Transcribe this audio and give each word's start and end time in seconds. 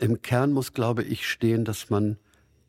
Im 0.00 0.22
Kern 0.22 0.52
muss, 0.52 0.72
glaube 0.72 1.02
ich, 1.02 1.28
stehen, 1.28 1.66
dass 1.66 1.90
man 1.90 2.16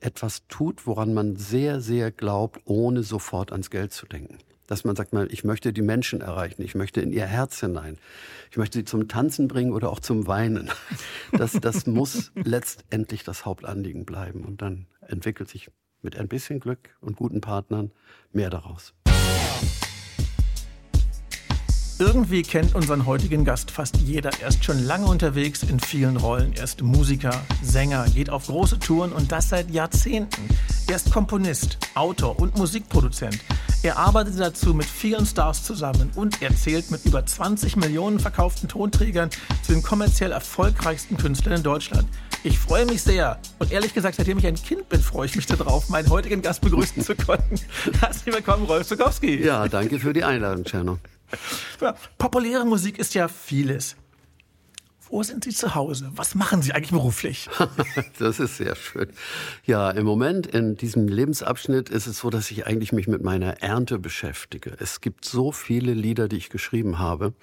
etwas 0.02 0.48
tut, 0.50 0.85
woran 0.85 1.14
man 1.14 1.38
sehr, 1.38 1.79
sehr 1.79 2.11
glaubt, 2.11 2.59
ohne 2.65 3.04
sofort 3.04 3.54
ans 3.54 3.69
Geld 3.69 3.93
zu 3.93 4.05
denken. 4.05 4.39
Dass 4.67 4.83
man 4.83 4.97
sagt, 4.97 5.13
ich 5.31 5.46
möchte 5.46 5.71
die 5.71 5.81
Menschen 5.81 6.20
erreichen, 6.20 6.62
ich 6.62 6.75
möchte 6.75 6.99
in 6.99 7.13
ihr 7.13 7.25
Herz 7.25 7.62
hinein, 7.62 7.97
ich 8.49 8.57
möchte 8.57 8.79
sie 8.79 8.86
zum 8.86 9.07
Tanzen 9.07 9.47
bringen 9.47 9.71
oder 9.71 9.91
auch 9.91 10.02
zum 10.02 10.28
Weinen. 10.28 10.70
Das, 11.31 11.54
das 11.54 11.88
muss 11.88 12.33
letztendlich 12.36 13.24
das 13.24 13.46
Hauptanliegen 13.46 14.04
bleiben. 14.04 14.44
Und 14.44 14.62
dann 14.62 14.88
entwickelt 15.00 15.48
sich 15.48 15.72
mit 16.02 16.18
ein 16.18 16.27
bisschen 16.27 16.59
Glück 16.59 16.90
und 17.00 17.16
guten 17.16 17.40
Partnern 17.40 17.91
mehr 18.34 18.50
daraus. 18.50 18.94
Irgendwie 22.02 22.41
kennt 22.41 22.73
unseren 22.73 23.05
heutigen 23.05 23.45
Gast 23.45 23.70
fast 23.70 23.98
jeder. 23.98 24.31
Er 24.41 24.48
ist 24.48 24.66
schon 24.66 24.84
lange 24.86 25.05
unterwegs 25.05 25.62
in 25.62 25.80
vielen 25.80 26.17
Rollen. 26.17 26.52
Er 26.54 26.63
ist 26.63 26.81
Musiker, 26.81 27.44
Sänger, 27.62 28.08
geht 28.09 28.31
auf 28.31 28.48
große 28.48 28.80
Touren 28.80 29.12
und 29.12 29.31
das 29.31 29.49
seit 29.49 29.70
Jahrzehnten. 29.70 30.49
Er 30.89 30.95
ist 30.95 31.11
Komponist, 31.11 31.77
Autor 31.94 32.39
und 32.39 32.58
Musikproduzent. 32.58 33.38
Er 33.84 33.99
arbeitet 33.99 34.39
dazu 34.39 34.73
mit 34.73 34.88
vielen 34.88 35.27
Stars 35.27 35.63
zusammen 35.63 36.09
und 36.16 36.41
er 36.41 36.55
zählt 36.55 36.89
mit 36.89 37.05
über 37.05 37.23
20 37.23 37.75
Millionen 37.75 38.20
verkauften 38.20 38.67
Tonträgern 38.67 39.30
zu 39.61 39.73
den 39.73 39.83
kommerziell 39.83 40.31
erfolgreichsten 40.31 41.17
Künstlern 41.17 41.58
in 41.58 41.63
Deutschland. 41.63 42.08
Ich 42.44 42.58
freue 42.58 42.88
mich 42.88 43.03
sehr. 43.03 43.38
Und 43.59 43.72
ehrlich 43.72 43.94
gesagt, 43.94 44.16
seitdem 44.16 44.39
ich 44.39 44.47
ein 44.47 44.55
Kind 44.55 44.89
bin, 44.89 45.02
freue 45.02 45.27
ich 45.27 45.36
mich 45.36 45.45
darauf, 45.45 45.88
meinen 45.89 46.09
heutigen 46.09 46.41
Gast 46.41 46.61
begrüßen 46.61 47.03
zu 47.03 47.13
können. 47.13 47.59
Herzlich 47.99 48.33
willkommen, 48.33 48.66
Rolf 48.66 48.88
Zukowski. 48.88 49.45
Ja, 49.45 49.67
danke 49.67 49.99
für 49.99 50.13
die 50.13 50.23
Einladung, 50.23 50.63
Czerno. 50.63 50.97
Populäre 52.17 52.66
Musik 52.66 52.99
ist 52.99 53.13
ja 53.13 53.27
vieles. 53.27 53.95
Wo 55.12 55.23
sind 55.23 55.44
Sie 55.44 55.52
zu 55.52 55.76
Hause? 55.76 56.09
Was 56.16 56.35
machen 56.35 56.62
Sie 56.62 56.72
eigentlich 56.72 56.91
beruflich? 56.91 57.49
das 58.20 58.39
ist 58.39 58.55
sehr 58.55 58.76
schön. 58.76 59.09
Ja, 59.66 59.91
im 59.91 60.05
Moment 60.05 60.48
in 60.48 60.77
diesem 60.77 61.09
Lebensabschnitt 61.09 61.89
ist 61.89 62.08
es 62.08 62.20
so, 62.20 62.30
dass 62.30 62.50
ich 62.50 62.66
eigentlich 62.66 62.94
mich 62.94 63.08
mit 63.08 63.22
meiner 63.22 63.61
Ernte 63.61 64.00
beschäftige. 64.00 64.73
Es 64.80 65.02
gibt 65.02 65.25
so 65.25 65.52
viele 65.52 65.94
Lieder, 65.94 66.30
die 66.30 66.38
ich 66.38 66.50
geschrieben 66.50 66.97
habe. 66.97 67.33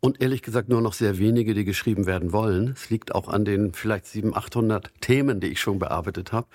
Und 0.00 0.20
ehrlich 0.20 0.42
gesagt 0.42 0.68
nur 0.68 0.80
noch 0.80 0.94
sehr 0.94 1.18
wenige, 1.18 1.54
die 1.54 1.64
geschrieben 1.64 2.06
werden 2.06 2.32
wollen. 2.32 2.68
Es 2.68 2.90
liegt 2.90 3.14
auch 3.14 3.28
an 3.28 3.44
den 3.44 3.72
vielleicht 3.72 4.06
700, 4.06 4.44
800 4.44 4.90
Themen, 5.00 5.38
die 5.38 5.48
ich 5.48 5.60
schon 5.60 5.78
bearbeitet 5.78 6.32
habe. 6.32 6.48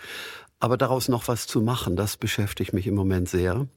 Aber 0.60 0.78
daraus 0.78 1.10
noch 1.10 1.28
was 1.28 1.48
zu 1.48 1.62
machen, 1.62 1.96
das 1.96 2.18
beschäftigt 2.18 2.74
mich 2.74 2.88
im 2.88 2.96
Moment 2.96 3.28
sehr. 3.28 3.68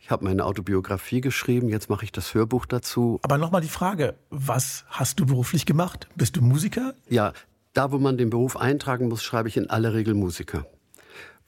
Ich 0.00 0.10
habe 0.10 0.24
meine 0.24 0.44
Autobiografie 0.46 1.20
geschrieben, 1.20 1.68
jetzt 1.68 1.90
mache 1.90 2.04
ich 2.04 2.12
das 2.12 2.32
Hörbuch 2.32 2.64
dazu. 2.64 3.20
Aber 3.22 3.36
nochmal 3.38 3.60
die 3.60 3.68
Frage, 3.68 4.16
was 4.30 4.84
hast 4.88 5.20
du 5.20 5.26
beruflich 5.26 5.66
gemacht? 5.66 6.08
Bist 6.16 6.36
du 6.36 6.42
Musiker? 6.42 6.94
Ja, 7.08 7.32
da 7.74 7.92
wo 7.92 7.98
man 7.98 8.16
den 8.16 8.30
Beruf 8.30 8.56
eintragen 8.56 9.08
muss, 9.08 9.22
schreibe 9.22 9.48
ich 9.48 9.56
in 9.56 9.68
aller 9.68 9.92
Regel 9.94 10.14
Musiker. 10.14 10.66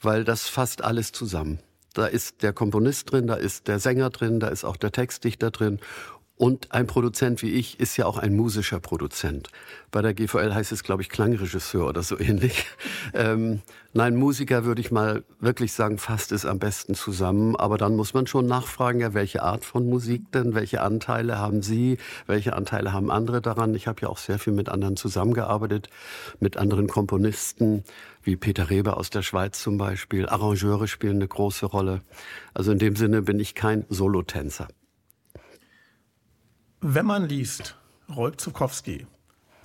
Weil 0.00 0.24
das 0.24 0.48
fasst 0.48 0.84
alles 0.84 1.12
zusammen. 1.12 1.60
Da 1.94 2.06
ist 2.06 2.42
der 2.42 2.52
Komponist 2.52 3.12
drin, 3.12 3.26
da 3.26 3.34
ist 3.34 3.68
der 3.68 3.78
Sänger 3.78 4.10
drin, 4.10 4.40
da 4.40 4.48
ist 4.48 4.64
auch 4.64 4.76
der 4.76 4.90
Textdichter 4.90 5.50
drin 5.50 5.78
und 6.44 6.72
ein 6.72 6.86
Produzent 6.86 7.40
wie 7.40 7.52
ich 7.52 7.80
ist 7.80 7.96
ja 7.96 8.04
auch 8.04 8.18
ein 8.18 8.36
musischer 8.36 8.78
Produzent. 8.78 9.48
Bei 9.90 10.02
der 10.02 10.12
GVL 10.12 10.52
heißt 10.52 10.72
es, 10.72 10.82
glaube 10.82 11.00
ich, 11.00 11.08
Klangregisseur 11.08 11.88
oder 11.88 12.02
so 12.02 12.18
ähnlich. 12.20 12.66
Ähm, 13.14 13.62
nein, 13.94 14.14
Musiker 14.14 14.66
würde 14.66 14.82
ich 14.82 14.90
mal 14.90 15.24
wirklich 15.40 15.72
sagen, 15.72 15.96
fasst 15.96 16.32
es 16.32 16.44
am 16.44 16.58
besten 16.58 16.94
zusammen. 16.94 17.56
Aber 17.56 17.78
dann 17.78 17.96
muss 17.96 18.12
man 18.12 18.26
schon 18.26 18.44
nachfragen, 18.44 19.00
ja, 19.00 19.14
welche 19.14 19.42
Art 19.42 19.64
von 19.64 19.88
Musik 19.88 20.32
denn? 20.32 20.54
Welche 20.54 20.82
Anteile 20.82 21.38
haben 21.38 21.62
Sie? 21.62 21.96
Welche 22.26 22.54
Anteile 22.54 22.92
haben 22.92 23.10
andere 23.10 23.40
daran? 23.40 23.74
Ich 23.74 23.86
habe 23.86 24.02
ja 24.02 24.08
auch 24.10 24.18
sehr 24.18 24.38
viel 24.38 24.52
mit 24.52 24.68
anderen 24.68 24.98
zusammengearbeitet, 24.98 25.88
mit 26.40 26.58
anderen 26.58 26.88
Komponisten, 26.88 27.84
wie 28.22 28.36
Peter 28.36 28.68
Reber 28.68 28.98
aus 28.98 29.08
der 29.08 29.22
Schweiz 29.22 29.62
zum 29.62 29.78
Beispiel. 29.78 30.28
Arrangeure 30.28 30.88
spielen 30.88 31.16
eine 31.16 31.28
große 31.28 31.64
Rolle. 31.64 32.02
Also 32.52 32.70
in 32.70 32.78
dem 32.78 32.96
Sinne 32.96 33.22
bin 33.22 33.40
ich 33.40 33.54
kein 33.54 33.86
Solotänzer. 33.88 34.68
Wenn 36.86 37.06
man 37.06 37.26
liest, 37.26 37.76
Rolf 38.14 38.36
Zukowski 38.36 39.06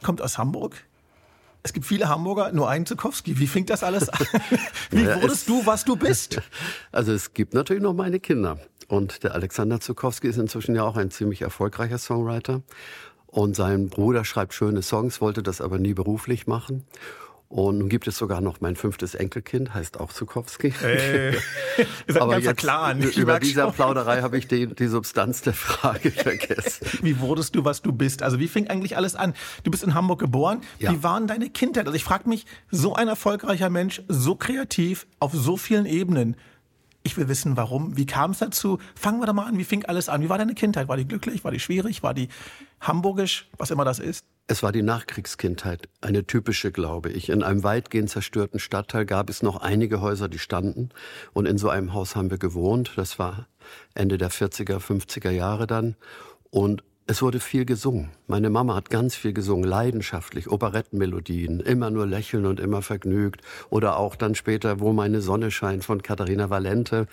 kommt 0.02 0.22
aus 0.22 0.38
Hamburg. 0.38 0.85
Es 1.63 1.74
gibt 1.74 1.85
viele 1.85 2.07
Hamburger, 2.07 2.53
nur 2.53 2.69
einen 2.69 2.85
Zukowski. 2.85 3.38
Wie 3.40 3.47
fing 3.47 3.66
das 3.66 3.84
alles 3.84 4.07
an? 4.07 4.25
Wie 4.90 5.03
ja, 5.03 5.22
wurdest 5.22 5.50
du, 5.50 5.66
was 5.66 5.84
du 5.84 5.97
bist? 5.97 6.41
Also 6.94 7.12
es 7.12 7.34
gibt 7.34 7.53
natürlich 7.53 7.84
noch 7.84 7.94
meine 7.94 8.22
Kinder. 8.22 8.58
Und 8.88 9.25
der 9.25 9.35
Alexander 9.35 9.81
Zukowski 9.81 10.29
ist 10.29 10.38
inzwischen 10.38 10.75
ja 10.75 10.84
auch 10.84 10.96
ein 10.96 11.12
ziemlich 11.12 11.41
erfolgreicher 11.41 11.97
Songwriter. 11.97 12.62
Und 13.28 13.53
sein 13.53 13.90
Bruder 13.90 14.24
schreibt 14.24 14.53
schöne 14.53 14.81
Songs, 14.81 15.19
wollte 15.19 15.44
das 15.44 15.59
aber 15.59 15.78
nie 15.78 15.94
beruflich 15.94 16.47
machen. 16.47 16.85
Und 17.50 17.80
nun 17.80 17.90
gibt 17.90 18.08
es 18.08 18.16
sogar 18.16 18.42
noch 18.42 18.62
mein 18.62 18.76
fünftes 18.76 19.16
Enkelkind, 19.16 19.74
heißt 19.74 20.00
auch 20.00 20.14
Zukowski. 20.14 20.72
Hey, 20.72 21.36
Aber 22.20 22.38
jetzt, 22.38 22.58
Clan. 22.58 23.02
über 23.02 23.40
dieser 23.40 23.72
Plauderei 23.72 24.22
habe 24.22 24.38
ich 24.38 24.48
die, 24.48 24.68
die 24.68 24.86
Substanz 24.86 25.42
der 25.42 25.54
Frage 25.54 26.12
vergessen. 26.12 26.86
Wie 27.02 27.20
wurdest 27.20 27.56
du, 27.56 27.66
was 27.66 27.82
du 27.82 27.92
bist? 27.92 28.22
Also 28.22 28.38
wie 28.38 28.48
fing 28.48 28.68
eigentlich 28.68 28.98
alles 28.98 29.16
an? 29.16 29.34
Du 29.64 29.72
bist 29.72 29.84
in 29.84 29.96
Hamburg 29.96 30.20
geboren. 30.20 30.62
Ja. 30.78 30.92
Wie 30.92 31.02
waren 31.02 31.26
deine 31.26 31.50
Kindheit? 31.50 31.88
Also 31.88 31.96
ich 31.96 32.04
frage 32.04 32.30
mich, 32.30 32.46
so 32.70 32.94
ein 32.94 33.08
erfolgreicher 33.08 33.72
Mensch, 33.72 34.04
so 34.08 34.36
kreativ, 34.36 35.08
auf 35.20 35.34
so 35.34 35.58
vielen 35.58 35.88
Ebenen. 35.88 36.36
Ich 37.02 37.18
will 37.18 37.30
wissen, 37.30 37.58
warum. 37.58 37.98
Wie 37.98 38.06
kam 38.06 38.30
es 38.30 38.38
dazu? 38.40 38.78
Fangen 38.94 39.22
wir 39.22 39.26
da 39.26 39.34
mal 39.34 39.48
an. 39.48 39.58
Wie 39.58 39.64
fing 39.64 39.86
alles 39.86 40.08
an? 40.08 40.22
Wie 40.22 40.30
war 40.30 40.38
deine 40.38 40.54
Kindheit? 40.54 40.88
War 40.88 40.98
die 40.98 41.08
glücklich? 41.08 41.44
War 41.44 41.52
die 41.52 41.59
schwierig? 41.59 42.04
War 42.04 42.14
die 42.14 42.30
hamburgisch? 42.80 43.50
Was 43.58 43.72
immer 43.72 43.86
das 43.86 43.98
ist? 43.98 44.24
Es 44.52 44.64
war 44.64 44.72
die 44.72 44.82
Nachkriegskindheit, 44.82 45.90
eine 46.02 46.26
typische, 46.26 46.72
glaube 46.72 47.12
ich. 47.12 47.30
In 47.30 47.44
einem 47.44 47.62
weitgehend 47.62 48.10
zerstörten 48.10 48.60
Stadtteil 48.60 49.06
gab 49.06 49.30
es 49.30 49.44
noch 49.44 49.58
einige 49.58 50.02
Häuser, 50.02 50.28
die 50.28 50.40
standen. 50.40 50.90
Und 51.34 51.46
in 51.46 51.60
so 51.60 51.70
einem 51.70 51.94
Haus 51.94 52.16
haben 52.16 52.32
wir 52.32 52.40
gewohnt. 52.40 52.94
Das 52.96 53.20
war 53.20 53.46
Ende 53.94 54.18
der 54.18 54.32
40er, 54.32 54.80
50er 54.80 55.30
Jahre 55.30 55.68
dann. 55.68 55.96
Und 56.50 56.84
es 57.06 57.22
wurde 57.22 57.40
viel 57.40 57.64
gesungen. 57.64 58.09
Meine 58.26 58.50
Mama 58.50 58.74
hat 58.74 58.90
ganz 58.90 59.14
viel 59.14 59.34
gesungen, 59.34 59.70
leidenschaftlich, 59.70 60.50
Operettenmelodien, 60.50 61.59
immer 61.59 61.92
nur 61.92 62.08
lächeln 62.08 62.48
und 62.48 62.59
immer 62.59 62.82
vergnügt. 62.82 63.42
Oder 63.70 63.98
auch 63.98 64.16
dann 64.16 64.34
später, 64.34 64.80
wo 64.80 64.94
meine 64.94 65.22
Sonne 65.22 65.52
scheint 65.52 65.86
von 65.86 66.02
Katharina 66.02 66.50
Valente. 66.50 67.06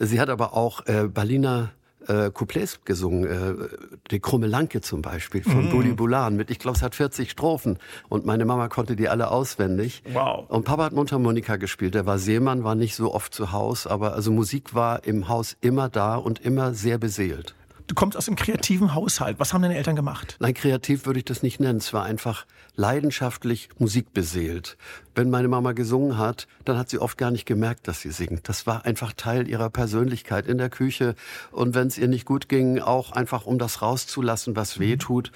Sie 0.00 0.20
hat 0.20 0.30
aber 0.30 0.54
auch 0.54 0.84
äh, 0.86 1.06
Berliner 1.06 1.70
äh, 2.08 2.30
Couplets 2.30 2.80
gesungen. 2.84 3.24
Äh, 3.24 3.68
die 4.10 4.20
Krumme 4.20 4.46
Lanke 4.46 4.80
zum 4.80 5.02
Beispiel 5.02 5.42
von 5.42 5.68
mm. 5.68 5.70
Bulli 5.70 5.92
Bulan 5.92 6.36
mit, 6.36 6.50
ich 6.50 6.58
glaube, 6.58 6.76
es 6.76 6.82
hat 6.82 6.94
40 6.94 7.30
Strophen. 7.30 7.78
Und 8.08 8.26
meine 8.26 8.44
Mama 8.44 8.68
konnte 8.68 8.96
die 8.96 9.08
alle 9.08 9.30
auswendig. 9.30 10.02
Wow. 10.12 10.48
Und 10.48 10.64
Papa 10.64 10.84
hat 10.84 10.92
Mundharmonika 10.92 11.56
gespielt. 11.56 11.94
Der 11.94 12.06
war 12.06 12.18
Seemann, 12.18 12.64
war 12.64 12.74
nicht 12.74 12.96
so 12.96 13.14
oft 13.14 13.34
zu 13.34 13.52
Hause, 13.52 13.90
aber 13.90 14.14
also 14.14 14.30
Musik 14.32 14.74
war 14.74 15.04
im 15.04 15.28
Haus 15.28 15.56
immer 15.60 15.88
da 15.88 16.16
und 16.16 16.40
immer 16.40 16.74
sehr 16.74 16.98
beseelt. 16.98 17.54
Du 17.86 17.94
kommst 17.94 18.16
aus 18.16 18.28
einem 18.28 18.36
kreativen 18.36 18.94
Haushalt. 18.94 19.38
Was 19.38 19.52
haben 19.52 19.60
deine 19.60 19.76
Eltern 19.76 19.94
gemacht? 19.94 20.36
Nein, 20.40 20.54
kreativ 20.54 21.04
würde 21.04 21.18
ich 21.18 21.26
das 21.26 21.42
nicht 21.42 21.60
nennen. 21.60 21.78
Es 21.78 21.92
war 21.92 22.04
einfach 22.04 22.46
leidenschaftlich 22.76 23.68
musikbeseelt. 23.78 24.78
Wenn 25.14 25.28
meine 25.28 25.48
Mama 25.48 25.72
gesungen 25.72 26.16
hat, 26.16 26.48
dann 26.64 26.78
hat 26.78 26.88
sie 26.88 26.98
oft 26.98 27.18
gar 27.18 27.30
nicht 27.30 27.44
gemerkt, 27.44 27.86
dass 27.86 28.00
sie 28.00 28.10
singt. 28.10 28.48
Das 28.48 28.66
war 28.66 28.86
einfach 28.86 29.12
Teil 29.12 29.48
ihrer 29.48 29.68
Persönlichkeit 29.68 30.46
in 30.46 30.56
der 30.56 30.70
Küche. 30.70 31.14
Und 31.52 31.74
wenn 31.74 31.88
es 31.88 31.98
ihr 31.98 32.08
nicht 32.08 32.24
gut 32.24 32.48
ging, 32.48 32.78
auch 32.78 33.12
einfach 33.12 33.44
um 33.44 33.58
das 33.58 33.82
rauszulassen, 33.82 34.56
was 34.56 34.78
weh 34.78 34.96
tut. 34.96 35.30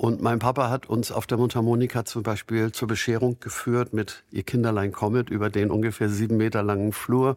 Und 0.00 0.22
mein 0.22 0.38
Papa 0.38 0.70
hat 0.70 0.88
uns 0.88 1.12
auf 1.12 1.26
der 1.26 1.36
Mundharmonika 1.36 2.06
zum 2.06 2.22
Beispiel 2.22 2.72
zur 2.72 2.88
Bescherung 2.88 3.38
geführt 3.38 3.92
mit 3.92 4.24
Ihr 4.30 4.44
Kinderlein 4.44 4.92
kommet 4.92 5.28
über 5.28 5.50
den 5.50 5.70
ungefähr 5.70 6.08
sieben 6.08 6.38
Meter 6.38 6.62
langen 6.62 6.92
Flur. 6.92 7.36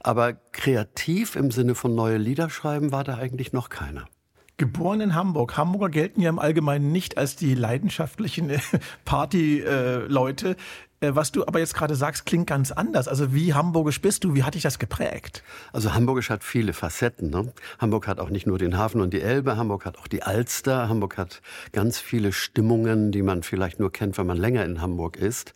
Aber 0.00 0.32
kreativ 0.32 1.36
im 1.36 1.52
Sinne 1.52 1.76
von 1.76 1.94
neue 1.94 2.16
Lieder 2.16 2.50
schreiben 2.50 2.90
war 2.90 3.04
da 3.04 3.18
eigentlich 3.18 3.52
noch 3.52 3.68
keiner. 3.68 4.06
Geboren 4.56 5.00
in 5.00 5.14
Hamburg. 5.14 5.56
Hamburger 5.56 5.90
gelten 5.90 6.20
ja 6.20 6.28
im 6.28 6.40
Allgemeinen 6.40 6.90
nicht 6.90 7.18
als 7.18 7.36
die 7.36 7.54
leidenschaftlichen 7.54 8.50
Partyleute. 9.04 10.56
Äh, 11.02 11.16
was 11.16 11.32
du 11.32 11.46
aber 11.46 11.58
jetzt 11.58 11.74
gerade 11.74 11.96
sagst, 11.96 12.24
klingt 12.24 12.46
ganz 12.46 12.70
anders. 12.70 13.08
Also 13.08 13.34
wie 13.34 13.52
hamburgisch 13.52 14.00
bist 14.00 14.24
du? 14.24 14.34
Wie 14.34 14.44
hat 14.44 14.54
dich 14.54 14.62
das 14.62 14.78
geprägt? 14.78 15.42
Also 15.72 15.92
hamburgisch 15.94 16.30
hat 16.30 16.44
viele 16.44 16.72
Facetten. 16.72 17.30
Ne? 17.30 17.52
Hamburg 17.78 18.06
hat 18.06 18.20
auch 18.20 18.30
nicht 18.30 18.46
nur 18.46 18.58
den 18.58 18.78
Hafen 18.78 19.00
und 19.00 19.12
die 19.12 19.20
Elbe, 19.20 19.56
Hamburg 19.56 19.84
hat 19.84 19.98
auch 19.98 20.06
die 20.06 20.22
Alster, 20.22 20.88
Hamburg 20.88 21.18
hat 21.18 21.42
ganz 21.72 21.98
viele 21.98 22.32
Stimmungen, 22.32 23.10
die 23.10 23.22
man 23.22 23.42
vielleicht 23.42 23.80
nur 23.80 23.90
kennt, 23.90 24.16
wenn 24.16 24.26
man 24.26 24.38
länger 24.38 24.64
in 24.64 24.80
Hamburg 24.80 25.16
ist. 25.16 25.54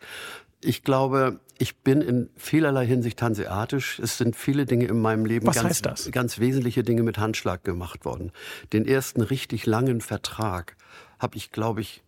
Ich 0.61 0.83
glaube, 0.83 1.39
ich 1.59 1.77
bin 1.77 2.01
in 2.01 2.29
vielerlei 2.35 2.85
Hinsicht 2.85 3.21
hanseatisch. 3.21 3.99
Es 3.99 4.17
sind 4.17 4.35
viele 4.35 4.65
Dinge 4.65 4.85
in 4.85 4.99
meinem 4.99 5.25
Leben, 5.25 5.47
Was 5.47 5.55
ganz, 5.81 6.11
ganz 6.11 6.39
wesentliche 6.39 6.83
Dinge 6.83 7.03
mit 7.03 7.19
Handschlag 7.19 7.63
gemacht 7.63 8.05
worden. 8.05 8.31
Den 8.73 8.85
ersten 8.85 9.21
richtig 9.21 9.65
langen 9.65 10.01
Vertrag 10.01 10.75
habe 11.19 11.37
ich, 11.37 11.51
glaube 11.51 11.81
ich, 11.81 12.03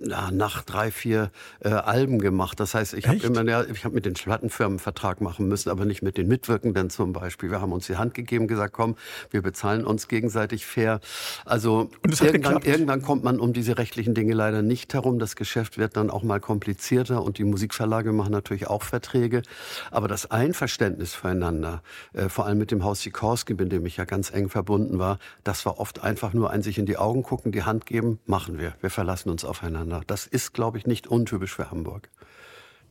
ja, 0.00 0.30
nach 0.30 0.62
drei, 0.62 0.90
vier 0.90 1.30
äh, 1.60 1.68
Alben 1.68 2.18
gemacht. 2.18 2.60
Das 2.60 2.74
heißt, 2.74 2.94
ich 2.94 3.08
habe 3.08 3.18
immer, 3.18 3.42
ja, 3.44 3.64
ich 3.64 3.84
habe 3.84 3.94
mit 3.94 4.04
den 4.04 4.14
Plattenfirmen 4.14 4.78
Vertrag 4.78 5.20
machen 5.20 5.48
müssen, 5.48 5.70
aber 5.70 5.84
nicht 5.84 6.02
mit 6.02 6.16
den 6.16 6.28
Mitwirkenden 6.28 6.90
zum 6.90 7.12
Beispiel. 7.12 7.50
Wir 7.50 7.60
haben 7.60 7.72
uns 7.72 7.86
die 7.86 7.96
Hand 7.96 8.14
gegeben, 8.14 8.46
gesagt, 8.46 8.72
komm, 8.72 8.96
wir 9.30 9.42
bezahlen 9.42 9.86
uns 9.86 10.08
gegenseitig 10.08 10.66
fair. 10.66 11.00
Also 11.44 11.90
irgendwann, 12.20 12.62
irgendwann 12.62 13.02
kommt 13.02 13.24
man 13.24 13.40
um 13.40 13.52
diese 13.52 13.78
rechtlichen 13.78 14.14
Dinge 14.14 14.34
leider 14.34 14.62
nicht 14.62 14.92
herum. 14.92 15.18
Das 15.18 15.36
Geschäft 15.36 15.78
wird 15.78 15.96
dann 15.96 16.10
auch 16.10 16.22
mal 16.22 16.40
komplizierter 16.40 17.22
und 17.22 17.38
die 17.38 17.44
Musikverlage 17.44 18.12
machen 18.12 18.32
natürlich 18.32 18.66
auch 18.66 18.82
Verträge. 18.82 19.42
Aber 19.90 20.08
das 20.08 20.30
Einverständnis 20.30 21.14
füreinander, 21.14 21.82
äh, 22.12 22.28
vor 22.28 22.46
allem 22.46 22.58
mit 22.58 22.70
dem 22.70 22.84
Haus 22.84 23.02
Sikorski, 23.02 23.54
mit 23.54 23.72
dem 23.72 23.86
ich 23.86 23.96
ja 23.96 24.04
ganz 24.04 24.32
eng 24.32 24.48
verbunden 24.48 24.98
war, 24.98 25.18
das 25.44 25.64
war 25.64 25.78
oft 25.78 26.02
einfach 26.02 26.32
nur 26.32 26.50
ein 26.50 26.62
sich 26.62 26.78
in 26.78 26.86
die 26.86 26.98
Augen 26.98 27.22
gucken, 27.22 27.52
die 27.52 27.62
Hand 27.62 27.86
geben, 27.86 28.18
machen 28.26 28.58
wir. 28.58 28.74
Wir 28.80 28.90
verlassen 28.90 29.30
uns 29.30 29.44
aufeinander. 29.44 29.85
Das 30.06 30.26
ist, 30.26 30.52
glaube 30.52 30.78
ich, 30.78 30.86
nicht 30.86 31.06
untypisch 31.06 31.54
für 31.54 31.70
Hamburg. 31.70 32.10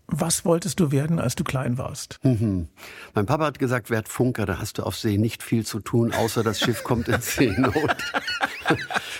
Was 0.08 0.46
wolltest 0.46 0.80
du 0.80 0.92
werden, 0.92 1.20
als 1.20 1.36
du 1.36 1.44
klein 1.44 1.78
warst? 1.78 2.20
Mhm. 2.24 2.68
Mein 3.16 3.26
Papa 3.26 3.46
hat 3.46 3.58
gesagt, 3.58 3.90
werd 3.90 4.08
Funker, 4.08 4.46
da 4.46 4.60
hast 4.60 4.78
du 4.78 4.84
auf 4.84 4.96
See 4.96 5.18
nicht 5.18 5.42
viel 5.42 5.66
zu 5.66 5.80
tun, 5.80 6.14
außer 6.14 6.44
das 6.44 6.60
Schiff 6.60 6.84
kommt 6.84 7.08
in 7.08 7.22
Seenot. 7.22 7.74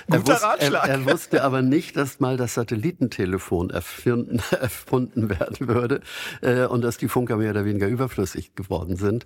Guter 0.10 0.34
er, 0.34 0.44
Ratschlag. 0.44 0.88
Er, 0.88 0.96
er, 0.96 1.06
wusste 1.06 1.44
aber 1.44 1.62
nicht, 1.62 1.98
dass 1.98 2.20
mal 2.20 2.38
das 2.38 2.54
Satellitentelefon 2.56 3.70
erfunden, 3.70 4.42
erfunden 4.60 5.30
werden 5.30 5.68
würde 5.68 6.02
äh, 6.42 6.66
und 6.66 6.82
dass 6.82 6.98
die 6.98 7.08
Funker 7.08 7.38
mehr 7.38 7.52
oder 7.52 7.66
weniger 7.66 7.88
überflüssig 7.88 8.56
geworden 8.56 8.96
sind. 8.96 9.26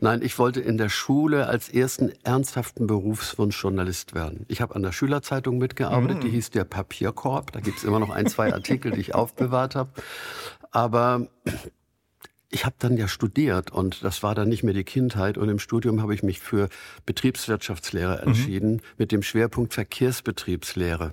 Nein, 0.00 0.22
ich 0.22 0.38
wollte 0.38 0.60
in 0.60 0.78
der 0.78 0.88
Schule 0.88 1.46
als 1.46 1.68
ersten 1.68 2.12
ernsthaften 2.24 2.86
Berufswunsch 2.86 3.60
Journalist 3.62 4.14
werden. 4.14 4.44
Ich 4.48 4.60
habe 4.60 4.74
an 4.74 4.82
der 4.82 4.92
Schülerzeitung 4.92 5.58
mitgearbeitet, 5.58 6.18
mm. 6.18 6.20
die 6.20 6.30
hieß 6.30 6.50
der 6.50 6.64
Papierkorb. 6.64 7.52
Da 7.52 7.60
gibt 7.60 7.78
es 7.78 7.84
immer 7.84 7.98
noch 7.98 8.10
ein, 8.10 8.26
zwei 8.26 8.52
Artikel, 8.52 8.92
die 8.92 9.00
ich 9.00 9.14
aufbewahrt 9.14 9.74
habe. 9.74 9.90
Aber 10.70 11.28
ich 12.50 12.64
habe 12.64 12.76
dann 12.78 12.96
ja 12.96 13.08
studiert 13.08 13.70
und 13.70 14.02
das 14.02 14.22
war 14.22 14.34
dann 14.34 14.48
nicht 14.48 14.62
mehr 14.62 14.72
die 14.72 14.84
Kindheit 14.84 15.36
und 15.36 15.48
im 15.48 15.58
Studium 15.58 16.00
habe 16.00 16.14
ich 16.14 16.22
mich 16.22 16.40
für 16.40 16.68
Betriebswirtschaftslehre 17.04 18.20
mhm. 18.22 18.28
entschieden 18.28 18.72
mhm. 18.72 18.80
mit 18.96 19.12
dem 19.12 19.22
Schwerpunkt 19.22 19.74
Verkehrsbetriebslehre. 19.74 21.12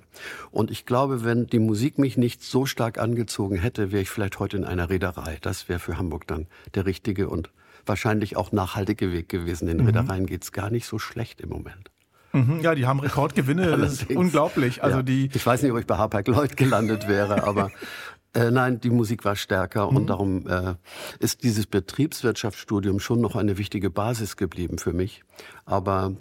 Und 0.50 0.70
ich 0.70 0.86
glaube, 0.86 1.24
wenn 1.24 1.46
die 1.46 1.58
Musik 1.58 1.98
mich 1.98 2.16
nicht 2.16 2.42
so 2.42 2.64
stark 2.64 2.98
angezogen 2.98 3.56
hätte, 3.56 3.92
wäre 3.92 4.02
ich 4.02 4.10
vielleicht 4.10 4.38
heute 4.38 4.56
in 4.56 4.64
einer 4.64 4.88
Reederei. 4.88 5.38
Das 5.42 5.68
wäre 5.68 5.78
für 5.78 5.98
Hamburg 5.98 6.26
dann 6.26 6.46
der 6.74 6.86
richtige 6.86 7.28
und 7.28 7.50
wahrscheinlich 7.84 8.36
auch 8.36 8.50
nachhaltige 8.52 9.12
Weg 9.12 9.28
gewesen. 9.28 9.68
In 9.68 9.78
mhm. 9.78 9.86
Reedereien 9.86 10.26
geht's 10.26 10.52
gar 10.52 10.70
nicht 10.70 10.86
so 10.86 10.98
schlecht 10.98 11.42
im 11.42 11.50
Moment. 11.50 11.90
Mhm, 12.32 12.60
ja, 12.60 12.74
die 12.74 12.86
haben 12.86 13.00
Rekordgewinne, 13.00 13.76
das 13.78 14.02
ist 14.02 14.10
unglaublich. 14.10 14.82
Also 14.82 14.98
ja. 14.98 15.02
die 15.02 15.30
ich 15.32 15.46
weiß 15.46 15.62
nicht, 15.62 15.72
ob 15.72 15.78
ich 15.78 15.86
bei 15.86 15.96
Harper 15.96 16.22
Lloyd 16.26 16.56
gelandet 16.56 17.08
wäre, 17.08 17.44
aber 17.44 17.70
Äh, 18.36 18.50
nein, 18.50 18.80
die 18.80 18.90
Musik 18.90 19.24
war 19.24 19.34
stärker 19.34 19.90
mhm. 19.90 19.96
und 19.96 20.06
darum 20.08 20.46
äh, 20.46 20.74
ist 21.20 21.42
dieses 21.42 21.66
Betriebswirtschaftsstudium 21.66 23.00
schon 23.00 23.22
noch 23.22 23.34
eine 23.34 23.56
wichtige 23.56 23.88
Basis 23.88 24.36
geblieben 24.36 24.76
für 24.76 24.92
mich. 24.92 25.22
Aber 25.64 26.12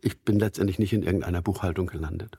ich 0.00 0.20
bin 0.20 0.38
letztendlich 0.38 0.78
nicht 0.78 0.92
in 0.92 1.02
irgendeiner 1.02 1.42
Buchhaltung 1.42 1.88
gelandet. 1.88 2.38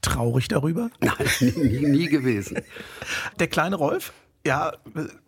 Traurig 0.00 0.48
darüber? 0.48 0.88
Nein, 1.00 1.14
nie, 1.40 1.86
nie 1.86 2.08
gewesen. 2.08 2.58
Der 3.38 3.48
kleine 3.48 3.76
Rolf, 3.76 4.14
ja, 4.46 4.72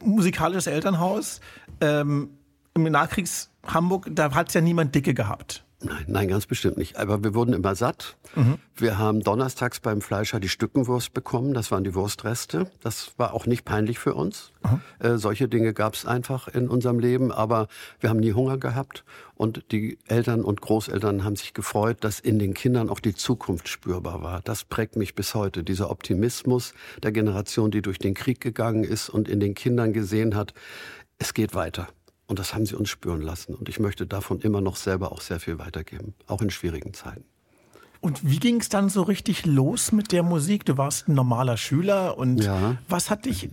musikalisches 0.02 0.66
Elternhaus. 0.66 1.42
Ähm, 1.82 2.30
Im 2.74 2.84
Nachkriegs 2.84 3.50
Hamburg, 3.66 4.08
da 4.12 4.34
hat 4.34 4.48
es 4.48 4.54
ja 4.54 4.62
niemand 4.62 4.94
Dicke 4.94 5.12
gehabt. 5.12 5.63
Nein, 5.84 6.04
nein, 6.06 6.28
ganz 6.28 6.46
bestimmt 6.46 6.78
nicht. 6.78 6.96
Aber 6.96 7.22
wir 7.22 7.34
wurden 7.34 7.52
immer 7.52 7.74
satt. 7.74 8.16
Mhm. 8.34 8.58
Wir 8.74 8.98
haben 8.98 9.20
donnerstags 9.20 9.80
beim 9.80 10.00
Fleischer 10.00 10.40
die 10.40 10.48
Stückenwurst 10.48 11.12
bekommen. 11.12 11.52
Das 11.52 11.70
waren 11.70 11.84
die 11.84 11.94
Wurstreste. 11.94 12.70
Das 12.82 13.12
war 13.18 13.34
auch 13.34 13.44
nicht 13.46 13.64
peinlich 13.64 13.98
für 13.98 14.14
uns. 14.14 14.52
Mhm. 14.62 14.80
Äh, 15.06 15.18
solche 15.18 15.46
Dinge 15.46 15.74
gab 15.74 15.94
es 15.94 16.06
einfach 16.06 16.48
in 16.48 16.68
unserem 16.68 16.98
Leben. 16.98 17.32
Aber 17.32 17.68
wir 18.00 18.08
haben 18.08 18.20
nie 18.20 18.32
Hunger 18.32 18.56
gehabt. 18.56 19.04
Und 19.34 19.72
die 19.72 19.98
Eltern 20.06 20.42
und 20.42 20.62
Großeltern 20.62 21.22
haben 21.22 21.36
sich 21.36 21.52
gefreut, 21.52 21.98
dass 22.00 22.18
in 22.18 22.38
den 22.38 22.54
Kindern 22.54 22.88
auch 22.88 23.00
die 23.00 23.14
Zukunft 23.14 23.68
spürbar 23.68 24.22
war. 24.22 24.40
Das 24.42 24.64
prägt 24.64 24.96
mich 24.96 25.14
bis 25.14 25.34
heute. 25.34 25.62
Dieser 25.64 25.90
Optimismus 25.90 26.72
der 27.02 27.12
Generation, 27.12 27.70
die 27.70 27.82
durch 27.82 27.98
den 27.98 28.14
Krieg 28.14 28.40
gegangen 28.40 28.84
ist 28.84 29.10
und 29.10 29.28
in 29.28 29.40
den 29.40 29.54
Kindern 29.54 29.92
gesehen 29.92 30.34
hat, 30.34 30.54
es 31.18 31.34
geht 31.34 31.54
weiter. 31.54 31.88
Und 32.26 32.38
das 32.38 32.54
haben 32.54 32.66
sie 32.66 32.74
uns 32.74 32.88
spüren 32.88 33.20
lassen. 33.20 33.54
Und 33.54 33.68
ich 33.68 33.78
möchte 33.78 34.06
davon 34.06 34.40
immer 34.40 34.60
noch 34.60 34.76
selber 34.76 35.12
auch 35.12 35.20
sehr 35.20 35.40
viel 35.40 35.58
weitergeben, 35.58 36.14
auch 36.26 36.40
in 36.40 36.50
schwierigen 36.50 36.94
Zeiten. 36.94 37.24
Und 38.00 38.28
wie 38.28 38.38
ging 38.38 38.60
es 38.60 38.68
dann 38.68 38.90
so 38.90 39.02
richtig 39.02 39.46
los 39.46 39.92
mit 39.92 40.12
der 40.12 40.22
Musik? 40.22 40.64
Du 40.66 40.76
warst 40.76 41.08
ein 41.08 41.14
normaler 41.14 41.56
Schüler 41.56 42.18
und 42.18 42.44
ja. 42.44 42.76
was 42.88 43.08
hat 43.08 43.24
dich 43.24 43.48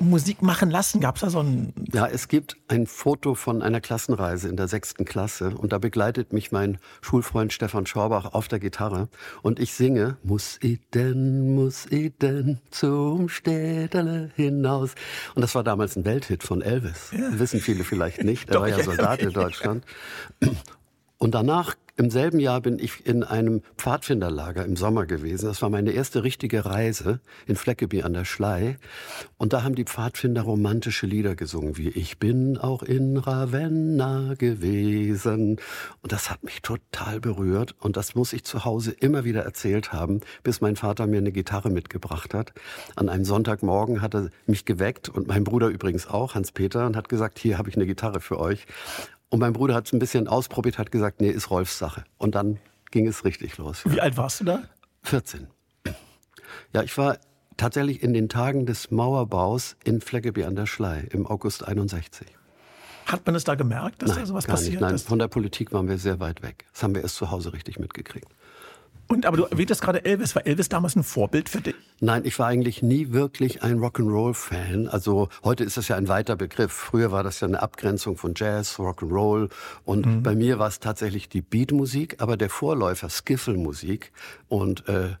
Musik 0.00 0.42
machen 0.42 0.70
lassen? 0.70 1.00
Gab 1.00 1.16
es 1.16 1.20
da 1.20 1.30
so 1.30 1.40
ein... 1.40 1.72
Ja, 1.92 2.06
es 2.06 2.28
gibt 2.28 2.56
ein 2.68 2.86
Foto 2.86 3.34
von 3.34 3.62
einer 3.62 3.80
Klassenreise 3.80 4.48
in 4.48 4.56
der 4.56 4.66
sechsten 4.66 5.04
Klasse 5.04 5.50
und 5.56 5.72
da 5.72 5.78
begleitet 5.78 6.32
mich 6.32 6.52
mein 6.52 6.78
Schulfreund 7.02 7.52
Stefan 7.52 7.86
Schorbach 7.86 8.32
auf 8.32 8.48
der 8.48 8.58
Gitarre 8.58 9.08
und 9.42 9.60
ich 9.60 9.74
singe 9.74 10.16
Muss 10.22 10.58
ich 10.62 10.80
denn, 10.94 11.54
muss 11.54 11.86
ich 11.86 12.12
denn 12.18 12.58
zum 12.70 13.28
Städterle 13.28 14.30
hinaus? 14.36 14.94
Und 15.34 15.42
das 15.42 15.54
war 15.54 15.62
damals 15.64 15.96
ein 15.96 16.04
Welthit 16.04 16.42
von 16.42 16.62
Elvis. 16.62 17.10
Ja. 17.12 17.38
Wissen 17.38 17.60
viele 17.60 17.84
vielleicht 17.84 18.24
nicht. 18.24 18.48
Er 18.50 18.60
war 18.60 18.68
ja 18.68 18.82
Soldat 18.82 19.20
in 19.20 19.32
Deutschland. 19.32 19.84
Und 21.18 21.34
danach 21.34 21.76
im 22.00 22.10
selben 22.10 22.40
Jahr 22.40 22.62
bin 22.62 22.78
ich 22.78 23.04
in 23.04 23.22
einem 23.22 23.60
Pfadfinderlager 23.76 24.64
im 24.64 24.74
Sommer 24.74 25.04
gewesen. 25.04 25.44
Das 25.44 25.60
war 25.60 25.68
meine 25.68 25.90
erste 25.90 26.24
richtige 26.24 26.64
Reise 26.64 27.20
in 27.46 27.56
Fleckeby 27.56 28.02
an 28.02 28.14
der 28.14 28.24
Schlei. 28.24 28.78
Und 29.36 29.52
da 29.52 29.64
haben 29.64 29.74
die 29.74 29.84
Pfadfinder 29.84 30.40
romantische 30.40 31.06
Lieder 31.06 31.34
gesungen, 31.34 31.76
wie 31.76 31.90
Ich 31.90 32.18
bin 32.18 32.56
auch 32.56 32.82
in 32.82 33.18
Ravenna 33.18 34.32
gewesen. 34.38 35.60
Und 36.00 36.12
das 36.12 36.30
hat 36.30 36.42
mich 36.42 36.62
total 36.62 37.20
berührt. 37.20 37.74
Und 37.78 37.98
das 37.98 38.14
muss 38.14 38.32
ich 38.32 38.44
zu 38.44 38.64
Hause 38.64 38.92
immer 38.92 39.24
wieder 39.24 39.42
erzählt 39.42 39.92
haben, 39.92 40.20
bis 40.42 40.62
mein 40.62 40.76
Vater 40.76 41.06
mir 41.06 41.18
eine 41.18 41.32
Gitarre 41.32 41.68
mitgebracht 41.68 42.32
hat. 42.32 42.54
An 42.96 43.10
einem 43.10 43.26
Sonntagmorgen 43.26 44.00
hat 44.00 44.14
er 44.14 44.30
mich 44.46 44.64
geweckt 44.64 45.10
und 45.10 45.28
mein 45.28 45.44
Bruder 45.44 45.68
übrigens 45.68 46.06
auch, 46.06 46.34
Hans-Peter, 46.34 46.86
und 46.86 46.96
hat 46.96 47.10
gesagt, 47.10 47.38
hier 47.38 47.58
habe 47.58 47.68
ich 47.68 47.76
eine 47.76 47.84
Gitarre 47.84 48.20
für 48.20 48.40
euch. 48.40 48.66
Und 49.30 49.38
mein 49.38 49.52
Bruder 49.52 49.74
hat 49.74 49.86
es 49.86 49.92
ein 49.92 50.00
bisschen 50.00 50.28
ausprobiert, 50.28 50.76
hat 50.76 50.90
gesagt, 50.90 51.20
nee, 51.20 51.30
ist 51.30 51.50
Rolfs 51.50 51.78
Sache. 51.78 52.04
Und 52.18 52.34
dann 52.34 52.58
ging 52.90 53.06
es 53.06 53.24
richtig 53.24 53.56
los. 53.58 53.84
Ja. 53.84 53.92
Wie 53.92 54.00
alt 54.00 54.16
warst 54.16 54.40
du 54.40 54.44
da? 54.44 54.62
14. 55.04 55.46
Ja, 56.74 56.82
ich 56.82 56.96
war 56.98 57.18
tatsächlich 57.56 58.02
in 58.02 58.12
den 58.12 58.28
Tagen 58.28 58.66
des 58.66 58.90
Mauerbaus 58.90 59.76
in 59.84 60.00
Fleckeby 60.00 60.44
an 60.44 60.56
der 60.56 60.66
Schlei 60.66 61.06
im 61.10 61.26
August 61.26 61.66
61. 61.66 62.26
Hat 63.06 63.24
man 63.26 63.34
es 63.34 63.44
da 63.44 63.54
gemerkt, 63.54 64.02
dass 64.02 64.10
Nein, 64.10 64.20
da 64.20 64.26
sowas 64.26 64.46
gar 64.46 64.56
passiert 64.56 64.74
nicht. 64.74 64.80
Nein, 64.82 64.94
ist? 64.94 65.08
von 65.08 65.18
der 65.18 65.28
Politik 65.28 65.72
waren 65.72 65.88
wir 65.88 65.98
sehr 65.98 66.20
weit 66.20 66.42
weg. 66.42 66.66
Das 66.72 66.82
haben 66.82 66.94
wir 66.94 67.02
erst 67.02 67.16
zu 67.16 67.30
Hause 67.30 67.52
richtig 67.52 67.78
mitgekriegt. 67.78 68.28
Und 69.10 69.26
aber 69.26 69.36
du 69.38 69.42
erwähntest 69.42 69.82
gerade 69.82 70.04
Elvis. 70.04 70.36
War 70.36 70.46
Elvis 70.46 70.68
damals 70.68 70.94
ein 70.94 71.02
Vorbild 71.02 71.48
für 71.48 71.60
dich? 71.60 71.74
Nein, 71.98 72.24
ich 72.24 72.38
war 72.38 72.46
eigentlich 72.46 72.80
nie 72.80 73.10
wirklich 73.10 73.64
ein 73.64 73.80
Rock'n'Roll-Fan. 73.80 74.86
Also 74.86 75.28
heute 75.42 75.64
ist 75.64 75.76
das 75.76 75.88
ja 75.88 75.96
ein 75.96 76.06
weiter 76.06 76.36
Begriff. 76.36 76.70
Früher 76.70 77.10
war 77.10 77.24
das 77.24 77.40
ja 77.40 77.48
eine 77.48 77.60
Abgrenzung 77.60 78.16
von 78.16 78.34
Jazz, 78.36 78.78
Rock'n'Roll. 78.78 79.50
Und 79.84 80.06
mhm. 80.06 80.22
bei 80.22 80.36
mir 80.36 80.60
war 80.60 80.68
es 80.68 80.78
tatsächlich 80.78 81.28
die 81.28 81.42
Beatmusik, 81.42 82.22
aber 82.22 82.36
der 82.36 82.50
Vorläufer 82.50 83.08
Skiffle-Musik. 83.08 84.12
Und 84.48 84.88
äh, 84.88 85.16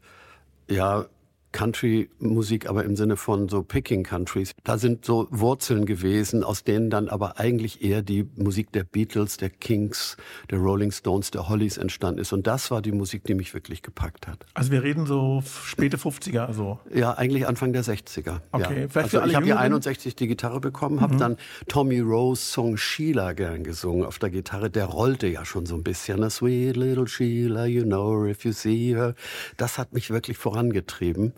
ja, 0.68 1.06
Country-Musik, 1.52 2.68
aber 2.68 2.84
im 2.84 2.96
Sinne 2.96 3.16
von 3.16 3.48
so 3.48 3.62
Picking 3.62 4.04
Countries. 4.04 4.52
Da 4.64 4.78
sind 4.78 5.04
so 5.04 5.26
Wurzeln 5.30 5.84
gewesen, 5.84 6.44
aus 6.44 6.64
denen 6.64 6.90
dann 6.90 7.08
aber 7.08 7.38
eigentlich 7.38 7.82
eher 7.82 8.02
die 8.02 8.28
Musik 8.36 8.72
der 8.72 8.84
Beatles, 8.84 9.36
der 9.36 9.50
Kings, 9.50 10.16
der 10.50 10.58
Rolling 10.58 10.92
Stones, 10.92 11.30
der 11.30 11.48
Hollies 11.48 11.76
entstanden 11.76 12.20
ist. 12.20 12.32
Und 12.32 12.46
das 12.46 12.70
war 12.70 12.82
die 12.82 12.92
Musik, 12.92 13.24
die 13.24 13.34
mich 13.34 13.52
wirklich 13.54 13.82
gepackt 13.82 14.26
hat. 14.26 14.46
Also 14.54 14.70
wir 14.70 14.82
reden 14.82 15.06
so 15.06 15.42
späte 15.64 15.96
50er, 15.96 16.52
so. 16.52 16.78
Ja, 16.94 17.14
eigentlich 17.14 17.46
Anfang 17.46 17.72
der 17.72 17.84
60er. 17.84 18.40
Okay, 18.52 18.82
ja. 18.82 18.88
vielleicht 18.88 19.14
also 19.14 19.24
ich 19.24 19.34
habe 19.34 19.46
ja 19.46 19.56
61 19.56 20.16
die 20.16 20.28
Gitarre 20.28 20.60
bekommen, 20.60 21.00
habe 21.00 21.14
mhm. 21.14 21.18
dann 21.18 21.36
Tommy 21.68 22.00
Rose 22.00 22.42
Song 22.42 22.76
Sheila 22.76 23.32
gern 23.32 23.64
gesungen 23.64 24.04
auf 24.04 24.18
der 24.18 24.30
Gitarre. 24.30 24.70
Der 24.70 24.86
rollte 24.86 25.26
ja 25.26 25.44
schon 25.44 25.66
so 25.66 25.74
ein 25.74 25.82
bisschen. 25.82 26.22
A 26.22 26.30
sweet 26.30 26.76
little 26.76 27.08
Sheila, 27.08 27.66
you 27.66 27.82
know 27.82 28.26
if 28.26 28.44
you 28.44 28.52
see 28.52 28.94
her. 28.94 29.14
Das 29.56 29.78
hat 29.78 29.92
mich 29.92 30.10
wirklich 30.10 30.38
vorangetrieben. 30.38 31.32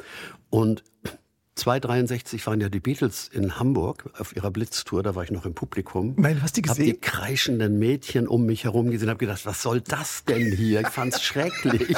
Und 0.51 0.85
263 1.55 2.47
waren 2.47 2.63
ja 2.63 2.71
die 2.71 2.81
Beatles 2.81 3.29
in 3.31 3.59
Hamburg 3.59 4.11
auf 4.19 4.35
ihrer 4.35 4.51
Blitztour, 4.51 5.03
da 5.03 5.15
war 5.15 5.23
ich 5.23 5.31
noch 5.31 5.45
im 5.45 5.53
Publikum. 5.53 6.15
Nein, 6.17 6.43
hast 6.43 6.57
du 6.57 6.63
gesehen? 6.63 6.87
Hab 6.87 6.95
die 6.95 7.01
kreischenden 7.01 7.79
Mädchen 7.79 8.27
um 8.27 8.47
mich 8.47 8.65
herum 8.65 8.91
gesehen, 8.91 9.11
habe 9.11 9.19
gedacht, 9.19 9.45
was 9.45 9.61
soll 9.61 9.83
das 9.83 10.25
denn 10.25 10.51
hier? 10.53 10.81
Ich 10.81 10.89
fand's 10.89 11.23
schrecklich. 11.23 11.95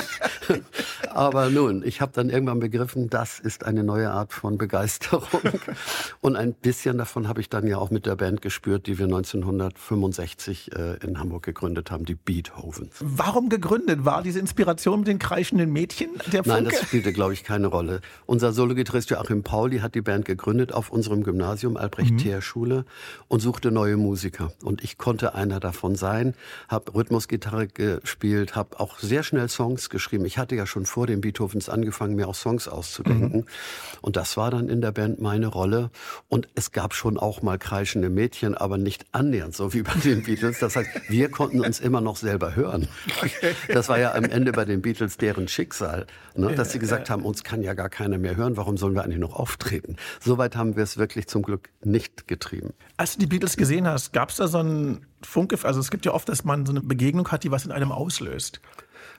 Aber 1.10 1.50
nun, 1.50 1.84
ich 1.86 2.00
habe 2.00 2.10
dann 2.12 2.30
irgendwann 2.30 2.58
begriffen, 2.58 3.08
das 3.10 3.38
ist 3.38 3.64
eine 3.64 3.84
neue 3.84 4.10
Art 4.10 4.32
von 4.32 4.58
Begeisterung. 4.58 5.28
Und 6.20 6.34
ein 6.34 6.52
bisschen 6.52 6.98
davon 6.98 7.28
habe 7.28 7.40
ich 7.40 7.48
dann 7.48 7.68
ja 7.68 7.78
auch 7.78 7.90
mit 7.90 8.06
der 8.06 8.16
Band 8.16 8.42
gespürt, 8.42 8.88
die 8.88 8.98
wir 8.98 9.04
1965 9.04 10.72
äh, 10.72 10.96
in 11.04 11.20
Hamburg 11.20 11.44
gegründet 11.44 11.92
haben, 11.92 12.04
die 12.04 12.16
Beethovens. 12.16 12.96
Warum 12.98 13.48
gegründet? 13.48 14.04
War 14.04 14.24
diese 14.24 14.40
Inspiration 14.40 15.00
mit 15.00 15.08
den 15.08 15.20
kreischenden 15.20 15.72
Mädchen 15.72 16.10
der 16.32 16.42
Funke? 16.42 16.48
Nein, 16.48 16.64
das 16.64 16.82
spielte, 16.82 17.12
glaube 17.12 17.34
ich, 17.34 17.44
keine 17.44 17.68
Rolle. 17.68 18.00
Unser 18.26 18.52
Sologitarrist 18.52 19.10
Joachim 19.10 19.43
Pauli 19.44 19.78
hat 19.78 19.94
die 19.94 20.00
Band 20.00 20.24
gegründet 20.24 20.72
auf 20.72 20.90
unserem 20.90 21.22
Gymnasium, 21.22 21.76
Albrecht-Theer-Schule, 21.76 22.78
mhm. 22.78 22.84
und 23.28 23.40
suchte 23.40 23.70
neue 23.70 23.96
Musiker. 23.96 24.52
Und 24.62 24.82
ich 24.82 24.98
konnte 24.98 25.34
einer 25.34 25.60
davon 25.60 25.94
sein, 25.94 26.34
habe 26.68 26.94
Rhythmusgitarre 26.94 27.68
gespielt, 27.68 28.56
habe 28.56 28.80
auch 28.80 28.98
sehr 28.98 29.22
schnell 29.22 29.48
Songs 29.48 29.90
geschrieben. 29.90 30.24
Ich 30.24 30.38
hatte 30.38 30.56
ja 30.56 30.66
schon 30.66 30.86
vor 30.86 31.06
den 31.06 31.20
Beethovens 31.20 31.68
angefangen, 31.68 32.16
mir 32.16 32.26
auch 32.26 32.34
Songs 32.34 32.66
auszudenken. 32.66 33.40
Mhm. 33.40 33.46
Und 34.00 34.16
das 34.16 34.36
war 34.36 34.50
dann 34.50 34.68
in 34.68 34.80
der 34.80 34.92
Band 34.92 35.20
meine 35.20 35.46
Rolle. 35.46 35.90
Und 36.28 36.48
es 36.54 36.72
gab 36.72 36.94
schon 36.94 37.18
auch 37.18 37.42
mal 37.42 37.58
kreischende 37.58 38.10
Mädchen, 38.10 38.54
aber 38.54 38.78
nicht 38.78 39.06
annähernd 39.12 39.54
so 39.54 39.72
wie 39.72 39.82
bei 39.82 39.94
den 40.02 40.22
Beatles. 40.24 40.58
Das 40.58 40.76
heißt, 40.76 40.88
wir 41.08 41.30
konnten 41.30 41.60
uns 41.60 41.80
immer 41.80 42.00
noch 42.00 42.16
selber 42.16 42.56
hören. 42.56 42.88
Das 43.68 43.88
war 43.88 43.98
ja 43.98 44.14
am 44.14 44.24
Ende 44.24 44.52
bei 44.52 44.64
den 44.64 44.82
Beatles 44.82 45.16
deren 45.16 45.48
Schicksal, 45.48 46.06
ne? 46.34 46.54
dass 46.54 46.72
sie 46.72 46.78
gesagt 46.78 47.10
haben, 47.10 47.24
uns 47.24 47.44
kann 47.44 47.62
ja 47.62 47.74
gar 47.74 47.88
keiner 47.88 48.18
mehr 48.18 48.36
hören, 48.36 48.56
warum 48.56 48.76
sollen 48.76 48.94
wir 48.94 49.04
eigentlich 49.04 49.18
noch 49.18 49.33
auftreten? 49.34 49.96
Soweit 50.20 50.56
haben 50.56 50.76
wir 50.76 50.82
es 50.82 50.96
wirklich 50.96 51.26
zum 51.26 51.42
Glück 51.42 51.70
nicht 51.82 52.28
getrieben. 52.28 52.72
Als 52.96 53.14
du 53.14 53.20
die 53.20 53.26
Beatles 53.26 53.56
gesehen 53.56 53.86
hast, 53.86 54.12
gab 54.12 54.30
es 54.30 54.36
da 54.36 54.48
so 54.48 54.58
einen 54.58 55.06
Funke? 55.22 55.58
Also 55.62 55.80
es 55.80 55.90
gibt 55.90 56.06
ja 56.06 56.12
oft, 56.12 56.28
dass 56.28 56.44
man 56.44 56.66
so 56.66 56.72
eine 56.72 56.80
Begegnung 56.80 57.28
hat, 57.28 57.44
die 57.44 57.50
was 57.50 57.64
in 57.64 57.72
einem 57.72 57.92
auslöst. 57.92 58.60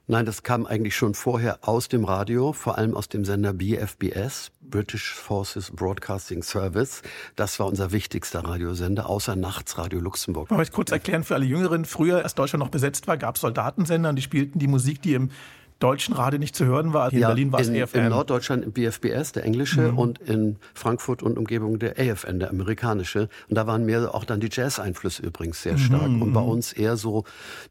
Nein, 0.07 0.25
das 0.25 0.43
kam 0.43 0.67
eigentlich 0.67 0.95
schon 0.95 1.15
vorher 1.15 1.67
aus 1.67 1.87
dem 1.87 2.05
Radio, 2.05 2.53
vor 2.53 2.77
allem 2.77 2.95
aus 2.95 3.09
dem 3.09 3.25
Sender 3.25 3.53
BFBS, 3.53 4.51
British 4.61 5.13
Forces 5.13 5.71
Broadcasting 5.71 6.43
Service. 6.43 7.01
Das 7.35 7.59
war 7.59 7.65
unser 7.65 7.91
wichtigster 7.91 8.41
Radiosender, 8.45 9.09
außer 9.09 9.35
Nachtsradio 9.35 9.99
Luxemburg. 9.99 10.51
Mal 10.51 10.61
ich 10.61 10.71
kurz 10.71 10.91
erklären 10.91 11.23
für 11.23 11.33
alle 11.33 11.45
Jüngeren. 11.45 11.85
Früher, 11.85 12.23
als 12.23 12.35
Deutschland 12.35 12.63
noch 12.63 12.69
besetzt 12.69 13.07
war, 13.07 13.17
gab 13.17 13.35
es 13.35 13.41
Soldatensender 13.41 14.09
und 14.09 14.15
die 14.15 14.21
spielten 14.21 14.59
die 14.59 14.67
Musik, 14.67 15.01
die 15.01 15.15
im 15.15 15.31
deutschen 15.79 16.13
Radio 16.13 16.39
nicht 16.39 16.55
zu 16.55 16.65
hören 16.65 16.93
war. 16.93 17.09
Hier 17.09 17.19
ja, 17.19 17.29
in 17.29 17.35
Berlin 17.35 17.51
war 17.51 17.59
es 17.59 17.69
EFN. 17.69 18.05
In 18.05 18.09
Norddeutschland 18.09 18.63
im 18.63 18.71
BFBS, 18.71 19.33
der 19.33 19.43
englische, 19.43 19.91
mhm. 19.91 19.97
und 19.97 20.19
in 20.19 20.57
Frankfurt 20.73 21.21
und 21.21 21.37
Umgebung 21.37 21.79
der 21.79 21.99
AFN, 21.99 22.39
der 22.39 22.49
amerikanische. 22.49 23.29
Und 23.49 23.55
da 23.55 23.67
waren 23.67 23.85
mehr 23.85 24.15
auch 24.15 24.23
dann 24.23 24.39
die 24.39 24.49
Jazz-Einflüsse 24.51 25.23
übrigens 25.23 25.61
sehr 25.61 25.77
stark. 25.77 26.09
Mhm. 26.09 26.21
Und 26.21 26.33
bei 26.33 26.41
uns 26.41 26.73
eher 26.73 26.97
so, 26.97 27.25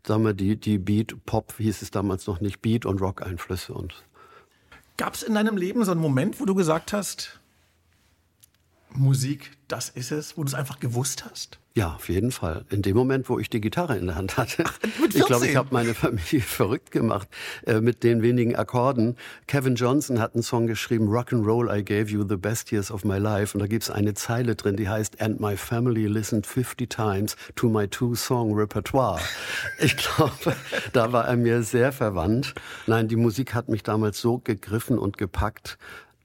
sagen 0.07 0.25
wir, 0.25 0.35
die, 0.35 0.57
die 0.57 0.79
Beat, 0.79 1.25
Pop 1.25 1.55
hieß 1.57 1.83
es 1.83 1.91
damals 1.91 2.27
noch 2.27 2.41
nicht, 2.41 2.61
Beat- 2.61 2.87
und 2.87 3.01
Rock-Einflüsse. 3.01 3.73
Und 3.73 4.05
Gab 4.97 5.15
es 5.15 5.23
in 5.23 5.35
deinem 5.35 5.57
Leben 5.57 5.85
so 5.85 5.91
einen 5.91 6.01
Moment, 6.01 6.41
wo 6.41 6.45
du 6.45 6.55
gesagt 6.55 6.93
hast, 6.93 7.41
Musik, 8.97 9.51
das 9.69 9.89
ist 9.89 10.13
es, 10.13 10.37
wo 10.37 10.43
du 10.43 10.49
es 10.49 10.55
einfach 10.55 10.79
gewusst 10.79 11.25
hast? 11.25 11.59
Ja, 11.77 11.95
auf 11.95 12.09
jeden 12.09 12.31
Fall. 12.31 12.65
In 12.71 12.83
dem 12.83 12.97
Moment, 12.97 13.29
wo 13.29 13.41
ich 13.41 13.51
die 13.51 13.61
Gitarre 13.61 13.97
in 13.97 14.07
der 14.07 14.15
Hand 14.15 14.37
hatte. 14.37 14.63
Ach, 14.65 14.79
ich 15.13 15.25
glaube, 15.25 15.49
ich 15.49 15.57
habe 15.57 15.71
meine 15.73 15.93
Familie 15.93 16.41
verrückt 16.41 16.93
gemacht 16.93 17.27
äh, 17.67 17.81
mit 17.81 18.05
den 18.05 18.23
wenigen 18.23 18.55
Akkorden. 18.55 19.17
Kevin 19.49 19.75
Johnson 19.75 20.21
hat 20.21 20.35
einen 20.35 20.45
Song 20.45 20.69
geschrieben, 20.69 21.09
Rock 21.09 21.33
and 21.33 21.45
Roll, 21.45 21.69
I 21.77 21.85
gave 21.85 22.13
you 22.13 22.25
the 22.29 22.37
best 22.37 22.71
years 22.71 22.93
of 22.93 23.05
my 23.05 23.19
life. 23.19 23.55
Und 23.55 23.61
da 23.61 23.67
gibt's 23.67 23.91
eine 23.91 24.15
Zeile 24.15 24.55
drin, 24.55 24.77
die 24.77 24.89
heißt, 24.89 25.21
And 25.21 25.41
my 25.41 25.57
family 25.57 26.07
listened 26.07 26.47
50 26.47 26.89
times 26.89 27.35
to 27.57 27.69
my 27.69 27.89
two-song 27.89 28.55
repertoire. 28.55 29.21
Ich 29.81 29.97
glaube, 29.97 30.55
da 30.93 31.13
war 31.13 31.27
er 31.27 31.37
mir 31.37 31.65
sehr 31.65 31.91
verwandt. 31.91 32.55
Nein, 32.87 33.09
die 33.09 33.17
Musik 33.17 33.53
hat 33.53 33.69
mich 33.69 33.83
damals 33.83 34.21
so 34.21 34.39
gegriffen 34.39 34.99
und 34.99 35.19
gepackt, 35.19 35.79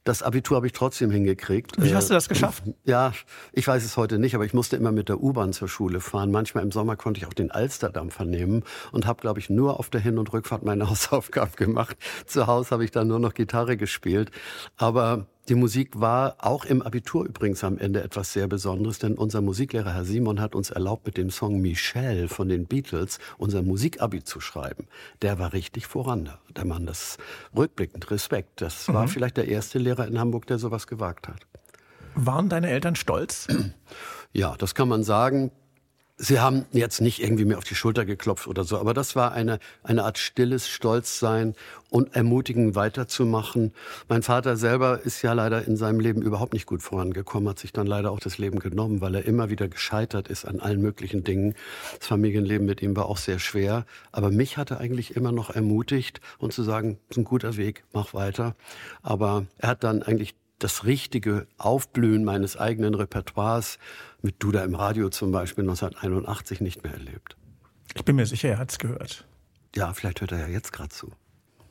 das 0.10 0.24
Abitur 0.24 0.58
habe 0.58 0.66
ich 0.66 0.74
trotzdem 0.74 1.12
hingekriegt. 1.12 1.76
Wie 1.78 1.94
hast 1.94 2.10
du 2.10 2.16
das 2.16 2.28
geschafft? 2.28 2.64
Ja, 2.84 3.14
ich 3.54 3.68
weiß 3.68 3.86
es 3.86 3.96
heute 3.96 4.18
nicht, 4.18 4.34
aber 4.34 4.44
ich 4.44 4.56
musste 4.56 4.76
immer 4.76 4.92
mit 4.92 5.08
der 5.08 5.22
U-Bahn 5.22 5.54
zur 5.54 5.68
Schule 5.68 6.00
fahren. 6.00 6.32
Manchmal 6.32 6.64
im 6.64 6.72
Sommer 6.72 6.96
konnte 6.96 7.20
ich 7.20 7.28
auch 7.28 7.34
den 7.34 7.52
Alsterdamm 7.52 8.10
vernehmen 8.10 8.64
und 8.92 9.06
habe, 9.06 9.22
glaube 9.22 9.40
ich, 9.40 9.52
nur 9.52 9.80
auf 9.80 9.92
der 9.92 10.02
Hin- 10.02 10.18
und 10.18 10.34
Rückfahrt 10.34 10.64
meine 10.64 10.90
Hausaufgaben 10.90 11.56
gemacht. 11.56 11.96
Zu 12.26 12.48
Hause 12.48 12.72
habe 12.72 12.84
ich 12.84 12.90
dann 12.90 13.08
nur 13.08 13.20
noch 13.20 13.36
Gitarre 13.36 13.78
gespielt. 13.78 14.32
Aber 14.78 15.28
die 15.50 15.56
Musik 15.56 16.00
war 16.00 16.36
auch 16.38 16.64
im 16.64 16.84
Abitur 16.84 17.26
übrigens 17.26 17.64
am 17.64 17.80
Ende 17.80 18.04
etwas 18.04 18.34
sehr 18.34 18.48
Besonderes, 18.48 19.00
denn 19.00 19.16
unser 19.16 19.42
Musiklehrer 19.42 19.96
Herr 19.96 20.06
Simon 20.06 20.40
hat 20.40 20.54
uns 20.54 20.70
erlaubt, 20.70 21.08
mit 21.08 21.18
dem 21.18 21.32
Song 21.32 21.60
Michelle 21.60 22.28
von 22.28 22.50
den 22.50 22.68
Beatles 22.68 23.18
unser 23.40 23.64
Musikabi 23.64 24.24
zu 24.24 24.40
schreiben. 24.40 24.86
Der 25.24 25.40
war 25.40 25.54
richtig 25.54 25.88
voran, 25.88 26.30
der 26.56 26.66
Mann. 26.66 26.86
Das 26.86 27.18
rückblickend 27.56 28.12
Respekt. 28.12 28.62
Das 28.62 28.88
mhm. 28.88 28.94
war 28.94 29.08
vielleicht 29.08 29.38
der 29.38 29.48
erste 29.48 29.80
Lehrer 29.80 30.08
in 30.08 30.20
Hamburg, 30.20 30.46
der 30.46 30.60
sowas 30.60 30.86
gewagt 30.86 31.28
hat. 31.28 31.40
Waren 32.14 32.50
deine 32.50 32.70
Eltern 32.70 32.96
stolz? 32.96 33.48
Ja, 34.32 34.56
das 34.60 34.76
kann 34.76 34.88
man 34.88 35.04
sagen. 35.04 35.50
Sie 36.22 36.42
haben 36.42 36.66
jetzt 36.74 37.00
nicht 37.00 37.24
irgendwie 37.24 37.46
mir 37.46 37.58
auf 37.58 37.64
die 37.64 37.76
Schulter 37.76 38.04
geklopft 38.04 38.48
oder 38.48 38.66
so, 38.66 38.78
aber 38.78 38.94
das 38.94 39.16
war 39.16 39.32
eine, 39.32 39.58
eine 39.84 40.04
Art 40.04 40.18
stilles 40.18 40.68
Stolzsein 40.68 41.56
und 41.90 42.14
ermutigen 42.14 42.76
weiterzumachen. 42.76 43.74
Mein 44.10 44.22
Vater 44.22 44.58
selber 44.58 45.00
ist 45.02 45.22
ja 45.22 45.32
leider 45.32 45.66
in 45.66 45.78
seinem 45.78 46.02
Leben 46.02 46.22
überhaupt 46.22 46.52
nicht 46.52 46.66
gut 46.66 46.84
vorangekommen, 46.84 47.48
hat 47.48 47.60
sich 47.60 47.72
dann 47.72 47.88
leider 47.88 48.12
auch 48.12 48.20
das 48.20 48.38
Leben 48.38 48.60
genommen, 48.60 49.00
weil 49.00 49.16
er 49.16 49.24
immer 49.24 49.50
wieder 49.50 49.70
gescheitert 49.70 50.28
ist 50.28 50.44
an 50.44 50.60
allen 50.60 50.82
möglichen 50.82 51.24
Dingen. 51.24 51.56
Das 51.98 52.08
Familienleben 52.08 52.68
mit 52.68 52.82
ihm 52.82 52.98
war 52.98 53.06
auch 53.06 53.18
sehr 53.18 53.40
schwer, 53.40 53.86
aber 54.12 54.30
mich 54.30 54.58
hat 54.58 54.72
er 54.72 54.82
eigentlich 54.82 55.16
immer 55.16 55.32
noch 55.32 55.50
ermutigt 55.50 56.20
und 56.38 56.52
zu 56.52 56.64
sagen, 56.64 57.00
ist 57.10 57.16
ein 57.16 57.24
guter 57.24 57.56
Weg, 57.56 57.86
mach 57.94 58.14
weiter. 58.14 58.58
Aber 59.04 59.46
er 59.58 59.70
hat 59.70 59.86
dann 59.86 60.04
eigentlich 60.04 60.36
das 60.60 60.84
richtige 60.86 61.48
Aufblühen 61.58 62.24
meines 62.24 62.58
eigenen 62.58 62.94
Repertoires 62.94 63.80
mit 64.22 64.44
Duda 64.44 64.64
im 64.64 64.76
Radio 64.76 65.10
zum 65.10 65.32
Beispiel 65.32 65.64
1981 65.64 66.62
nicht 66.62 66.84
mehr 66.84 66.94
erlebt. 66.94 67.38
Ich 67.96 68.06
bin 68.06 68.16
mir 68.16 68.26
sicher, 68.26 68.50
er 68.50 68.58
hat 68.60 68.72
es 68.72 68.78
gehört. 68.78 69.26
Ja, 69.76 69.94
vielleicht 69.94 70.22
hört 70.22 70.32
er 70.32 70.40
ja 70.40 70.48
jetzt 70.48 70.74
gerade 70.74 70.90
zu. 70.90 71.12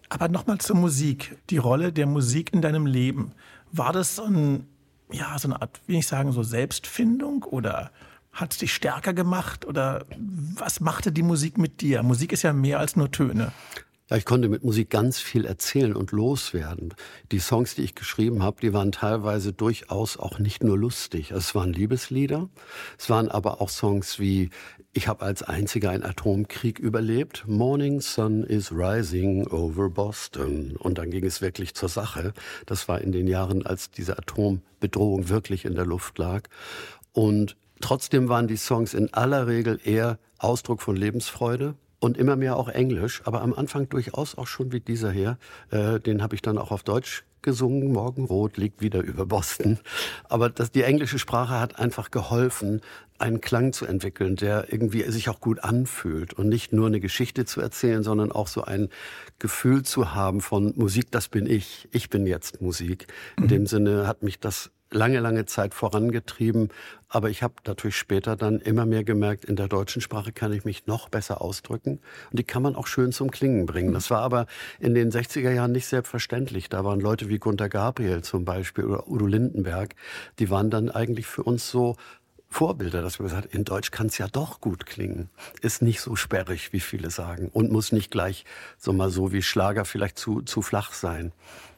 Aber 0.09 0.29
nochmal 0.29 0.59
zur 0.59 0.77
Musik. 0.77 1.37
Die 1.51 1.59
Rolle 1.59 1.93
der 1.93 2.07
Musik 2.07 2.53
in 2.53 2.63
deinem 2.63 2.87
Leben. 2.87 3.33
War 3.71 3.93
das 3.93 4.17
so, 4.17 4.25
ein, 4.25 4.67
ja, 5.13 5.39
so 5.39 5.49
eine 5.49 5.61
Art, 5.61 5.81
wie 5.87 5.99
ich 5.99 6.07
sagen, 6.07 6.33
so 6.33 6.43
Selbstfindung 6.43 7.43
oder 7.43 7.91
hat 8.33 8.53
es 8.53 8.59
dich 8.59 8.73
stärker 8.73 9.13
gemacht 9.13 9.65
oder 9.65 10.07
was 10.55 10.81
machte 10.81 11.13
die 11.13 11.23
Musik 11.23 11.59
mit 11.59 11.81
dir? 11.81 12.03
Musik 12.03 12.33
ist 12.33 12.43
ja 12.43 12.53
mehr 12.53 12.79
als 12.79 12.97
nur 12.97 13.11
Töne. 13.11 13.53
Ja, 14.11 14.17
ich 14.17 14.25
konnte 14.25 14.49
mit 14.49 14.65
Musik 14.65 14.89
ganz 14.89 15.21
viel 15.21 15.45
erzählen 15.45 15.95
und 15.95 16.13
loswerden. 16.13 16.95
Die 17.31 17.41
Songs, 17.41 17.75
die 17.75 17.83
ich 17.83 17.95
geschrieben 17.95 18.43
habe, 18.43 18.59
die 18.63 18.73
waren 18.73 18.91
teilweise 18.91 19.53
durchaus 19.53 20.17
auch 20.17 20.39
nicht 20.39 20.65
nur 20.65 20.79
lustig. 20.79 21.31
Es 21.31 21.55
waren 21.55 21.75
Liebeslieder, 21.75 22.49
es 22.97 23.11
waren 23.11 23.29
aber 23.29 23.61
auch 23.61 23.69
Songs 23.69 24.19
wie 24.19 24.49
Ich 24.95 25.09
habe 25.09 25.27
als 25.27 25.43
einziger 25.43 25.91
einen 25.91 26.05
Atomkrieg 26.05 26.79
überlebt, 26.79 27.45
Morning 27.47 28.01
Sun 28.01 28.45
is 28.45 28.73
Rising 28.73 29.47
over 29.49 29.91
Boston. 29.91 30.77
Und 30.79 30.97
dann 30.97 31.11
ging 31.11 31.27
es 31.27 31.43
wirklich 31.43 31.75
zur 31.75 31.91
Sache. 31.91 32.33
Das 32.65 32.89
war 32.89 33.03
in 33.03 33.13
den 33.13 33.27
Jahren, 33.27 33.67
als 33.67 33.91
diese 33.91 34.17
Atombedrohung 34.17 35.29
wirklich 35.29 35.67
in 35.67 35.75
der 35.75 35.85
Luft 35.85 36.17
lag. 36.17 36.45
Und 37.13 37.57
trotzdem 37.83 38.31
waren 38.31 38.49
die 38.49 38.57
Songs 38.57 38.95
in 38.95 39.13
aller 39.13 39.47
Regel 39.47 39.79
eher 39.85 40.19
Ausdruck 40.39 40.81
von 40.81 40.97
Lebensfreude, 40.97 41.75
und 42.01 42.17
immer 42.17 42.37
mehr 42.37 42.57
auch 42.57 42.69
Englisch, 42.69 43.23
aber 43.25 43.43
am 43.43 43.53
Anfang 43.53 43.89
durchaus 43.89 44.37
auch 44.37 44.47
schon 44.47 44.73
wie 44.73 44.81
dieser 44.81 45.11
hier. 45.11 45.39
Äh, 45.71 46.01
den 46.01 46.23
habe 46.23 46.35
ich 46.35 46.43
dann 46.43 46.59
auch 46.59 46.71
auf 46.71 46.83
Deutsch 46.83 47.25
gesungen. 47.43 47.93
Morgenrot 47.93 48.57
liegt 48.57 48.81
wieder 48.83 49.01
über 49.01 49.27
Boston. 49.27 49.79
Aber 50.29 50.51
das, 50.51 50.71
die 50.71 50.83
englische 50.83 51.19
Sprache 51.19 51.59
hat 51.61 51.79
einfach 51.79 52.11
geholfen, 52.11 52.81
einen 53.19 53.41
Klang 53.41 53.73
zu 53.73 53.85
entwickeln, 53.85 54.37
der 54.37 54.73
irgendwie 54.73 55.03
sich 55.11 55.29
auch 55.29 55.41
gut 55.41 55.65
anfühlt 55.65 56.35
und 56.35 56.49
nicht 56.49 56.73
nur 56.73 56.87
eine 56.87 57.01
Geschichte 57.01 57.45
zu 57.45 57.61
erzählen, 57.61 58.05
sondern 58.05 58.31
auch 58.31 58.47
so 58.47 58.63
ein 58.63 58.89
Gefühl 59.41 59.83
zu 59.83 60.15
haben 60.15 60.41
von 60.41 60.73
Musik, 60.77 61.11
das 61.11 61.29
bin 61.29 61.47
ich. 61.47 61.89
Ich 61.91 62.11
bin 62.11 62.27
jetzt 62.27 62.61
Musik. 62.61 63.09
In 63.37 63.45
mhm. 63.45 63.49
dem 63.49 63.67
Sinne 63.67 64.07
hat 64.07 64.23
mich 64.23 64.39
das 64.39 64.71
lange, 64.91 65.21
lange 65.21 65.47
Zeit 65.47 65.75
vorangetrieben. 65.75 66.71
Aber 67.09 67.31
ich 67.31 67.43
habe 67.43 67.55
natürlich 67.67 67.97
später 67.97 68.37
dann 68.37 68.61
immer 68.61 68.85
mehr 68.85 69.05
gemerkt, 69.05 69.45
in 69.45 69.57
der 69.57 69.69
deutschen 69.69 70.03
Sprache 70.03 70.33
kann 70.33 70.53
ich 70.53 70.65
mich 70.65 70.87
noch 70.87 71.09
besser 71.09 71.41
ausdrücken. 71.41 72.01
Und 72.31 72.39
die 72.39 72.45
kann 72.45 72.63
man 72.63 72.75
auch 72.75 72.87
schön 72.87 73.13
zum 73.13 73.31
Klingen 73.31 73.67
bringen. 73.67 73.95
Das 73.95 74.11
war 74.11 74.21
aber 74.21 74.47
in 74.79 74.95
den 74.95 75.11
60er 75.11 75.51
Jahren 75.51 75.73
nicht 75.73 75.87
selbstverständlich. 75.87 76.69
Da 76.69 76.85
waren 76.85 77.01
Leute 77.01 77.29
wie 77.29 77.39
Gunter 77.39 77.69
Gabriel 77.69 78.23
zum 78.23 78.45
Beispiel 78.45 78.85
oder 78.85 79.09
Udo 79.09 79.27
Lindenberg. 79.27 79.95
Die 80.39 80.51
waren 80.51 80.71
dann 80.71 80.91
eigentlich 80.91 81.27
für 81.27 81.43
uns 81.43 81.71
so 81.71 81.97
Vorbilder, 82.51 83.03
dass 83.03 83.19
wir 83.19 83.25
gesagt 83.25 83.45
haben, 83.45 83.57
in 83.57 83.65
Deutsch 83.65 83.91
kann 83.91 84.07
es 84.07 84.17
ja 84.17 84.27
doch 84.27 84.61
gut 84.61 84.87
klingen. 84.87 85.29
Ist 85.61 85.83
nicht 85.83 86.01
so 86.01 86.17
sperrig, 86.17 86.73
wie 86.73 86.81
viele 86.81 87.11
sagen. 87.11 87.51
Und 87.53 87.71
muss 87.71 87.93
nicht 87.93 88.11
gleich 88.11 88.45
so 88.79 88.93
mal 88.93 89.11
so 89.11 89.33
wie 89.33 89.43
Schlager 89.43 89.85
vielleicht 89.85 90.19
zu, 90.19 90.41
zu 90.43 90.63
flach 90.63 90.95
sein. 90.95 91.33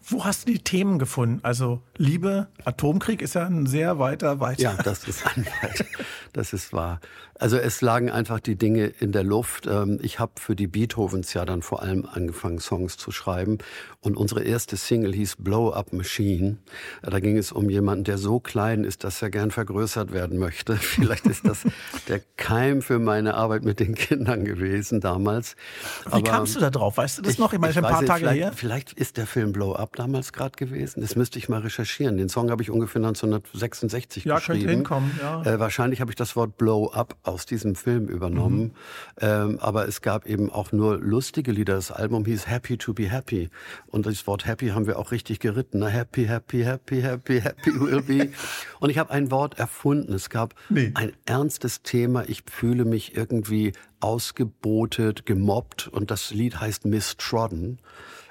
Wo 0.07 0.25
hast 0.25 0.47
du 0.47 0.53
die 0.53 0.59
Themen 0.59 0.99
gefunden? 0.99 1.41
Also 1.43 1.83
Liebe, 1.97 2.49
Atomkrieg 2.65 3.23
ist 3.23 3.35
ja 3.35 3.47
ein 3.47 3.67
sehr 3.67 3.99
weiter, 3.99 4.41
weiter. 4.41 4.63
Ja, 4.63 4.75
das 4.75 5.07
ist 5.07 5.27
ein 5.27 5.47
weit, 5.47 5.85
das 6.33 6.53
ist 6.53 6.73
wahr. 6.73 7.01
Also 7.41 7.57
es 7.57 7.81
lagen 7.81 8.11
einfach 8.11 8.39
die 8.39 8.57
Dinge 8.57 8.85
in 8.85 9.13
der 9.13 9.25
Luft. 9.25 9.67
Ähm, 9.67 9.99
ich 10.03 10.19
habe 10.19 10.33
für 10.37 10.55
die 10.55 10.67
Beethovens 10.67 11.33
ja 11.33 11.47
dann 11.47 11.63
vor 11.63 11.83
allem 11.83 12.07
angefangen, 12.07 12.59
Songs 12.59 12.99
zu 12.99 13.13
schreiben. 13.13 13.57
Und 14.01 14.19
unsere 14.19 14.43
erste 14.43 14.77
Single 14.77 15.15
hieß 15.15 15.37
Blow 15.39 15.73
Up 15.73 15.95
Machine. 15.95 16.59
Da 17.03 17.19
ging 17.19 17.39
es 17.39 17.51
um 17.51 17.71
jemanden, 17.71 18.05
der 18.05 18.19
so 18.19 18.41
klein 18.41 18.85
ist, 18.85 19.05
dass 19.05 19.23
er 19.23 19.31
gern 19.31 19.51
vergrößert 19.51 20.13
werden 20.13 20.39
möchte. 20.39 20.77
Vielleicht 20.77 21.25
ist 21.27 21.47
das 21.47 21.65
der 22.09 22.21
Keim 22.37 22.83
für 22.83 22.99
meine 22.99 23.35
Arbeit 23.35 23.65
mit 23.65 23.81
den 23.81 23.95
Kindern 23.95 24.45
gewesen 24.45 25.01
damals. 25.01 25.57
Wie 26.05 26.13
Aber 26.13 26.23
kamst 26.23 26.57
du 26.57 26.61
da 26.61 26.69
drauf? 26.69 26.99
Weißt 26.99 27.19
du 27.19 27.23
das 27.23 27.35
ich, 27.35 27.39
noch? 27.39 27.55
Ich 27.55 27.59
meine, 27.59 27.73
schon 27.73 27.87
ein 27.87 27.93
paar 27.93 28.05
Tage 28.05 28.21
vielleicht, 28.21 28.43
her. 28.43 28.53
Vielleicht 28.55 28.93
ist 28.93 29.17
der 29.17 29.27
Film 29.27 29.53
Blow 29.53 29.75
Up 29.75 29.90
damals 29.95 30.33
gerade 30.33 30.57
gewesen. 30.57 31.01
Das 31.01 31.17
müsste 31.17 31.39
ich 31.39 31.49
mal 31.49 31.61
recherchieren. 31.61 32.17
Den 32.17 32.29
Song 32.29 32.51
habe 32.51 32.63
ich 32.63 32.71
ungefähr 32.71 33.01
1966 33.01 34.25
ja, 34.25 34.37
geschrieben. 34.37 34.59
Ja, 34.59 34.67
könnte 34.67 34.77
hinkommen. 34.77 35.21
Ja. 35.21 35.43
Äh, 35.43 35.59
wahrscheinlich 35.59 36.01
habe 36.01 36.11
ich 36.11 36.17
das 36.17 36.37
Wort 36.37 36.57
Blow 36.57 36.91
Up 36.93 37.17
aus 37.23 37.47
diesem 37.47 37.75
Film 37.75 38.09
übernommen. 38.09 38.63
Mhm. 38.63 38.73
Ähm, 39.21 39.59
aber 39.61 39.89
es 39.89 40.01
gab 40.01 40.27
eben 40.27 40.51
auch 40.51 40.73
nur 40.73 40.99
lustige 40.99 41.53
Lieder. 41.53 41.75
Das 41.75 41.91
Album 41.91 42.25
hieß 42.25 42.47
Happy 42.49 42.79
to 42.79 42.95
be 42.95 43.11
Happy. 43.11 43.51
Und 43.87 44.07
das 44.07 44.27
Wort 44.27 44.47
Happy 44.47 44.69
haben 44.69 44.87
wir 44.87 44.99
auch 44.99 45.11
richtig 45.11 45.41
geritten. 45.41 45.81
Na, 45.81 45.89
happy, 45.89 46.27
happy, 46.27 46.63
happy, 46.63 47.03
happy, 47.03 47.41
happy 47.41 47.81
will 47.81 48.03
be. 48.03 48.31
Und 48.81 48.91
ich 48.91 48.99
habe 48.99 49.11
ein 49.11 49.31
Wort 49.31 49.59
erfunden. 49.59 50.13
Es 50.13 50.31
gab 50.31 50.55
nee. 50.69 50.93
ein 50.95 51.13
ernstes 51.27 51.83
Thema. 51.83 52.29
Ich 52.29 52.45
fühle 52.51 52.85
mich 52.85 53.17
irgendwie 53.17 53.73
ausgebotet, 53.99 55.27
gemobbt. 55.27 55.89
Und 55.89 56.11
das 56.11 56.31
Lied 56.31 56.61
heißt 56.61 56.85
Mistrodden. 56.85 57.81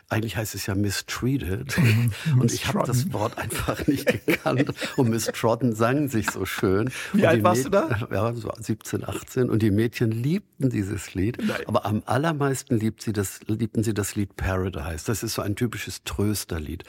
Eigentlich 0.09 0.37
heißt 0.37 0.55
es 0.55 0.65
ja 0.65 0.75
mistreated. 0.75 1.75
Mhm. 1.89 2.41
und 2.41 2.53
ich 2.53 2.67
habe 2.67 2.85
das 2.85 3.11
Wort 3.13 3.37
einfach 3.37 3.87
nicht 3.87 4.25
gekannt. 4.25 4.71
Und 4.97 5.09
mistrodden 5.09 5.73
sang 5.75 6.09
sich 6.09 6.29
so 6.29 6.45
schön. 6.45 6.89
Wie 7.13 7.21
und 7.21 7.27
alt 7.27 7.43
warst 7.43 7.65
du 7.65 7.69
da? 7.69 8.07
Ja, 8.11 8.33
so 8.33 8.51
17, 8.57 9.07
18. 9.07 9.49
Und 9.49 9.61
die 9.61 9.71
Mädchen 9.71 10.11
liebten 10.11 10.69
dieses 10.69 11.13
Lied. 11.13 11.37
Nein. 11.41 11.61
Aber 11.65 11.85
am 11.85 12.03
allermeisten 12.05 12.77
liebt 12.77 13.01
sie 13.01 13.13
das, 13.13 13.39
liebten 13.47 13.83
sie 13.83 13.93
das 13.93 14.15
Lied 14.15 14.35
Paradise. 14.35 15.05
Das 15.05 15.23
ist 15.23 15.35
so 15.35 15.41
ein 15.41 15.55
typisches 15.55 16.03
Trösterlied. 16.03 16.83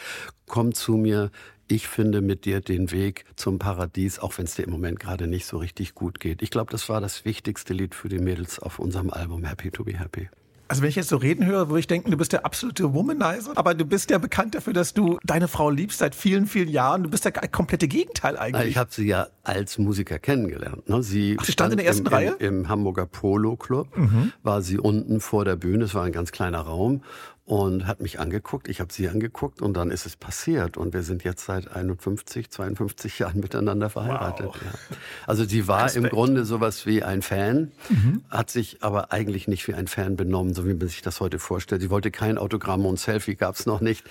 Komm 0.46 0.74
zu 0.74 0.92
mir, 0.96 1.30
ich 1.68 1.86
finde 1.86 2.20
mit 2.20 2.44
dir 2.46 2.60
den 2.60 2.90
Weg 2.90 3.24
zum 3.36 3.58
Paradies, 3.58 4.18
auch 4.18 4.36
wenn 4.38 4.46
es 4.46 4.56
dir 4.56 4.64
im 4.64 4.70
Moment 4.70 4.98
gerade 4.98 5.28
nicht 5.28 5.46
so 5.46 5.58
richtig 5.58 5.94
gut 5.94 6.18
geht. 6.18 6.42
Ich 6.42 6.50
glaube, 6.50 6.72
das 6.72 6.88
war 6.88 7.00
das 7.00 7.24
wichtigste 7.24 7.74
Lied 7.74 7.94
für 7.94 8.08
die 8.08 8.18
Mädels 8.18 8.58
auf 8.58 8.78
unserem 8.78 9.10
Album 9.10 9.44
Happy 9.44 9.70
to 9.70 9.84
be 9.84 9.98
Happy. 9.98 10.28
Also 10.70 10.82
wenn 10.82 10.88
ich 10.88 10.94
jetzt 10.94 11.08
so 11.08 11.16
reden 11.16 11.46
höre, 11.46 11.68
würde 11.68 11.80
ich 11.80 11.88
denken, 11.88 12.12
du 12.12 12.16
bist 12.16 12.32
der 12.32 12.46
absolute 12.46 12.94
Womanizer, 12.94 13.50
aber 13.56 13.74
du 13.74 13.84
bist 13.84 14.08
ja 14.08 14.18
bekannt 14.18 14.54
dafür, 14.54 14.72
dass 14.72 14.94
du 14.94 15.18
deine 15.24 15.48
Frau 15.48 15.68
liebst 15.68 15.98
seit 15.98 16.14
vielen, 16.14 16.46
vielen 16.46 16.68
Jahren. 16.68 17.02
Du 17.02 17.10
bist 17.10 17.26
das 17.26 17.32
komplette 17.50 17.88
Gegenteil 17.88 18.38
eigentlich. 18.38 18.70
Ich 18.70 18.76
habe 18.76 18.88
sie 18.92 19.08
ja 19.08 19.26
als 19.42 19.78
Musiker 19.78 20.20
kennengelernt. 20.20 20.88
Ne? 20.88 21.02
Sie, 21.02 21.36
Ach, 21.40 21.44
sie 21.44 21.50
stand 21.50 21.72
in 21.72 21.78
der 21.78 21.86
ersten 21.86 22.06
im, 22.06 22.12
Reihe? 22.12 22.36
Im, 22.38 22.60
Im, 22.60 22.68
Hamburger 22.68 23.06
Polo 23.06 23.56
Club 23.56 23.88
mhm. 23.96 24.32
war 24.44 24.62
sie 24.62 24.78
unten 24.78 25.18
vor 25.18 25.44
der 25.44 25.56
Bühne. 25.56 25.86
Es 25.86 25.94
war 25.96 26.04
ein 26.04 26.12
ganz 26.12 26.30
kleiner 26.30 26.60
Raum 26.60 27.02
und 27.50 27.88
hat 27.88 28.00
mich 28.00 28.21
angeguckt, 28.21 28.69
ich 28.69 28.78
habe 28.78 28.92
sie 28.92 29.09
angeguckt 29.09 29.61
und 29.61 29.76
dann 29.76 29.90
ist 29.90 30.07
es 30.07 30.14
passiert 30.14 30.76
und 30.76 30.95
wir 30.95 31.02
sind 31.02 31.25
jetzt 31.25 31.45
seit 31.47 31.75
51, 31.75 32.49
52 32.49 33.19
Jahren 33.19 33.40
miteinander 33.40 33.90
verheiratet. 33.90 34.47
Wow. 34.47 34.54
Ja. 34.54 34.97
Also 35.26 35.45
sie 35.45 35.66
war 35.66 35.87
Respekt. 35.87 36.04
im 36.04 36.11
Grunde 36.11 36.45
sowas 36.45 36.87
wie 36.87 37.02
ein 37.02 37.23
Fan, 37.23 37.73
mhm. 37.88 38.23
hat 38.30 38.50
sich 38.50 38.85
aber 38.85 39.12
eigentlich 39.12 39.49
nicht 39.49 39.66
wie 39.66 39.75
ein 39.75 39.88
Fan 39.88 40.14
benommen, 40.14 40.54
so 40.54 40.64
wie 40.64 40.75
man 40.75 40.87
sich 40.87 41.02
das 41.02 41.19
heute 41.19 41.40
vorstellt. 41.40 41.83
Sie 41.83 41.90
wollte 41.90 42.12
kein 42.12 42.38
Autogramm 42.38 42.87
und 42.87 43.00
Selfie 43.00 43.35
gab 43.35 43.57
es 43.57 43.66
noch 43.66 43.80
nicht. 43.80 44.07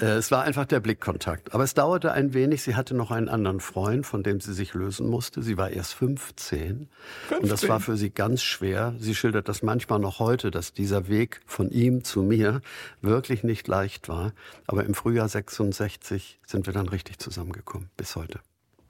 Äh, 0.00 0.06
es 0.06 0.32
war 0.32 0.42
einfach 0.42 0.66
der 0.66 0.80
Blickkontakt. 0.80 1.54
Aber 1.54 1.62
es 1.62 1.74
dauerte 1.74 2.10
ein 2.10 2.34
wenig. 2.34 2.62
Sie 2.62 2.74
hatte 2.74 2.96
noch 2.96 3.12
einen 3.12 3.28
anderen 3.28 3.60
Freund, 3.60 4.04
von 4.04 4.24
dem 4.24 4.40
sie 4.40 4.52
sich 4.52 4.74
lösen 4.74 5.08
musste. 5.08 5.42
Sie 5.42 5.56
war 5.56 5.70
erst 5.70 5.94
15, 5.94 6.88
15. 7.28 7.40
und 7.40 7.52
das 7.52 7.68
war 7.68 7.78
für 7.78 7.96
sie 7.96 8.10
ganz 8.10 8.42
schwer. 8.42 8.96
Sie 8.98 9.14
schildert 9.14 9.48
das 9.48 9.62
manchmal 9.62 10.00
noch 10.00 10.18
heute, 10.18 10.50
dass 10.50 10.72
dieser 10.72 11.06
Weg 11.06 11.40
von 11.46 11.70
ihm 11.70 12.02
zu 12.02 12.22
mir 12.22 12.62
wirklich 13.00 13.42
nicht 13.42 13.68
leicht 13.68 14.08
war. 14.08 14.32
Aber 14.66 14.84
im 14.84 14.94
Frühjahr 14.94 15.28
66 15.28 16.40
sind 16.46 16.66
wir 16.66 16.72
dann 16.72 16.88
richtig 16.88 17.18
zusammengekommen, 17.18 17.90
bis 17.96 18.16
heute. 18.16 18.40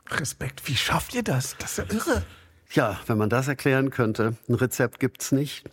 Respekt, 0.08 0.66
wie 0.66 0.76
schafft 0.76 1.14
ihr 1.14 1.22
das? 1.22 1.56
Das 1.58 1.78
ist 1.78 1.78
ja 1.78 1.96
irre. 1.96 2.22
Ja, 2.72 3.00
wenn 3.06 3.18
man 3.18 3.30
das 3.30 3.48
erklären 3.48 3.90
könnte, 3.90 4.36
ein 4.48 4.54
Rezept 4.54 5.00
gibt's 5.00 5.32
nicht. 5.32 5.64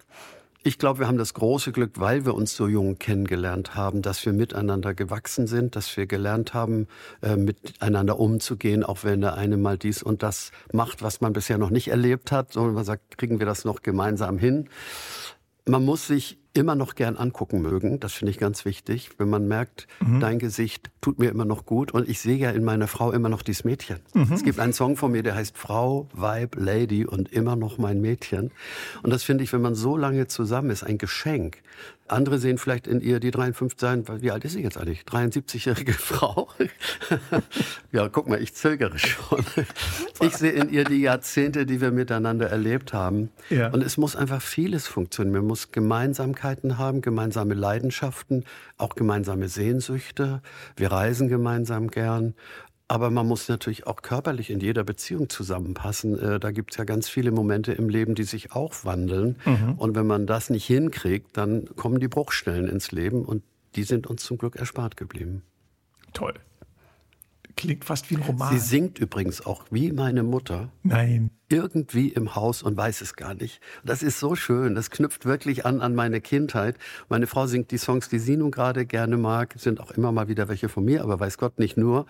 Ich 0.64 0.80
glaube, 0.80 1.00
wir 1.00 1.08
haben 1.08 1.18
das 1.18 1.34
große 1.34 1.72
Glück, 1.72 1.92
weil 1.96 2.26
wir 2.26 2.34
uns 2.34 2.56
so 2.56 2.68
jung 2.68 3.00
kennengelernt 3.00 3.76
haben, 3.76 4.02
dass 4.02 4.26
wir 4.26 4.34
miteinander 4.34 4.94
gewachsen 4.94 5.48
sind, 5.48 5.76
dass 5.78 5.96
wir 5.96 6.08
gelernt 6.08 6.54
haben, 6.54 6.88
äh, 7.22 7.38
miteinander 7.38 8.20
umzugehen, 8.20 8.84
auch 8.84 9.04
wenn 9.04 9.22
der 9.22 9.36
eine 9.36 9.56
mal 9.56 9.78
dies 9.78 10.04
und 10.04 10.24
das 10.24 10.52
macht, 10.74 11.04
was 11.04 11.22
man 11.22 11.32
bisher 11.32 11.58
noch 11.58 11.70
nicht 11.70 11.88
erlebt 11.88 12.32
hat, 12.34 12.52
sondern 12.52 12.74
man 12.74 12.84
sagt, 12.84 13.18
kriegen 13.18 13.40
wir 13.40 13.46
das 13.46 13.64
noch 13.64 13.82
gemeinsam 13.82 14.38
hin. 14.38 14.68
Man 15.66 15.86
muss 15.86 16.08
sich 16.08 16.38
immer 16.58 16.76
noch 16.76 16.96
gern 16.96 17.16
angucken 17.16 17.62
mögen. 17.62 18.00
Das 18.00 18.14
finde 18.14 18.32
ich 18.32 18.40
ganz 18.40 18.66
wichtig. 18.66 19.12
Wenn 19.18 19.30
man 19.30 19.48
merkt, 19.48 19.88
mhm. 20.00 20.20
dein 20.20 20.40
Gesicht 20.40 20.90
tut 21.02 21.20
mir 21.20 21.30
immer 21.30 21.46
noch 21.46 21.66
gut 21.66 21.92
und 21.92 22.10
ich 22.10 22.20
sehe 22.20 22.38
ja 22.38 22.50
in 22.50 22.64
meiner 22.64 22.88
Frau 22.88 23.12
immer 23.12 23.30
noch 23.30 23.42
dieses 23.42 23.64
Mädchen. 23.64 24.00
Mhm. 24.14 24.34
Es 24.34 24.44
gibt 24.44 24.60
einen 24.60 24.74
Song 24.74 24.98
von 24.98 25.12
mir, 25.12 25.24
der 25.24 25.36
heißt 25.36 25.58
Frau, 25.58 26.10
Weib, 26.14 26.56
Lady 26.58 27.06
und 27.06 27.32
immer 27.32 27.56
noch 27.56 27.78
mein 27.78 28.02
Mädchen. 28.02 28.52
Und 29.04 29.12
das 29.12 29.24
finde 29.24 29.44
ich, 29.44 29.54
wenn 29.54 29.62
man 29.62 29.76
so 29.76 29.96
lange 29.96 30.28
zusammen 30.28 30.72
ist, 30.72 30.84
ein 30.84 30.98
Geschenk. 30.98 31.62
Andere 32.10 32.40
sehen 32.40 32.58
vielleicht 32.58 32.88
in 32.88 33.02
ihr 33.02 33.20
die 33.20 33.32
53 33.32 33.80
sein, 33.80 34.06
wie 34.22 34.32
alt 34.32 34.46
ist 34.46 34.54
sie 34.54 34.62
jetzt 34.62 34.78
eigentlich? 34.78 35.02
73-jährige 35.02 35.94
Frau. 35.94 36.48
ja, 37.92 38.08
guck 38.08 38.30
mal, 38.30 38.42
ich 38.42 38.54
zögere 38.54 38.98
schon. 38.98 39.44
Ich 40.22 40.38
sehe 40.38 40.52
in 40.52 40.70
ihr 40.70 40.86
die 40.86 41.02
Jahrzehnte, 41.02 41.66
die 41.66 41.82
wir 41.82 41.92
miteinander 41.92 42.50
erlebt 42.50 42.94
haben. 42.94 43.30
Ja. 43.50 43.70
Und 43.70 43.84
es 43.84 43.98
muss 43.98 44.16
einfach 44.16 44.42
vieles 44.42 44.88
funktionieren. 44.88 45.40
Man 45.40 45.48
muss 45.48 45.72
Gemeinsamkeiten 46.48 46.78
haben, 46.78 47.02
gemeinsame 47.02 47.54
Leidenschaften, 47.54 48.46
auch 48.78 48.96
gemeinsame 48.96 49.50
Sehnsüchte. 49.50 50.42
Wir 50.76 50.92
reisen 50.92 51.28
gemeinsam 51.28 51.90
gern. 51.90 52.36
Aber 52.90 53.10
man 53.10 53.28
muss 53.28 53.50
natürlich 53.50 53.86
auch 53.86 54.02
körperlich 54.02 54.50
in 54.50 54.62
jeder 54.62 54.86
Beziehung 54.86 55.28
zusammenpassen. 55.28 56.18
Äh, 56.18 56.40
da 56.40 56.52
gibt 56.52 56.72
es 56.72 56.78
ja 56.78 56.86
ganz 56.86 57.10
viele 57.10 57.32
Momente 57.32 57.74
im 57.74 57.90
Leben, 57.90 58.16
die 58.16 58.24
sich 58.24 58.54
auch 58.54 58.86
wandeln. 58.86 59.36
Mhm. 59.44 59.74
Und 59.78 59.96
wenn 59.96 60.08
man 60.08 60.26
das 60.26 60.50
nicht 60.50 60.66
hinkriegt, 60.66 61.36
dann 61.36 61.66
kommen 61.76 62.00
die 62.00 62.08
Bruchstellen 62.08 62.70
ins 62.70 62.94
Leben 62.94 63.26
und 63.26 63.44
die 63.76 63.84
sind 63.84 64.08
uns 64.08 64.24
zum 64.24 64.38
Glück 64.38 64.56
erspart 64.56 64.96
geblieben. 64.96 65.44
Toll. 66.14 66.34
Klingt 67.58 67.84
fast 67.84 68.10
wie 68.10 68.16
ein 68.16 68.22
Roman. 68.22 68.54
Sie 68.54 68.60
singt 68.60 69.00
übrigens 69.00 69.46
auch 69.46 69.66
wie 69.70 69.92
meine 69.92 70.24
Mutter. 70.24 70.72
Nein. 70.84 71.32
Irgendwie 71.50 72.10
im 72.10 72.36
Haus 72.36 72.64
und 72.64 72.78
weiß 72.78 73.02
es 73.02 73.16
gar 73.16 73.34
nicht. 73.34 73.60
Das 73.84 74.04
ist 74.04 74.20
so 74.20 74.36
schön. 74.36 74.76
Das 74.76 74.92
knüpft 74.92 75.26
wirklich 75.26 75.66
an 75.66 75.82
an 75.82 75.96
meine 75.96 76.22
Kindheit. 76.22 76.78
Meine 77.10 77.28
Frau 77.28 77.48
singt 77.48 77.72
die 77.72 77.78
Songs, 77.78 78.10
die 78.10 78.20
sie 78.20 78.38
nun 78.38 78.52
gerade 78.52 78.86
gerne 78.86 79.18
mag. 79.18 79.56
Sind 79.58 79.82
auch 79.82 79.92
immer 79.92 80.12
mal 80.12 80.28
wieder 80.28 80.48
welche 80.48 80.70
von 80.70 80.86
mir, 80.86 81.02
aber 81.04 81.20
weiß 81.20 81.38
Gott 81.38 81.60
nicht 81.60 81.78
nur. 81.78 82.06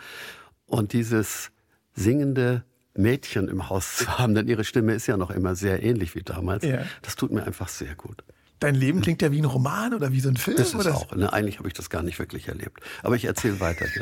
Und 0.66 0.94
dieses 0.94 1.52
singende 1.94 2.64
Mädchen 2.94 3.48
im 3.48 3.70
Haus 3.70 3.98
zu 3.98 4.18
haben, 4.18 4.36
denn 4.36 4.48
ihre 4.48 4.64
Stimme 4.64 4.94
ist 4.94 5.08
ja 5.08 5.18
noch 5.18 5.32
immer 5.32 5.56
sehr 5.56 5.84
ähnlich 5.84 6.16
wie 6.16 6.24
damals, 6.24 6.66
ja. 6.66 6.80
das 7.04 7.16
tut 7.16 7.32
mir 7.32 7.46
einfach 7.46 7.70
sehr 7.70 7.96
gut. 7.96 8.24
Dein 8.60 8.76
Leben 8.76 9.02
klingt 9.02 9.22
ja 9.22 9.32
wie 9.32 9.40
ein 9.40 9.46
Roman 9.46 9.94
oder 9.94 10.12
wie 10.12 10.20
so 10.20 10.30
ein 10.30 10.38
Film. 10.38 10.58
Das 10.58 10.70
ist 10.70 10.76
oder? 10.76 10.96
auch. 10.96 11.16
Ne, 11.16 11.32
eigentlich 11.32 11.60
habe 11.60 11.68
ich 11.68 11.76
das 11.76 11.90
gar 11.90 12.02
nicht 12.02 12.18
wirklich 12.18 12.48
erlebt. 12.48 12.82
Aber 13.04 13.16
ich 13.16 13.26
erzähle 13.26 13.60
weiter. 13.60 13.86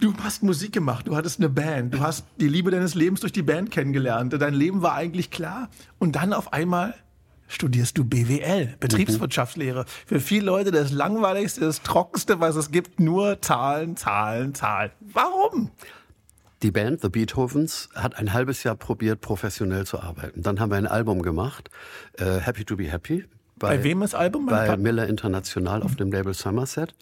Du 0.00 0.12
hast 0.22 0.42
Musik 0.42 0.72
gemacht, 0.72 1.06
du 1.06 1.16
hattest 1.16 1.38
eine 1.38 1.48
Band, 1.48 1.94
du 1.94 2.00
hast 2.00 2.26
die 2.38 2.46
Liebe 2.48 2.70
deines 2.70 2.94
Lebens 2.94 3.20
durch 3.20 3.32
die 3.32 3.40
Band 3.40 3.70
kennengelernt. 3.70 4.34
Dein 4.38 4.52
Leben 4.52 4.82
war 4.82 4.94
eigentlich 4.94 5.30
klar. 5.30 5.70
Und 5.98 6.16
dann 6.16 6.34
auf 6.34 6.52
einmal 6.52 6.94
studierst 7.48 7.96
du 7.96 8.04
BWL, 8.04 8.74
Betriebswirtschaftslehre. 8.80 9.86
Für 10.04 10.20
viele 10.20 10.44
Leute 10.44 10.72
das 10.72 10.92
langweiligste, 10.92 11.60
das 11.60 11.80
trockenste, 11.80 12.38
was 12.38 12.54
es 12.56 12.70
gibt, 12.70 13.00
nur 13.00 13.40
Zahlen, 13.40 13.96
Zahlen, 13.96 14.54
Zahlen. 14.54 14.90
Warum? 15.00 15.70
Die 16.64 16.70
Band 16.70 17.02
The 17.02 17.10
Beethovens 17.10 17.90
hat 17.94 18.16
ein 18.16 18.32
halbes 18.32 18.64
Jahr 18.64 18.74
probiert, 18.74 19.20
professionell 19.20 19.84
zu 19.84 20.00
arbeiten. 20.00 20.40
Dann 20.40 20.60
haben 20.60 20.70
wir 20.70 20.78
ein 20.78 20.86
Album 20.86 21.20
gemacht, 21.20 21.68
äh, 22.14 22.38
Happy 22.38 22.64
to 22.64 22.74
be 22.74 22.90
Happy. 22.90 23.26
Bei, 23.56 23.76
bei 23.76 23.84
wem 23.84 24.00
ist 24.00 24.14
Album? 24.14 24.46
Bei 24.46 24.74
Miller 24.78 25.06
International 25.06 25.82
auf 25.82 25.94
dem 25.94 26.10
Label 26.10 26.32
Somerset. 26.32 26.94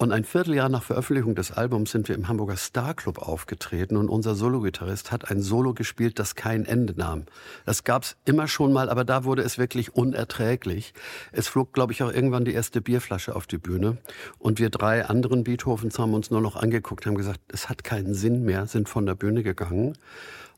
Und 0.00 0.12
ein 0.12 0.24
Vierteljahr 0.24 0.70
nach 0.70 0.82
Veröffentlichung 0.82 1.34
des 1.34 1.52
Albums 1.52 1.90
sind 1.90 2.08
wir 2.08 2.14
im 2.14 2.26
Hamburger 2.26 2.56
Star 2.56 2.94
Club 2.94 3.18
aufgetreten 3.18 3.98
und 3.98 4.08
unser 4.08 4.34
Sologitarrist 4.34 5.12
hat 5.12 5.30
ein 5.30 5.42
Solo 5.42 5.74
gespielt, 5.74 6.18
das 6.18 6.34
kein 6.34 6.64
Ende 6.64 6.94
nahm. 6.96 7.26
Das 7.66 7.84
gab's 7.84 8.16
immer 8.24 8.48
schon 8.48 8.72
mal, 8.72 8.88
aber 8.88 9.04
da 9.04 9.24
wurde 9.24 9.42
es 9.42 9.58
wirklich 9.58 9.94
unerträglich. 9.94 10.94
Es 11.32 11.48
flog, 11.48 11.74
glaube 11.74 11.92
ich, 11.92 12.02
auch 12.02 12.10
irgendwann 12.10 12.46
die 12.46 12.54
erste 12.54 12.80
Bierflasche 12.80 13.36
auf 13.36 13.46
die 13.46 13.58
Bühne 13.58 13.98
und 14.38 14.58
wir 14.58 14.70
drei 14.70 15.04
anderen 15.04 15.44
Beethovens 15.44 15.98
haben 15.98 16.14
uns 16.14 16.30
nur 16.30 16.40
noch 16.40 16.56
angeguckt, 16.56 17.04
haben 17.04 17.14
gesagt, 17.14 17.40
es 17.48 17.68
hat 17.68 17.84
keinen 17.84 18.14
Sinn 18.14 18.42
mehr, 18.42 18.66
sind 18.66 18.88
von 18.88 19.04
der 19.04 19.16
Bühne 19.16 19.42
gegangen. 19.42 19.98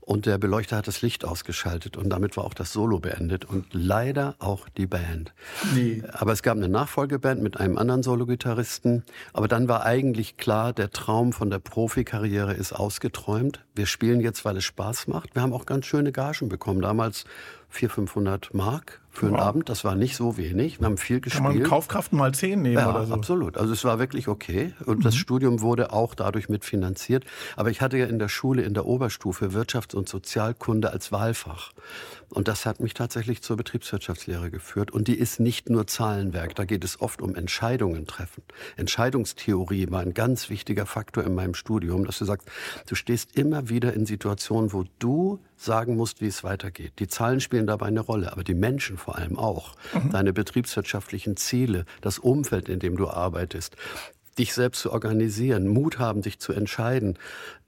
Und 0.05 0.27
der 0.27 0.37
Beleuchter 0.37 0.77
hat 0.77 0.89
das 0.89 1.01
Licht 1.01 1.25
ausgeschaltet 1.25 1.97
und 1.97 2.11
damit 2.11 2.37
war 2.37 2.45
auch 2.45 2.55
das 2.55 2.73
Solo 2.73 2.99
beendet 2.99 3.45
und 3.45 3.67
leider 3.73 4.35
auch 4.41 4.69
die 4.69 4.87
Band. 4.87 5.33
Nee. 5.75 6.03
Aber 6.13 6.33
es 6.33 6.43
gab 6.43 6.57
eine 6.57 6.69
Nachfolgeband 6.69 7.41
mit 7.41 7.61
einem 7.61 7.79
anderen 7.79 8.03
Solo-Gitarristen. 8.03 9.05
Aber 9.33 9.47
dann 9.47 9.69
war 9.69 9.85
eigentlich 9.87 10.37
klar, 10.37 10.73
der 10.73 10.91
Traum 10.91 11.33
von 11.33 11.51
der 11.51 11.61
Profikarriere 11.61 12.53
ist 12.53 12.73
ausgeträumt. 12.73 13.65
Wir 13.77 13.87
spielen 13.87 14.21
jetzt, 14.21 14.45
weil 14.45 14.57
es 14.57 14.65
Spaß 14.65 15.07
macht. 15.07 15.37
Wir 15.37 15.43
haben 15.43 15.53
auch 15.53 15.67
ganz 15.67 15.87
schöne 15.87 16.11
Gagen 16.11 16.49
bekommen. 16.49 16.83
Damals 16.83 17.25
400, 17.69 17.93
500 17.93 18.55
Mark 18.55 19.02
für 19.13 19.27
einen 19.27 19.37
wow. 19.37 19.43
Abend. 19.43 19.69
Das 19.69 19.85
war 19.85 19.95
nicht 19.95 20.17
so 20.17 20.39
wenig. 20.39 20.81
Wir 20.81 20.87
haben 20.87 20.97
viel 20.97 21.21
gespielt. 21.21 21.45
Kann 21.45 21.59
man 21.59 21.63
Kaufkraft 21.63 22.15
mal 22.15 22.33
10 22.33 22.63
nehmen 22.63 22.75
ja, 22.75 22.91
oder 22.91 23.07
so? 23.07 23.15
absolut. 23.15 23.59
Also 23.59 23.73
es 23.75 23.85
war 23.85 23.99
wirklich 23.99 24.27
okay. 24.27 24.73
Und 24.87 24.99
mhm. 24.99 25.03
das 25.03 25.17
Studium 25.17 25.61
wurde 25.61 25.93
auch 25.93 26.15
dadurch 26.15 26.49
mitfinanziert. 26.49 27.25
Aber 27.55 27.71
ich 27.71 27.83
hatte 27.83 27.99
ja 27.99 28.07
in 28.07 28.19
der 28.19 28.29
Schule, 28.29 28.63
in 28.63 28.73
der 28.73 28.87
Oberstufe 28.87 29.49
Wirtschafts- 29.49 29.95
und 29.95 30.09
Sozialkunde 30.09 30.91
als 30.91 31.13
Wahlfach. 31.13 31.73
Und 32.31 32.49
das 32.49 32.65
hat 32.65 32.81
mich 32.81 32.95
tatsächlich 32.95 33.43
zur 33.43 33.59
Betriebswirtschaftslehre 33.59 34.51
geführt. 34.51 34.91
Und 34.91 35.07
die 35.07 35.19
ist 35.19 35.39
nicht 35.39 35.69
nur 35.69 35.87
Zahlenwerk. 35.87 36.55
Da 36.55 36.65
geht 36.65 36.83
es 36.83 36.99
oft 36.99 37.21
um 37.21 37.35
Entscheidungen 37.35 38.07
treffen. 38.07 38.43
Entscheidungstheorie 38.77 39.91
war 39.91 40.01
ein 40.01 40.15
ganz 40.15 40.49
wichtiger 40.49 40.87
Faktor 40.87 41.25
in 41.25 41.35
meinem 41.35 41.53
Studium, 41.53 42.07
dass 42.07 42.19
du 42.19 42.25
sagst, 42.25 42.49
du 42.87 42.95
stehst 42.95 43.37
immer 43.37 43.69
wieder 43.69 43.93
in 43.93 44.07
Situationen, 44.07 44.73
wo 44.73 44.85
du 44.99 45.39
sagen 45.57 45.97
musst, 45.97 46.21
wie 46.21 46.27
es 46.27 46.43
weitergeht. 46.43 46.95
Die 46.99 47.07
Zahlen 47.07 47.41
spielen 47.41 47.67
dabei 47.67 47.87
eine 47.87 48.01
Rolle, 48.01 48.33
aber 48.33 48.45
die 48.45 48.55
Menschen 48.55 48.97
vor 49.03 49.17
allem 49.17 49.39
auch. 49.39 49.75
Mhm. 49.93 50.11
Deine 50.11 50.33
betriebswirtschaftlichen 50.33 51.37
Ziele, 51.37 51.85
das 52.01 52.19
Umfeld, 52.19 52.69
in 52.69 52.79
dem 52.79 52.97
du 52.97 53.09
arbeitest 53.09 53.77
dich 54.39 54.55
selbst 54.55 54.81
zu 54.81 54.93
organisieren, 54.93 55.69
Mut 55.69 55.99
haben, 55.99 56.23
sich 56.23 56.39
zu 56.39 56.53
entscheiden. 56.53 57.19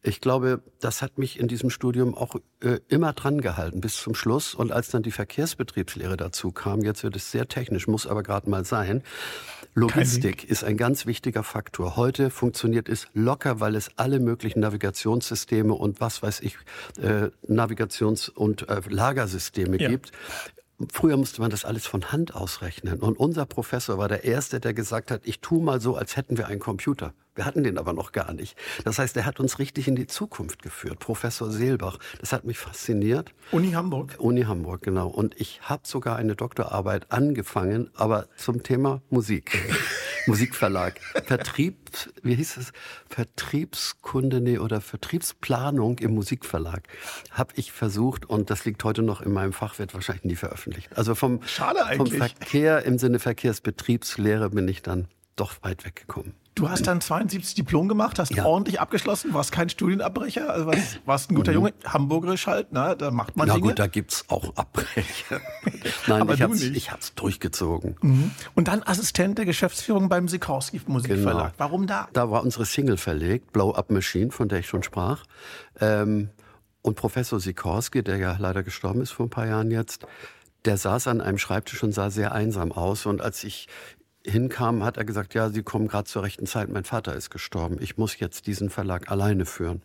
Ich 0.02 0.20
glaube, 0.20 0.62
das 0.80 1.02
hat 1.02 1.18
mich 1.18 1.38
in 1.38 1.48
diesem 1.48 1.70
Studium 1.70 2.14
auch 2.14 2.36
äh, 2.60 2.78
immer 2.88 3.12
dran 3.12 3.40
gehalten 3.40 3.80
bis 3.80 3.96
zum 3.96 4.14
Schluss. 4.14 4.54
Und 4.54 4.72
als 4.72 4.88
dann 4.88 5.02
die 5.02 5.10
Verkehrsbetriebslehre 5.10 6.16
dazu 6.16 6.52
kam, 6.52 6.82
jetzt 6.82 7.02
wird 7.02 7.16
es 7.16 7.30
sehr 7.30 7.48
technisch, 7.48 7.86
muss 7.86 8.06
aber 8.06 8.22
gerade 8.22 8.48
mal 8.48 8.64
sein. 8.64 9.02
Logistik 9.74 10.44
ist 10.44 10.62
ein 10.62 10.76
ganz 10.76 11.04
wichtiger 11.04 11.42
Faktor. 11.42 11.96
Heute 11.96 12.30
funktioniert 12.30 12.88
es 12.88 13.08
locker, 13.12 13.60
weil 13.60 13.74
es 13.74 13.90
alle 13.96 14.20
möglichen 14.20 14.60
Navigationssysteme 14.60 15.74
und 15.74 16.00
was 16.00 16.22
weiß 16.22 16.40
ich, 16.40 16.56
äh, 17.00 17.30
Navigations- 17.48 18.30
und 18.30 18.68
äh, 18.68 18.80
Lagersysteme 18.88 19.80
ja. 19.80 19.88
gibt. 19.88 20.12
Früher 20.92 21.16
musste 21.16 21.40
man 21.40 21.50
das 21.50 21.64
alles 21.64 21.86
von 21.86 22.12
Hand 22.12 22.34
ausrechnen. 22.34 23.00
Und 23.00 23.18
unser 23.18 23.46
Professor 23.46 23.98
war 23.98 24.08
der 24.08 24.24
Erste, 24.24 24.60
der 24.60 24.74
gesagt 24.74 25.10
hat, 25.10 25.22
ich 25.24 25.40
tu 25.40 25.60
mal 25.60 25.80
so, 25.80 25.96
als 25.96 26.16
hätten 26.16 26.36
wir 26.36 26.48
einen 26.48 26.60
Computer. 26.60 27.14
Wir 27.34 27.44
hatten 27.44 27.64
den 27.64 27.78
aber 27.78 27.92
noch 27.92 28.12
gar 28.12 28.32
nicht. 28.32 28.56
Das 28.84 28.98
heißt, 28.98 29.16
er 29.16 29.26
hat 29.26 29.40
uns 29.40 29.58
richtig 29.58 29.88
in 29.88 29.96
die 29.96 30.06
Zukunft 30.06 30.62
geführt, 30.62 31.00
Professor 31.00 31.50
Seelbach. 31.50 31.98
Das 32.20 32.32
hat 32.32 32.44
mich 32.44 32.58
fasziniert. 32.58 33.32
Uni 33.50 33.72
Hamburg. 33.72 34.14
Uni 34.18 34.42
Hamburg, 34.42 34.82
genau. 34.82 35.08
Und 35.08 35.40
ich 35.40 35.60
habe 35.62 35.82
sogar 35.84 36.16
eine 36.16 36.36
Doktorarbeit 36.36 37.10
angefangen, 37.10 37.90
aber 37.94 38.28
zum 38.36 38.62
Thema 38.62 39.02
Musik. 39.10 39.58
Musikverlag. 40.26 41.00
Vertrieb, 41.26 41.76
wie 42.22 42.34
hieß 42.34 42.56
es? 42.56 42.72
Vertriebskunde 43.08 44.40
nee, 44.40 44.58
oder 44.58 44.80
Vertriebsplanung 44.80 45.98
im 45.98 46.14
Musikverlag 46.14 46.88
habe 47.30 47.52
ich 47.56 47.72
versucht 47.72 48.26
und 48.26 48.50
das 48.50 48.64
liegt 48.64 48.84
heute 48.84 49.02
noch 49.02 49.20
in 49.20 49.32
meinem 49.32 49.52
Fach, 49.52 49.78
wird 49.78 49.92
wahrscheinlich 49.92 50.24
nie 50.24 50.36
veröffentlicht. 50.36 50.96
Also 50.96 51.14
vom, 51.14 51.40
vom 51.42 52.06
Verkehr 52.06 52.84
im 52.84 52.98
Sinne 52.98 53.18
Verkehrsbetriebslehre 53.18 54.50
bin 54.50 54.66
ich 54.68 54.82
dann 54.82 55.08
doch 55.36 55.62
weit 55.62 55.84
weggekommen. 55.84 56.34
Du 56.54 56.70
hast 56.70 56.86
dann 56.86 57.00
72 57.00 57.56
Diplom 57.56 57.88
gemacht, 57.88 58.20
hast 58.20 58.30
ja. 58.30 58.44
ordentlich 58.44 58.80
abgeschlossen, 58.80 59.34
warst 59.34 59.50
kein 59.50 59.68
Studienabbrecher, 59.68 60.50
also 60.50 60.66
warst, 60.66 61.00
warst 61.04 61.30
ein 61.30 61.34
guter 61.34 61.50
mhm. 61.50 61.56
Junge, 61.56 61.74
Hamburgerisch 61.84 62.46
halt, 62.46 62.72
ne? 62.72 62.94
da 62.96 63.10
macht 63.10 63.36
man 63.36 63.48
Na 63.48 63.54
Dinge. 63.54 63.68
gut, 63.68 63.78
da 63.80 63.88
gibt's 63.88 64.24
auch 64.28 64.54
Abbrecher. 64.54 65.40
Nein, 66.06 66.22
Aber 66.22 66.34
ich 66.34 66.42
hab's, 66.42 66.60
nicht. 66.60 66.76
ich 66.76 66.92
hab's 66.92 67.12
durchgezogen. 67.14 67.96
Mhm. 68.00 68.30
Und 68.54 68.68
dann 68.68 68.84
Assistent 68.84 69.38
der 69.38 69.46
Geschäftsführung 69.46 70.08
beim 70.08 70.28
Sikorski 70.28 70.80
Musikverlag. 70.86 71.52
Genau. 71.52 71.58
Warum 71.58 71.86
da? 71.88 72.08
Da 72.12 72.30
war 72.30 72.44
unsere 72.44 72.66
Single 72.66 72.98
verlegt, 72.98 73.52
Blow 73.52 73.72
Up 73.72 73.90
Machine, 73.90 74.30
von 74.30 74.48
der 74.48 74.60
ich 74.60 74.68
schon 74.68 74.84
sprach. 74.84 75.24
Ähm, 75.80 76.30
und 76.82 76.94
Professor 76.94 77.40
Sikorski, 77.40 78.04
der 78.04 78.18
ja 78.18 78.36
leider 78.38 78.62
gestorben 78.62 79.00
ist 79.00 79.10
vor 79.10 79.26
ein 79.26 79.30
paar 79.30 79.46
Jahren 79.46 79.72
jetzt, 79.72 80.06
der 80.66 80.76
saß 80.76 81.08
an 81.08 81.20
einem 81.20 81.38
Schreibtisch 81.38 81.82
und 81.82 81.92
sah 81.92 82.10
sehr 82.10 82.32
einsam 82.32 82.70
aus. 82.70 83.06
Und 83.06 83.22
als 83.22 83.42
ich 83.42 83.68
hinkam, 84.26 84.84
hat 84.84 84.96
er 84.96 85.04
gesagt, 85.04 85.34
ja, 85.34 85.50
Sie 85.50 85.62
kommen 85.62 85.88
gerade 85.88 86.04
zur 86.04 86.22
rechten 86.22 86.46
Zeit, 86.46 86.68
mein 86.70 86.84
Vater 86.84 87.14
ist 87.14 87.30
gestorben. 87.30 87.76
Ich 87.80 87.98
muss 87.98 88.18
jetzt 88.18 88.46
diesen 88.46 88.70
Verlag 88.70 89.10
alleine 89.10 89.46
führen. 89.46 89.82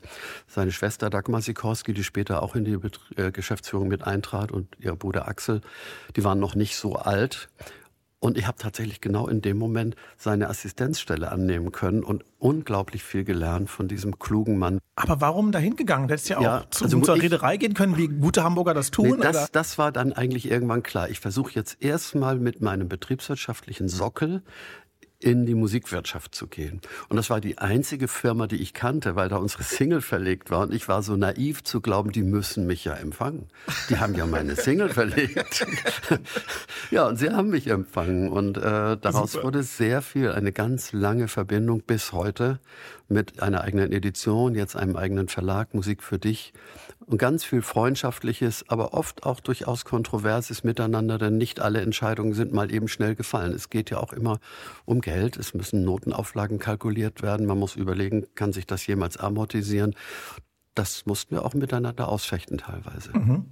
Seine 0.47 0.71
Schwester 0.71 1.09
Dagmar 1.09 1.41
Sikorski, 1.41 1.93
die 1.93 2.03
später 2.03 2.41
auch 2.41 2.55
in 2.55 2.65
die 2.65 2.77
äh, 3.17 3.31
Geschäftsführung 3.31 3.89
mit 3.89 4.05
eintrat 4.05 4.51
und 4.51 4.67
ihr 4.79 4.95
Bruder 4.95 5.27
Axel, 5.27 5.61
die 6.15 6.23
waren 6.23 6.39
noch 6.39 6.55
nicht 6.55 6.77
so 6.77 6.95
alt. 6.95 7.49
Und 8.21 8.37
ich 8.37 8.47
habe 8.47 8.57
tatsächlich 8.57 8.99
genau 8.99 9.27
in 9.27 9.41
dem 9.41 9.57
Moment 9.57 9.95
seine 10.17 10.49
Assistenzstelle 10.49 11.31
annehmen 11.31 11.71
können 11.71 12.03
und 12.03 12.25
unglaublich 12.37 13.01
viel 13.01 13.23
gelernt 13.23 13.69
von 13.69 13.87
diesem 13.87 14.19
klugen 14.19 14.57
Mann. 14.57 14.79
Aber 14.95 15.21
warum 15.21 15.53
dahin 15.53 15.77
gegangen? 15.77 16.09
Du 16.09 16.13
hättest 16.13 16.27
ja 16.29 16.37
auch 16.37 16.41
ja, 16.41 16.63
zu 16.69 16.83
also 16.83 16.99
zur 16.99 17.15
Reederei 17.15 17.55
gehen 17.55 17.73
können, 17.73 17.95
wie 17.97 18.09
gute 18.09 18.43
Hamburger 18.43 18.73
das 18.73 18.91
tun. 18.91 19.19
Nee, 19.19 19.23
das, 19.23 19.51
das 19.51 19.77
war 19.77 19.93
dann 19.93 20.11
eigentlich 20.11 20.51
irgendwann 20.51 20.83
klar. 20.83 21.09
Ich 21.09 21.21
versuche 21.21 21.53
jetzt 21.55 21.81
erstmal 21.81 22.37
mit 22.37 22.61
meinem 22.61 22.89
betriebswirtschaftlichen 22.89 23.87
Sockel 23.87 24.43
in 25.21 25.45
die 25.45 25.53
Musikwirtschaft 25.53 26.33
zu 26.33 26.47
gehen. 26.47 26.79
Und 27.09 27.17
das 27.17 27.29
war 27.29 27.41
die 27.41 27.57
einzige 27.57 28.07
Firma, 28.07 28.47
die 28.47 28.55
ich 28.55 28.73
kannte, 28.73 29.17
weil 29.17 29.27
da 29.27 29.35
unsere 29.35 29.63
Single 29.63 30.01
verlegt 30.01 30.49
war. 30.49 30.61
Und 30.61 30.73
ich 30.73 30.87
war 30.87 31.03
so 31.03 31.17
naiv 31.17 31.63
zu 31.63 31.81
glauben, 31.81 32.11
die 32.11 32.23
müssen 32.23 32.65
mich 32.65 32.85
ja 32.85 32.93
empfangen. 32.93 33.49
Die 33.89 33.97
haben 33.97 34.15
ja 34.15 34.25
meine 34.25 34.55
Single 34.55 34.89
verlegt. 34.89 35.65
ja, 36.91 37.05
und 37.05 37.17
sie 37.17 37.31
haben 37.31 37.49
mich 37.49 37.67
empfangen. 37.67 38.29
Und 38.29 38.57
äh, 38.57 38.95
daraus 38.95 39.33
Super. 39.33 39.45
wurde 39.45 39.63
sehr 39.63 40.01
viel, 40.01 40.31
eine 40.31 40.53
ganz 40.53 40.93
lange 40.93 41.27
Verbindung 41.27 41.81
bis 41.81 42.13
heute 42.13 42.59
mit 43.09 43.41
einer 43.41 43.61
eigenen 43.61 43.91
Edition, 43.91 44.55
jetzt 44.55 44.77
einem 44.77 44.95
eigenen 44.95 45.27
Verlag, 45.27 45.73
Musik 45.73 46.01
für 46.01 46.17
dich 46.17 46.53
und 47.05 47.17
ganz 47.17 47.43
viel 47.43 47.61
Freundschaftliches, 47.61 48.65
aber 48.67 48.93
oft 48.93 49.23
auch 49.23 49.39
durchaus 49.39 49.85
Kontroverses 49.85 50.63
miteinander, 50.63 51.17
denn 51.17 51.37
nicht 51.37 51.59
alle 51.59 51.81
Entscheidungen 51.81 52.33
sind 52.33 52.53
mal 52.53 52.71
eben 52.71 52.87
schnell 52.87 53.15
gefallen. 53.15 53.53
Es 53.53 53.69
geht 53.69 53.89
ja 53.89 53.99
auch 53.99 54.13
immer 54.13 54.39
um 54.85 55.01
Geld. 55.01 55.37
Es 55.37 55.53
müssen 55.53 55.83
Notenauflagen 55.83 56.59
kalkuliert 56.59 57.21
werden. 57.21 57.45
Man 57.45 57.57
muss 57.57 57.75
überlegen, 57.75 58.25
kann 58.35 58.53
sich 58.53 58.67
das 58.67 58.85
jemals 58.85 59.17
amortisieren? 59.17 59.95
Das 60.75 61.05
mussten 61.05 61.35
wir 61.35 61.45
auch 61.45 61.53
miteinander 61.53 62.07
ausfechten 62.07 62.57
teilweise. 62.57 63.11
Mhm. 63.17 63.45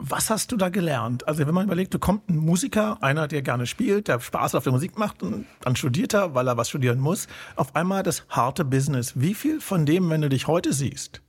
Was 0.00 0.30
hast 0.30 0.52
du 0.52 0.56
da 0.56 0.68
gelernt? 0.68 1.26
Also 1.26 1.44
wenn 1.44 1.54
man 1.54 1.66
überlegt, 1.66 1.92
du 1.92 1.98
kommt 1.98 2.28
ein 2.28 2.36
Musiker, 2.36 3.02
einer, 3.02 3.26
der 3.26 3.42
gerne 3.42 3.66
spielt, 3.66 4.06
der 4.06 4.20
Spaß 4.20 4.54
auf 4.54 4.62
der 4.62 4.72
Musik 4.72 4.96
macht 4.96 5.24
und 5.24 5.44
dann 5.60 5.74
studiert 5.74 6.14
er, 6.14 6.34
weil 6.34 6.46
er 6.46 6.56
was 6.56 6.68
studieren 6.68 7.00
muss, 7.00 7.26
auf 7.56 7.74
einmal 7.74 8.04
das 8.04 8.24
harte 8.28 8.64
Business. 8.64 9.14
Wie 9.16 9.34
viel 9.34 9.60
von 9.60 9.86
dem, 9.86 10.08
wenn 10.08 10.20
du 10.20 10.28
dich 10.28 10.46
heute 10.46 10.72
siehst, 10.72 11.20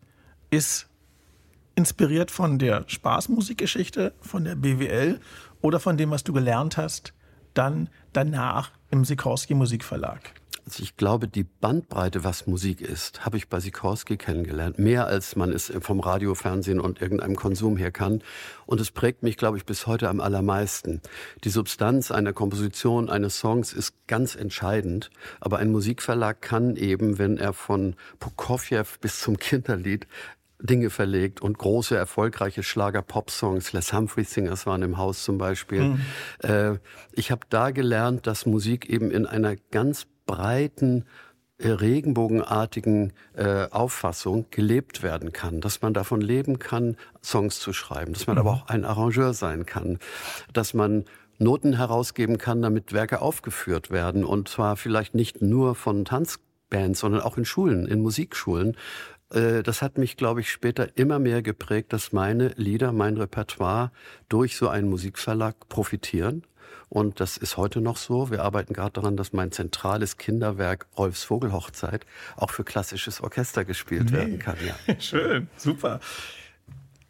ist 0.51 0.88
inspiriert 1.79 2.29
von 2.29 2.59
der 2.59 2.83
Spaßmusikgeschichte, 2.87 4.11
von 4.19 4.43
der 4.43 4.55
BWL 4.55 5.21
oder 5.61 5.79
von 5.79 5.95
dem, 5.95 6.11
was 6.11 6.25
du 6.25 6.33
gelernt 6.33 6.75
hast, 6.75 7.13
dann 7.53 7.87
danach 8.11 8.71
im 8.91 9.05
Sikorski 9.05 9.53
Musikverlag? 9.53 10.33
Also 10.65 10.83
ich 10.83 10.97
glaube, 10.97 11.29
die 11.29 11.45
Bandbreite, 11.45 12.25
was 12.25 12.45
Musik 12.45 12.81
ist, 12.81 13.25
habe 13.25 13.37
ich 13.37 13.47
bei 13.47 13.61
Sikorski 13.61 14.17
kennengelernt. 14.17 14.77
Mehr 14.77 15.07
als 15.07 15.37
man 15.37 15.53
es 15.53 15.71
vom 15.79 16.01
Radio, 16.01 16.35
Fernsehen 16.35 16.81
und 16.81 17.01
irgendeinem 17.01 17.37
Konsum 17.37 17.77
her 17.77 17.91
kann. 17.91 18.21
Und 18.65 18.81
es 18.81 18.91
prägt 18.91 19.23
mich, 19.23 19.37
glaube 19.37 19.57
ich, 19.57 19.65
bis 19.65 19.87
heute 19.87 20.09
am 20.09 20.19
allermeisten. 20.19 21.01
Die 21.45 21.49
Substanz 21.49 22.11
einer 22.11 22.33
Komposition, 22.33 23.09
eines 23.09 23.39
Songs 23.39 23.71
ist 23.71 23.93
ganz 24.05 24.35
entscheidend. 24.35 25.09
Aber 25.39 25.57
ein 25.59 25.71
Musikverlag 25.71 26.41
kann 26.41 26.75
eben, 26.75 27.17
wenn 27.17 27.37
er 27.37 27.53
von 27.53 27.95
Prokofjew 28.19 28.83
bis 29.01 29.21
zum 29.21 29.37
Kinderlied 29.37 30.07
Dinge 30.59 30.89
verlegt 30.89 31.41
und 31.41 31.57
große, 31.57 31.95
erfolgreiche 31.95 32.63
Schlager-Pop-Songs. 32.63 33.73
Les 33.73 33.93
Humphrey 33.93 34.23
Singers 34.25 34.65
waren 34.65 34.81
im 34.81 34.97
Haus 34.97 35.23
zum 35.23 35.37
Beispiel. 35.37 35.95
Mhm. 36.43 36.79
Ich 37.13 37.31
habe 37.31 37.41
da 37.49 37.71
gelernt, 37.71 38.27
dass 38.27 38.45
Musik 38.45 38.89
eben 38.89 39.09
in 39.09 39.25
einer 39.25 39.55
ganz 39.71 40.05
breiten, 40.25 41.05
äh, 41.61 41.71
regenbogenartigen 41.71 43.11
äh, 43.35 43.67
Auffassung 43.69 44.45
gelebt 44.49 45.03
werden 45.03 45.33
kann, 45.33 45.59
dass 45.59 45.81
man 45.81 45.93
davon 45.93 46.21
leben 46.21 46.57
kann, 46.57 46.95
Songs 47.21 47.59
zu 47.59 47.73
schreiben, 47.73 48.13
dass 48.13 48.27
man 48.27 48.35
mhm. 48.35 48.39
aber 48.39 48.51
auch 48.51 48.67
ein 48.67 48.85
Arrangeur 48.85 49.33
sein 49.33 49.65
kann, 49.65 49.99
dass 50.53 50.73
man 50.73 51.03
Noten 51.37 51.75
herausgeben 51.75 52.37
kann, 52.37 52.61
damit 52.61 52.93
Werke 52.93 53.21
aufgeführt 53.21 53.91
werden 53.91 54.23
und 54.23 54.47
zwar 54.47 54.77
vielleicht 54.77 55.15
nicht 55.15 55.41
nur 55.41 55.75
von 55.75 56.05
Tanzbands, 56.05 57.01
sondern 57.01 57.21
auch 57.21 57.37
in 57.37 57.43
Schulen, 57.43 57.87
in 57.87 58.01
Musikschulen, 58.01 58.77
das 59.29 59.81
hat 59.81 59.97
mich, 59.97 60.17
glaube 60.17 60.41
ich, 60.41 60.51
später 60.51 60.97
immer 60.97 61.19
mehr 61.19 61.41
geprägt, 61.41 61.93
dass 61.93 62.11
meine 62.13 62.49
Lieder, 62.55 62.91
mein 62.91 63.17
Repertoire 63.17 63.91
durch 64.27 64.55
so 64.55 64.69
einen 64.69 64.89
Musikverlag 64.89 65.69
profitieren. 65.69 66.43
Und 66.89 67.19
das 67.19 67.37
ist 67.37 67.55
heute 67.55 67.81
noch 67.81 67.97
so. 67.97 68.31
Wir 68.31 68.43
arbeiten 68.43 68.73
gerade 68.73 68.93
daran, 68.93 69.15
dass 69.15 69.31
mein 69.31 69.51
zentrales 69.51 70.17
Kinderwerk 70.17 70.87
Rolfs 70.97 71.23
Vogelhochzeit 71.23 72.05
auch 72.35 72.49
für 72.49 72.63
klassisches 72.63 73.21
Orchester 73.21 73.63
gespielt 73.63 74.05
nee. 74.05 74.17
werden 74.17 74.39
kann. 74.39 74.57
Ja. 74.65 74.95
Schön, 74.99 75.47
super. 75.55 75.99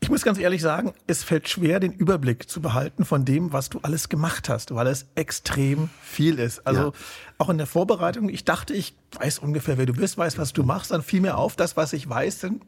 Ich 0.01 0.09
muss 0.09 0.23
ganz 0.23 0.39
ehrlich 0.39 0.61
sagen, 0.61 0.93
es 1.07 1.23
fällt 1.23 1.49
schwer, 1.49 1.79
den 1.79 1.91
Überblick 1.91 2.49
zu 2.49 2.61
behalten 2.61 3.03
von 3.03 3.25
dem, 3.25 3.51
was 3.51 3.69
du 3.69 3.79
alles 3.81 4.07
gemacht 4.07 4.47
hast, 4.47 4.73
weil 4.73 4.87
es 4.87 5.07
extrem 5.15 5.89
viel 6.01 6.39
ist. 6.39 6.65
Also 6.65 6.81
ja. 6.81 6.91
auch 7.37 7.49
in 7.49 7.57
der 7.57 7.67
Vorbereitung, 7.67 8.29
ich 8.29 8.45
dachte, 8.45 8.73
ich 8.73 8.95
weiß 9.19 9.39
ungefähr, 9.39 9.77
wer 9.77 9.85
du 9.85 9.93
bist, 9.93 10.17
weiß, 10.17 10.37
was 10.37 10.53
du 10.53 10.63
machst, 10.63 10.91
dann 10.91 11.03
fiel 11.03 11.21
mir 11.21 11.37
auf, 11.37 11.55
das, 11.55 11.75
was 11.75 11.93
ich 11.93 12.07
weiß, 12.07 12.39
dann. 12.39 12.61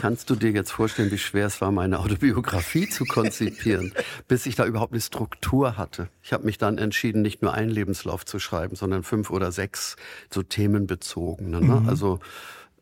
Kannst 0.00 0.30
du 0.30 0.34
dir 0.34 0.50
jetzt 0.50 0.72
vorstellen, 0.72 1.10
wie 1.10 1.18
schwer 1.18 1.46
es 1.46 1.60
war, 1.60 1.70
meine 1.72 1.98
Autobiografie 1.98 2.88
zu 2.88 3.04
konzipieren, 3.04 3.92
bis 4.28 4.46
ich 4.46 4.54
da 4.54 4.64
überhaupt 4.64 4.92
eine 4.92 5.00
Struktur 5.00 5.76
hatte? 5.76 6.08
Ich 6.22 6.32
habe 6.32 6.44
mich 6.44 6.58
dann 6.58 6.78
entschieden, 6.78 7.22
nicht 7.22 7.42
nur 7.42 7.52
einen 7.52 7.70
Lebenslauf 7.70 8.24
zu 8.24 8.38
schreiben, 8.38 8.76
sondern 8.76 9.02
fünf 9.02 9.30
oder 9.30 9.52
sechs 9.52 9.96
so 10.30 10.42
themenbezogene. 10.42 11.60
Ne? 11.60 11.80
Mhm. 11.80 11.88
Also 11.88 12.20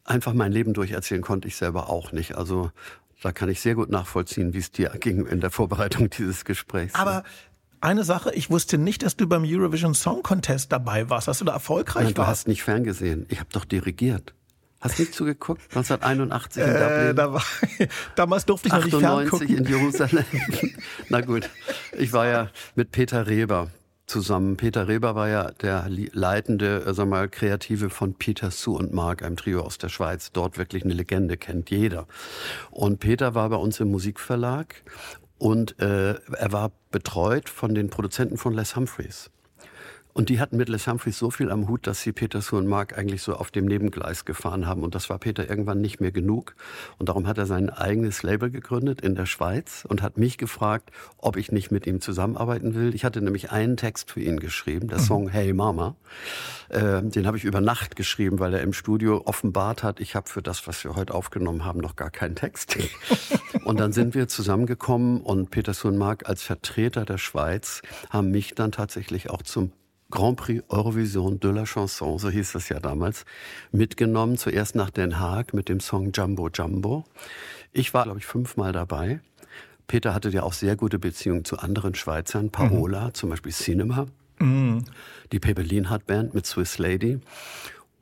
einfach 0.04 0.32
mein 0.32 0.52
Leben 0.52 0.72
durcherzählen 0.72 1.22
konnte 1.22 1.48
ich 1.48 1.56
selber 1.56 1.90
auch 1.90 2.12
nicht. 2.12 2.36
Also 2.36 2.70
da 3.22 3.32
kann 3.32 3.48
ich 3.48 3.60
sehr 3.60 3.74
gut 3.74 3.90
nachvollziehen, 3.90 4.54
wie 4.54 4.58
es 4.58 4.70
dir 4.70 4.90
ging 4.98 5.26
in 5.26 5.40
der 5.40 5.50
Vorbereitung 5.50 6.10
dieses 6.10 6.44
Gesprächs. 6.44 6.94
Aber 6.94 7.24
eine 7.80 8.04
Sache, 8.04 8.32
ich 8.34 8.50
wusste 8.50 8.78
nicht, 8.78 9.02
dass 9.02 9.16
du 9.16 9.26
beim 9.26 9.44
Eurovision 9.46 9.94
Song 9.94 10.22
Contest 10.22 10.72
dabei 10.72 11.08
warst. 11.08 11.28
Hast 11.28 11.40
du 11.40 11.44
da 11.44 11.52
erfolgreich 11.52 12.04
Nein, 12.04 12.14
Du 12.14 12.26
hast 12.26 12.48
nicht 12.48 12.62
ferngesehen. 12.62 13.26
Ich 13.28 13.40
habe 13.40 13.48
doch 13.52 13.64
dirigiert. 13.64 14.34
Hast 14.80 14.98
nicht 14.98 15.14
zugeguckt? 15.14 15.62
1981 15.70 16.62
in 16.62 16.68
äh, 16.68 16.72
Dublin. 16.78 17.16
Da 17.16 17.32
war, 17.32 17.44
damals 18.16 18.46
durfte 18.46 18.68
ich 18.68 18.74
noch 18.74 18.84
nicht 18.84 18.98
ferngucken. 18.98 19.48
in 19.48 19.64
Jerusalem. 19.64 20.24
Na 21.08 21.20
gut, 21.20 21.48
ich 21.96 22.12
war 22.12 22.26
ja 22.26 22.50
mit 22.74 22.90
Peter 22.90 23.26
Reber 23.26 23.70
zusammen. 24.10 24.56
Peter 24.56 24.88
Reber 24.88 25.14
war 25.14 25.28
ja 25.28 25.50
der 25.52 25.86
leitende, 25.88 26.84
äh, 26.84 26.92
sag 26.92 27.08
mal, 27.08 27.28
Kreative 27.28 27.88
von 27.88 28.14
Peter 28.14 28.50
Sue 28.50 28.76
und 28.76 28.92
Mark, 28.92 29.22
einem 29.22 29.36
Trio 29.36 29.62
aus 29.62 29.78
der 29.78 29.88
Schweiz. 29.88 30.32
Dort 30.32 30.58
wirklich 30.58 30.84
eine 30.84 30.94
Legende, 30.94 31.36
kennt 31.36 31.70
jeder. 31.70 32.06
Und 32.70 33.00
Peter 33.00 33.34
war 33.34 33.48
bei 33.48 33.56
uns 33.56 33.80
im 33.80 33.90
Musikverlag 33.90 34.82
und 35.38 35.78
äh, 35.80 36.14
er 36.14 36.52
war 36.52 36.72
betreut 36.90 37.48
von 37.48 37.74
den 37.74 37.88
Produzenten 37.88 38.36
von 38.36 38.52
Les 38.52 38.76
Humphreys. 38.76 39.30
Und 40.12 40.28
die 40.28 40.40
hatten 40.40 40.56
mit 40.56 40.68
Les 40.68 40.86
Humphreys 40.86 41.18
so 41.18 41.30
viel 41.30 41.50
am 41.50 41.68
Hut, 41.68 41.86
dass 41.86 42.02
sie 42.02 42.12
Peter 42.12 42.40
und 42.52 42.66
Mark 42.66 42.96
eigentlich 42.98 43.22
so 43.22 43.34
auf 43.34 43.50
dem 43.50 43.66
Nebengleis 43.66 44.24
gefahren 44.24 44.66
haben. 44.66 44.82
Und 44.82 44.94
das 44.94 45.08
war 45.08 45.18
Peter 45.18 45.48
irgendwann 45.48 45.80
nicht 45.80 46.00
mehr 46.00 46.12
genug. 46.12 46.54
Und 46.98 47.08
darum 47.08 47.26
hat 47.26 47.38
er 47.38 47.46
sein 47.46 47.70
eigenes 47.70 48.22
Label 48.22 48.50
gegründet 48.50 49.00
in 49.00 49.14
der 49.14 49.26
Schweiz 49.26 49.84
und 49.88 50.02
hat 50.02 50.18
mich 50.18 50.38
gefragt, 50.38 50.90
ob 51.18 51.36
ich 51.36 51.52
nicht 51.52 51.70
mit 51.70 51.86
ihm 51.86 52.00
zusammenarbeiten 52.00 52.74
will. 52.74 52.94
Ich 52.94 53.04
hatte 53.04 53.20
nämlich 53.20 53.50
einen 53.50 53.76
Text 53.76 54.10
für 54.10 54.20
ihn 54.20 54.40
geschrieben, 54.40 54.88
der 54.88 54.98
mhm. 54.98 55.02
Song 55.02 55.28
Hey 55.28 55.52
Mama. 55.52 55.96
Äh, 56.68 57.02
den 57.02 57.26
habe 57.26 57.36
ich 57.36 57.44
über 57.44 57.60
Nacht 57.60 57.96
geschrieben, 57.96 58.38
weil 58.38 58.54
er 58.54 58.62
im 58.62 58.72
Studio 58.72 59.22
offenbart 59.24 59.82
hat, 59.82 60.00
ich 60.00 60.14
habe 60.14 60.28
für 60.28 60.42
das, 60.42 60.66
was 60.66 60.82
wir 60.84 60.96
heute 60.96 61.14
aufgenommen 61.14 61.64
haben, 61.64 61.80
noch 61.80 61.96
gar 61.96 62.10
keinen 62.10 62.34
Text. 62.34 62.76
und 63.64 63.80
dann 63.80 63.92
sind 63.92 64.14
wir 64.14 64.28
zusammengekommen 64.28 65.20
und 65.20 65.50
Peter 65.50 65.70
und 65.84 65.98
Mark 65.98 66.28
als 66.28 66.42
Vertreter 66.42 67.04
der 67.04 67.18
Schweiz 67.18 67.82
haben 68.10 68.30
mich 68.30 68.54
dann 68.54 68.72
tatsächlich 68.72 69.30
auch 69.30 69.42
zum 69.42 69.72
Grand 70.10 70.36
Prix 70.36 70.64
Eurovision 70.68 71.38
de 71.40 71.50
la 71.50 71.64
Chanson, 71.64 72.18
so 72.18 72.28
hieß 72.28 72.52
das 72.52 72.68
ja 72.68 72.80
damals, 72.80 73.24
mitgenommen. 73.72 74.36
Zuerst 74.36 74.74
nach 74.74 74.90
Den 74.90 75.18
Haag 75.18 75.54
mit 75.54 75.68
dem 75.68 75.80
Song 75.80 76.12
Jumbo 76.12 76.48
Jumbo. 76.48 77.04
Ich 77.72 77.94
war, 77.94 78.04
glaube 78.04 78.18
ich, 78.18 78.26
fünfmal 78.26 78.72
dabei. 78.72 79.20
Peter 79.86 80.14
hatte 80.14 80.30
ja 80.30 80.44
auch 80.44 80.52
sehr 80.52 80.76
gute 80.76 80.98
Beziehungen 80.98 81.44
zu 81.44 81.58
anderen 81.58 81.94
Schweizern, 81.94 82.50
Paola, 82.50 83.08
mhm. 83.08 83.14
zum 83.14 83.30
Beispiel 83.30 83.52
Cinema, 83.52 84.06
mhm. 84.38 84.84
die 85.32 85.40
Pepe 85.40 85.62
Lienhardt 85.62 86.06
Band 86.06 86.34
mit 86.34 86.46
Swiss 86.46 86.78
Lady. 86.78 87.20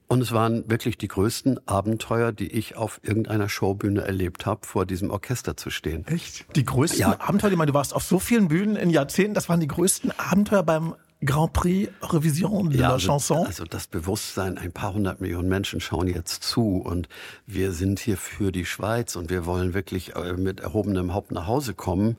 Und 0.06 0.22
es 0.22 0.32
waren 0.32 0.70
wirklich 0.70 0.96
die 0.96 1.08
größten 1.08 1.66
Abenteuer, 1.66 2.32
die 2.32 2.50
ich 2.50 2.76
auf 2.76 2.98
irgendeiner 3.02 3.50
Showbühne 3.50 4.00
erlebt 4.00 4.46
habe, 4.46 4.66
vor 4.66 4.86
diesem 4.86 5.10
Orchester 5.10 5.56
zu 5.56 5.68
stehen. 5.68 6.06
Echt? 6.06 6.46
Die 6.56 6.64
größten 6.64 7.00
ja. 7.00 7.20
Abenteuer, 7.20 7.50
ich 7.50 7.58
meine, 7.58 7.72
du 7.72 7.74
warst 7.74 7.94
auf 7.94 8.02
so 8.02 8.18
vielen 8.18 8.48
Bühnen 8.48 8.76
in 8.76 8.88
Jahrzehnten, 8.88 9.34
das 9.34 9.50
waren 9.50 9.60
die 9.60 9.66
größten 9.66 10.12
Abenteuer 10.18 10.62
beim 10.62 10.94
Grand 11.24 11.52
Prix 11.52 11.90
Revision 12.00 12.70
de 12.70 12.78
ja, 12.78 12.88
la 12.88 12.94
also, 12.94 13.06
Chanson? 13.06 13.46
Also 13.46 13.64
das 13.64 13.88
Bewusstsein, 13.88 14.56
ein 14.56 14.72
paar 14.72 14.94
hundert 14.94 15.20
Millionen 15.20 15.48
Menschen 15.48 15.80
schauen 15.80 16.06
jetzt 16.06 16.44
zu 16.44 16.78
und 16.78 17.08
wir 17.46 17.72
sind 17.72 17.98
hier 17.98 18.16
für 18.16 18.52
die 18.52 18.64
Schweiz 18.64 19.16
und 19.16 19.28
wir 19.28 19.44
wollen 19.44 19.74
wirklich 19.74 20.14
äh, 20.14 20.34
mit 20.34 20.60
erhobenem 20.60 21.14
Haupt 21.14 21.32
nach 21.32 21.46
Hause 21.46 21.74
kommen. 21.74 22.16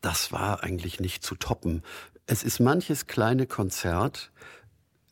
Das 0.00 0.32
war 0.32 0.64
eigentlich 0.64 0.98
nicht 0.98 1.22
zu 1.22 1.36
toppen. 1.36 1.82
Es 2.26 2.42
ist 2.42 2.58
manches 2.58 3.06
kleine 3.06 3.46
Konzert, 3.46 4.32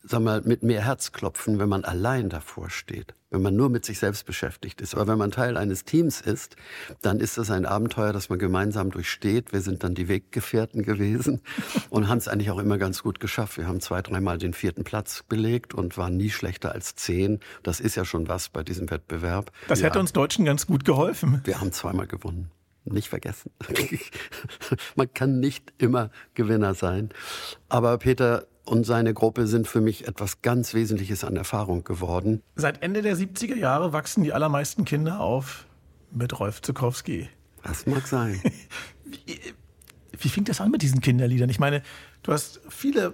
sag 0.07 0.21
mal, 0.21 0.41
mit 0.41 0.63
mehr 0.63 0.83
Herzklopfen, 0.83 1.59
wenn 1.59 1.69
man 1.69 1.83
allein 1.83 2.29
davor 2.29 2.69
steht, 2.69 3.15
wenn 3.31 3.41
man 3.41 3.55
nur 3.55 3.69
mit 3.69 3.85
sich 3.85 3.99
selbst 3.99 4.25
beschäftigt 4.25 4.81
ist. 4.81 4.93
Aber 4.93 5.07
wenn 5.07 5.17
man 5.17 5.31
Teil 5.31 5.57
eines 5.57 5.83
Teams 5.83 6.21
ist, 6.21 6.55
dann 7.01 7.19
ist 7.19 7.37
das 7.37 7.49
ein 7.49 7.65
Abenteuer, 7.65 8.13
das 8.13 8.29
man 8.29 8.39
gemeinsam 8.39 8.91
durchsteht. 8.91 9.51
Wir 9.51 9.61
sind 9.61 9.83
dann 9.83 9.95
die 9.95 10.07
Weggefährten 10.07 10.83
gewesen 10.83 11.41
und 11.89 12.07
haben 12.07 12.19
es 12.19 12.27
eigentlich 12.27 12.51
auch 12.51 12.59
immer 12.59 12.77
ganz 12.77 13.03
gut 13.03 13.19
geschafft. 13.19 13.57
Wir 13.57 13.67
haben 13.67 13.81
zwei, 13.81 14.01
dreimal 14.01 14.37
den 14.37 14.53
vierten 14.53 14.83
Platz 14.83 15.23
belegt 15.27 15.73
und 15.73 15.97
waren 15.97 16.17
nie 16.17 16.29
schlechter 16.29 16.71
als 16.71 16.95
zehn. 16.95 17.39
Das 17.63 17.79
ist 17.79 17.95
ja 17.95 18.05
schon 18.05 18.27
was 18.27 18.49
bei 18.49 18.63
diesem 18.63 18.89
Wettbewerb. 18.91 19.51
Das 19.67 19.79
ja. 19.79 19.87
hätte 19.87 19.99
uns 19.99 20.13
Deutschen 20.13 20.45
ganz 20.45 20.67
gut 20.67 20.85
geholfen. 20.85 21.41
Wir 21.43 21.59
haben 21.59 21.71
zweimal 21.71 22.07
gewonnen 22.07 22.51
nicht 22.87 23.09
vergessen. 23.09 23.51
Man 24.95 25.11
kann 25.11 25.39
nicht 25.39 25.73
immer 25.79 26.11
Gewinner 26.35 26.75
sein. 26.75 27.09
Aber 27.67 27.97
Peter, 27.97 28.45
und 28.65 28.85
seine 28.85 29.13
Gruppe 29.13 29.47
sind 29.47 29.67
für 29.67 29.81
mich 29.81 30.07
etwas 30.07 30.41
ganz 30.41 30.73
Wesentliches 30.73 31.23
an 31.23 31.35
Erfahrung 31.35 31.83
geworden. 31.83 32.41
Seit 32.55 32.81
Ende 32.81 33.01
der 33.01 33.15
70er 33.15 33.55
Jahre 33.55 33.93
wachsen 33.93 34.23
die 34.23 34.33
allermeisten 34.33 34.85
Kinder 34.85 35.19
auf 35.19 35.65
mit 36.11 36.39
Rolf 36.39 36.61
Zukowski. 36.61 37.29
Das 37.63 37.85
mag 37.85 38.07
sein. 38.07 38.41
wie, 39.05 39.39
wie 40.19 40.29
fing 40.29 40.43
das 40.43 40.61
an 40.61 40.71
mit 40.71 40.81
diesen 40.81 41.01
Kinderliedern? 41.01 41.49
Ich 41.49 41.59
meine, 41.59 41.81
du 42.23 42.31
hast 42.31 42.61
viele 42.69 43.13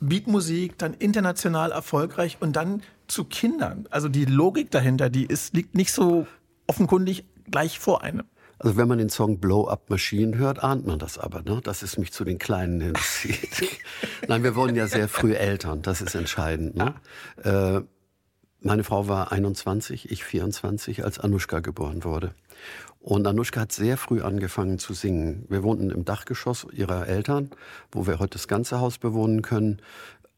Beatmusik, 0.00 0.78
dann 0.78 0.94
international 0.94 1.70
erfolgreich 1.70 2.38
und 2.40 2.56
dann 2.56 2.82
zu 3.06 3.24
Kindern. 3.24 3.86
Also 3.90 4.08
die 4.08 4.24
Logik 4.24 4.70
dahinter, 4.70 5.10
die 5.10 5.24
ist, 5.24 5.54
liegt 5.54 5.74
nicht 5.74 5.92
so 5.92 6.26
offenkundig 6.66 7.24
gleich 7.50 7.78
vor 7.78 8.02
einem. 8.02 8.24
Also 8.62 8.76
wenn 8.76 8.86
man 8.86 8.98
den 8.98 9.08
Song 9.08 9.40
Blow 9.40 9.66
Up 9.66 9.90
Machine 9.90 10.38
hört, 10.38 10.62
ahnt 10.62 10.86
man 10.86 11.00
das 11.00 11.18
aber, 11.18 11.42
ne? 11.42 11.60
dass 11.62 11.82
es 11.82 11.98
mich 11.98 12.12
zu 12.12 12.24
den 12.24 12.38
Kleinen 12.38 12.80
hinzieht. 12.80 13.80
Nein, 14.28 14.44
wir 14.44 14.54
wurden 14.54 14.76
ja 14.76 14.86
sehr 14.86 15.08
früh 15.08 15.34
Eltern, 15.34 15.82
das 15.82 16.00
ist 16.00 16.14
entscheidend. 16.14 16.76
Ne? 16.76 16.94
Ja. 17.44 17.78
Äh, 17.78 17.82
meine 18.60 18.84
Frau 18.84 19.08
war 19.08 19.32
21, 19.32 20.12
ich 20.12 20.22
24, 20.22 21.04
als 21.04 21.18
Anushka 21.18 21.58
geboren 21.58 22.04
wurde. 22.04 22.32
Und 23.00 23.26
Anushka 23.26 23.62
hat 23.62 23.72
sehr 23.72 23.96
früh 23.96 24.22
angefangen 24.22 24.78
zu 24.78 24.94
singen. 24.94 25.44
Wir 25.48 25.64
wohnten 25.64 25.90
im 25.90 26.04
Dachgeschoss 26.04 26.64
ihrer 26.70 27.08
Eltern, 27.08 27.50
wo 27.90 28.06
wir 28.06 28.20
heute 28.20 28.34
das 28.34 28.46
ganze 28.46 28.78
Haus 28.78 28.98
bewohnen 28.98 29.42
können. 29.42 29.82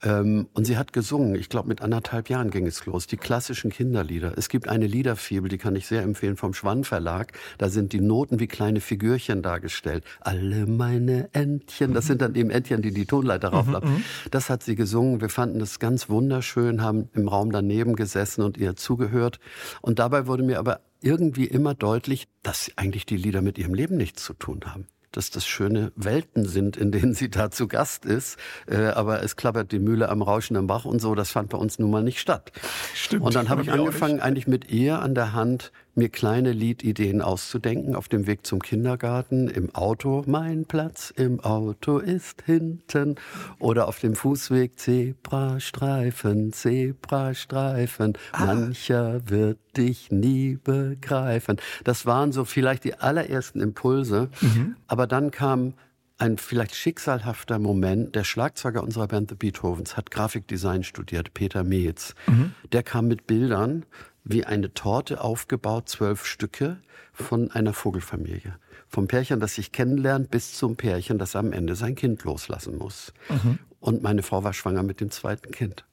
Ähm, 0.04 0.48
und 0.52 0.66
sie 0.66 0.76
hat 0.76 0.92
gesungen. 0.92 1.34
Ich 1.34 1.48
glaube, 1.48 1.68
mit 1.68 1.80
anderthalb 1.80 2.28
Jahren 2.28 2.50
ging 2.50 2.66
es 2.66 2.84
los. 2.86 3.06
Die 3.06 3.16
klassischen 3.16 3.70
Kinderlieder. 3.70 4.34
Es 4.36 4.48
gibt 4.48 4.68
eine 4.68 4.86
Liederfibel, 4.86 5.48
die 5.48 5.58
kann 5.58 5.74
ich 5.74 5.86
sehr 5.86 6.02
empfehlen, 6.02 6.36
vom 6.36 6.52
Schwann 6.52 6.84
Verlag. 6.84 7.32
Da 7.58 7.70
sind 7.70 7.92
die 7.92 8.00
Noten 8.00 8.38
wie 8.38 8.46
kleine 8.46 8.80
Figürchen 8.80 9.42
dargestellt. 9.42 10.04
Alle 10.20 10.66
meine 10.66 11.30
Entchen. 11.32 11.94
Das 11.94 12.06
sind 12.06 12.20
dann 12.20 12.34
eben 12.34 12.50
Entchen, 12.50 12.82
die 12.82 12.92
die 12.92 13.06
Tonleiter 13.06 13.48
mhm, 13.48 13.56
rauflappen. 13.56 13.92
Mhm. 13.94 14.04
Das 14.30 14.50
hat 14.50 14.62
sie 14.62 14.74
gesungen. 14.74 15.20
Wir 15.20 15.30
fanden 15.30 15.58
das 15.58 15.78
ganz 15.78 16.08
wunderschön, 16.08 16.82
haben 16.82 17.08
im 17.14 17.28
Raum 17.28 17.50
daneben 17.50 17.96
gesessen 17.96 18.42
und 18.42 18.58
ihr 18.58 18.76
zugehört. 18.76 19.40
Und 19.80 19.98
dabei 19.98 20.26
wurde 20.26 20.42
mir 20.42 20.58
aber 20.58 20.80
irgendwie 21.00 21.46
immer 21.46 21.74
deutlich, 21.74 22.28
dass 22.42 22.70
eigentlich 22.76 23.06
die 23.06 23.16
Lieder 23.16 23.42
mit 23.42 23.58
ihrem 23.58 23.74
Leben 23.74 23.96
nichts 23.96 24.24
zu 24.24 24.34
tun 24.34 24.60
haben 24.66 24.86
dass 25.16 25.30
das 25.30 25.46
schöne 25.46 25.92
Welten 25.96 26.46
sind, 26.46 26.76
in 26.76 26.92
denen 26.92 27.14
sie 27.14 27.30
da 27.30 27.50
zu 27.50 27.68
Gast 27.68 28.04
ist. 28.04 28.38
Äh, 28.66 28.86
aber 28.86 29.22
es 29.22 29.36
klappert 29.36 29.72
die 29.72 29.78
Mühle 29.78 30.08
am 30.08 30.22
rauschenden 30.22 30.66
Bach 30.66 30.84
und 30.84 31.00
so. 31.00 31.14
Das 31.14 31.30
fand 31.30 31.50
bei 31.50 31.58
uns 31.58 31.78
nun 31.78 31.90
mal 31.90 32.02
nicht 32.02 32.20
statt. 32.20 32.52
Stimmt. 32.94 33.24
Und 33.24 33.34
dann 33.34 33.48
habe 33.48 33.62
ich 33.62 33.70
angefangen, 33.70 34.20
eigentlich 34.20 34.46
mit 34.46 34.70
ihr 34.70 35.00
an 35.00 35.14
der 35.14 35.32
Hand 35.32 35.72
mir 35.96 36.08
kleine 36.08 36.52
Liedideen 36.52 37.22
auszudenken 37.22 37.94
auf 37.94 38.08
dem 38.08 38.26
Weg 38.26 38.46
zum 38.46 38.60
Kindergarten, 38.60 39.48
im 39.48 39.74
Auto, 39.74 40.24
mein 40.26 40.64
Platz 40.64 41.12
im 41.16 41.40
Auto 41.40 41.98
ist 41.98 42.42
hinten 42.42 43.16
oder 43.58 43.88
auf 43.88 44.00
dem 44.00 44.14
Fußweg 44.14 44.78
Zebrastreifen, 44.78 46.52
Zebrastreifen, 46.52 48.14
ah. 48.32 48.46
mancher 48.46 49.28
wird 49.28 49.58
dich 49.76 50.10
nie 50.10 50.58
begreifen. 50.62 51.56
Das 51.84 52.06
waren 52.06 52.32
so 52.32 52.44
vielleicht 52.44 52.84
die 52.84 52.94
allerersten 52.94 53.60
Impulse, 53.60 54.30
mhm. 54.40 54.76
aber 54.86 55.06
dann 55.06 55.30
kam 55.30 55.74
ein 56.16 56.38
vielleicht 56.38 56.76
schicksalhafter 56.76 57.58
Moment. 57.58 58.14
Der 58.14 58.24
Schlagzeuger 58.24 58.82
unserer 58.82 59.08
Band 59.08 59.30
The 59.30 59.36
Beethovens 59.36 59.96
hat 59.96 60.10
Grafikdesign 60.10 60.84
studiert, 60.84 61.34
Peter 61.34 61.64
Meetz. 61.64 62.14
Mhm. 62.26 62.52
Der 62.72 62.82
kam 62.82 63.08
mit 63.08 63.26
Bildern 63.26 63.84
wie 64.24 64.44
eine 64.44 64.72
Torte 64.72 65.20
aufgebaut, 65.20 65.88
zwölf 65.88 66.24
Stücke 66.24 66.78
von 67.12 67.50
einer 67.50 67.72
Vogelfamilie. 67.72 68.58
Vom 68.88 69.06
Pärchen, 69.06 69.40
das 69.40 69.54
sich 69.54 69.72
kennenlernt, 69.72 70.30
bis 70.30 70.54
zum 70.54 70.76
Pärchen, 70.76 71.18
das 71.18 71.36
am 71.36 71.52
Ende 71.52 71.76
sein 71.76 71.94
Kind 71.94 72.24
loslassen 72.24 72.78
muss. 72.78 73.12
Mhm. 73.28 73.58
Und 73.80 74.02
meine 74.02 74.22
Frau 74.22 74.44
war 74.44 74.52
schwanger 74.52 74.82
mit 74.82 75.00
dem 75.00 75.10
zweiten 75.10 75.50
Kind. 75.50 75.84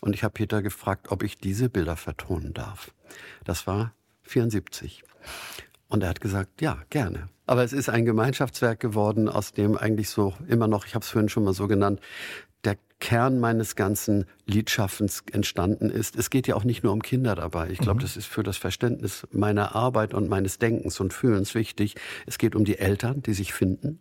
Und 0.00 0.14
ich 0.14 0.22
habe 0.22 0.32
Peter 0.32 0.62
gefragt, 0.62 1.10
ob 1.10 1.22
ich 1.22 1.38
diese 1.38 1.68
Bilder 1.68 1.96
vertonen 1.96 2.54
darf. 2.54 2.92
Das 3.44 3.66
war 3.66 3.92
74. 4.22 5.02
Und 5.88 6.04
er 6.04 6.10
hat 6.10 6.20
gesagt, 6.20 6.60
ja, 6.60 6.78
gerne. 6.90 7.28
Aber 7.46 7.64
es 7.64 7.72
ist 7.72 7.88
ein 7.88 8.04
Gemeinschaftswerk 8.04 8.78
geworden, 8.78 9.28
aus 9.28 9.52
dem 9.52 9.76
eigentlich 9.76 10.08
so 10.08 10.34
immer 10.46 10.68
noch, 10.68 10.86
ich 10.86 10.94
habe 10.94 11.02
es 11.02 11.10
vorhin 11.10 11.28
schon 11.28 11.42
mal 11.42 11.54
so 11.54 11.66
genannt, 11.66 12.00
der 12.64 12.76
Kern 12.98 13.40
meines 13.40 13.76
ganzen 13.76 14.26
Liedschaffens 14.46 15.24
entstanden 15.32 15.90
ist. 15.90 16.16
Es 16.16 16.30
geht 16.30 16.46
ja 16.46 16.54
auch 16.54 16.64
nicht 16.64 16.84
nur 16.84 16.92
um 16.92 17.02
Kinder 17.02 17.34
dabei. 17.34 17.70
Ich 17.70 17.78
glaube, 17.78 18.00
mhm. 18.00 18.02
das 18.02 18.16
ist 18.16 18.26
für 18.26 18.42
das 18.42 18.58
Verständnis 18.58 19.26
meiner 19.30 19.74
Arbeit 19.74 20.12
und 20.12 20.28
meines 20.28 20.58
Denkens 20.58 21.00
und 21.00 21.12
Fühlens 21.12 21.54
wichtig. 21.54 21.96
Es 22.26 22.38
geht 22.38 22.54
um 22.54 22.64
die 22.64 22.78
Eltern, 22.78 23.22
die 23.22 23.34
sich 23.34 23.54
finden, 23.54 24.00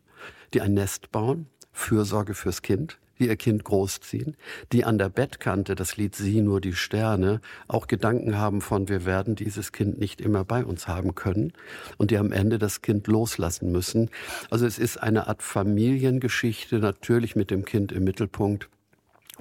die 0.54 0.62
ein 0.62 0.74
Nest 0.74 1.12
bauen, 1.12 1.48
Fürsorge 1.72 2.34
fürs 2.34 2.62
Kind 2.62 3.00
die 3.20 3.28
ihr 3.28 3.36
Kind 3.36 3.64
großziehen, 3.64 4.36
die 4.72 4.86
an 4.86 4.98
der 4.98 5.10
Bettkante, 5.10 5.76
das 5.76 5.98
Lied 5.98 6.16
Sie 6.16 6.42
nur 6.42 6.62
die 6.62 6.74
Sterne, 6.74 7.42
auch 7.68 7.88
Gedanken 7.88 8.38
haben 8.38 8.62
von, 8.62 8.88
wir 8.88 9.06
werden 9.06 9.36
dieses 9.36 9.72
Kind 9.72 10.00
nicht 10.00 10.22
immer 10.22 10.46
bei 10.46 10.64
uns 10.64 10.88
haben 10.88 11.16
können 11.16 11.54
und 11.98 12.12
die 12.12 12.18
am 12.18 12.32
Ende 12.32 12.60
das 12.60 12.82
Kind 12.82 13.08
loslassen 13.08 13.72
müssen. 13.72 14.10
Also 14.50 14.66
es 14.66 14.80
ist 14.80 14.98
eine 14.98 15.28
Art 15.28 15.44
Familiengeschichte, 15.44 16.80
natürlich 16.80 17.36
mit 17.36 17.52
dem 17.52 17.66
Kind 17.66 17.92
im 17.92 18.04
Mittelpunkt. 18.04 18.70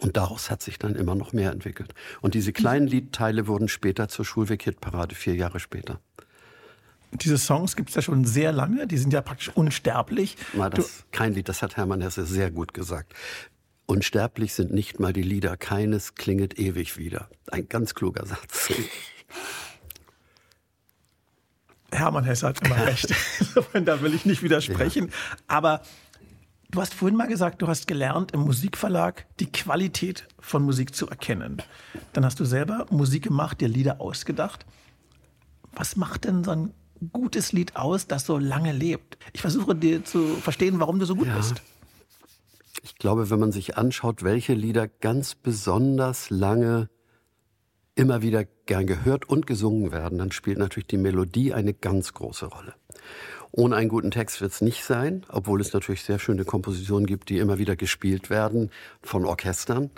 Und 0.00 0.16
daraus 0.16 0.50
hat 0.50 0.62
sich 0.62 0.78
dann 0.78 0.94
immer 0.94 1.16
noch 1.16 1.32
mehr 1.32 1.50
entwickelt. 1.50 1.92
Und 2.20 2.34
diese 2.34 2.52
kleinen 2.52 2.86
Liedteile 2.86 3.48
wurden 3.48 3.66
später 3.66 4.08
zur 4.08 4.24
Schulweg-Hit-Parade, 4.24 5.16
vier 5.16 5.34
Jahre 5.34 5.58
später. 5.58 5.98
Diese 7.12 7.38
Songs 7.38 7.74
gibt 7.74 7.88
es 7.88 7.94
ja 7.94 8.02
schon 8.02 8.24
sehr 8.24 8.52
lange, 8.52 8.86
die 8.86 8.98
sind 8.98 9.12
ja 9.12 9.22
praktisch 9.22 9.50
unsterblich. 9.54 10.36
Na, 10.52 10.68
das, 10.68 11.04
kein 11.10 11.32
Lied, 11.32 11.48
das 11.48 11.62
hat 11.62 11.76
Hermann 11.76 12.02
Hesse 12.02 12.26
sehr 12.26 12.50
gut 12.50 12.74
gesagt. 12.74 13.14
Unsterblich 13.90 14.52
sind 14.52 14.70
nicht 14.70 15.00
mal 15.00 15.14
die 15.14 15.22
Lieder, 15.22 15.56
keines 15.56 16.14
klinget 16.14 16.58
ewig 16.58 16.98
wieder. 16.98 17.30
Ein 17.50 17.70
ganz 17.70 17.94
kluger 17.94 18.26
Satz. 18.26 18.68
Hermann 21.90 22.24
Hesse 22.24 22.48
hat 22.48 22.62
immer 22.66 22.76
recht. 22.86 23.14
da 23.72 24.02
will 24.02 24.12
ich 24.12 24.26
nicht 24.26 24.42
widersprechen. 24.42 25.06
Ja. 25.06 25.12
Aber 25.46 25.80
du 26.70 26.82
hast 26.82 26.92
vorhin 26.92 27.16
mal 27.16 27.28
gesagt, 27.28 27.62
du 27.62 27.66
hast 27.66 27.86
gelernt, 27.86 28.32
im 28.32 28.40
Musikverlag 28.40 29.24
die 29.40 29.50
Qualität 29.50 30.28
von 30.38 30.64
Musik 30.64 30.94
zu 30.94 31.08
erkennen. 31.08 31.62
Dann 32.12 32.26
hast 32.26 32.38
du 32.40 32.44
selber 32.44 32.84
Musik 32.90 33.22
gemacht, 33.22 33.62
dir 33.62 33.68
Lieder 33.68 34.02
ausgedacht. 34.02 34.66
Was 35.72 35.96
macht 35.96 36.26
denn 36.26 36.44
so 36.44 36.50
ein 36.50 36.74
gutes 37.14 37.52
Lied 37.52 37.76
aus, 37.76 38.06
das 38.06 38.26
so 38.26 38.36
lange 38.36 38.72
lebt? 38.72 39.16
Ich 39.32 39.40
versuche 39.40 39.74
dir 39.74 40.04
zu 40.04 40.36
verstehen, 40.36 40.78
warum 40.78 40.98
du 40.98 41.06
so 41.06 41.16
gut 41.16 41.28
ja. 41.28 41.36
bist. 41.38 41.62
Ich 42.88 42.96
glaube, 42.96 43.28
wenn 43.28 43.38
man 43.38 43.52
sich 43.52 43.76
anschaut, 43.76 44.22
welche 44.22 44.54
Lieder 44.54 44.88
ganz 44.88 45.34
besonders 45.34 46.30
lange 46.30 46.88
immer 47.94 48.22
wieder 48.22 48.46
gern 48.64 48.86
gehört 48.86 49.28
und 49.28 49.46
gesungen 49.46 49.92
werden, 49.92 50.16
dann 50.16 50.32
spielt 50.32 50.56
natürlich 50.56 50.86
die 50.86 50.96
Melodie 50.96 51.52
eine 51.52 51.74
ganz 51.74 52.14
große 52.14 52.46
Rolle. 52.46 52.74
Ohne 53.52 53.76
einen 53.76 53.90
guten 53.90 54.10
Text 54.10 54.40
wird 54.40 54.52
es 54.52 54.62
nicht 54.62 54.84
sein, 54.84 55.26
obwohl 55.28 55.60
es 55.60 55.74
natürlich 55.74 56.02
sehr 56.02 56.18
schöne 56.18 56.46
Kompositionen 56.46 57.06
gibt, 57.06 57.28
die 57.28 57.38
immer 57.38 57.58
wieder 57.58 57.76
gespielt 57.76 58.30
werden 58.30 58.70
von 59.02 59.26
Orchestern. 59.26 59.90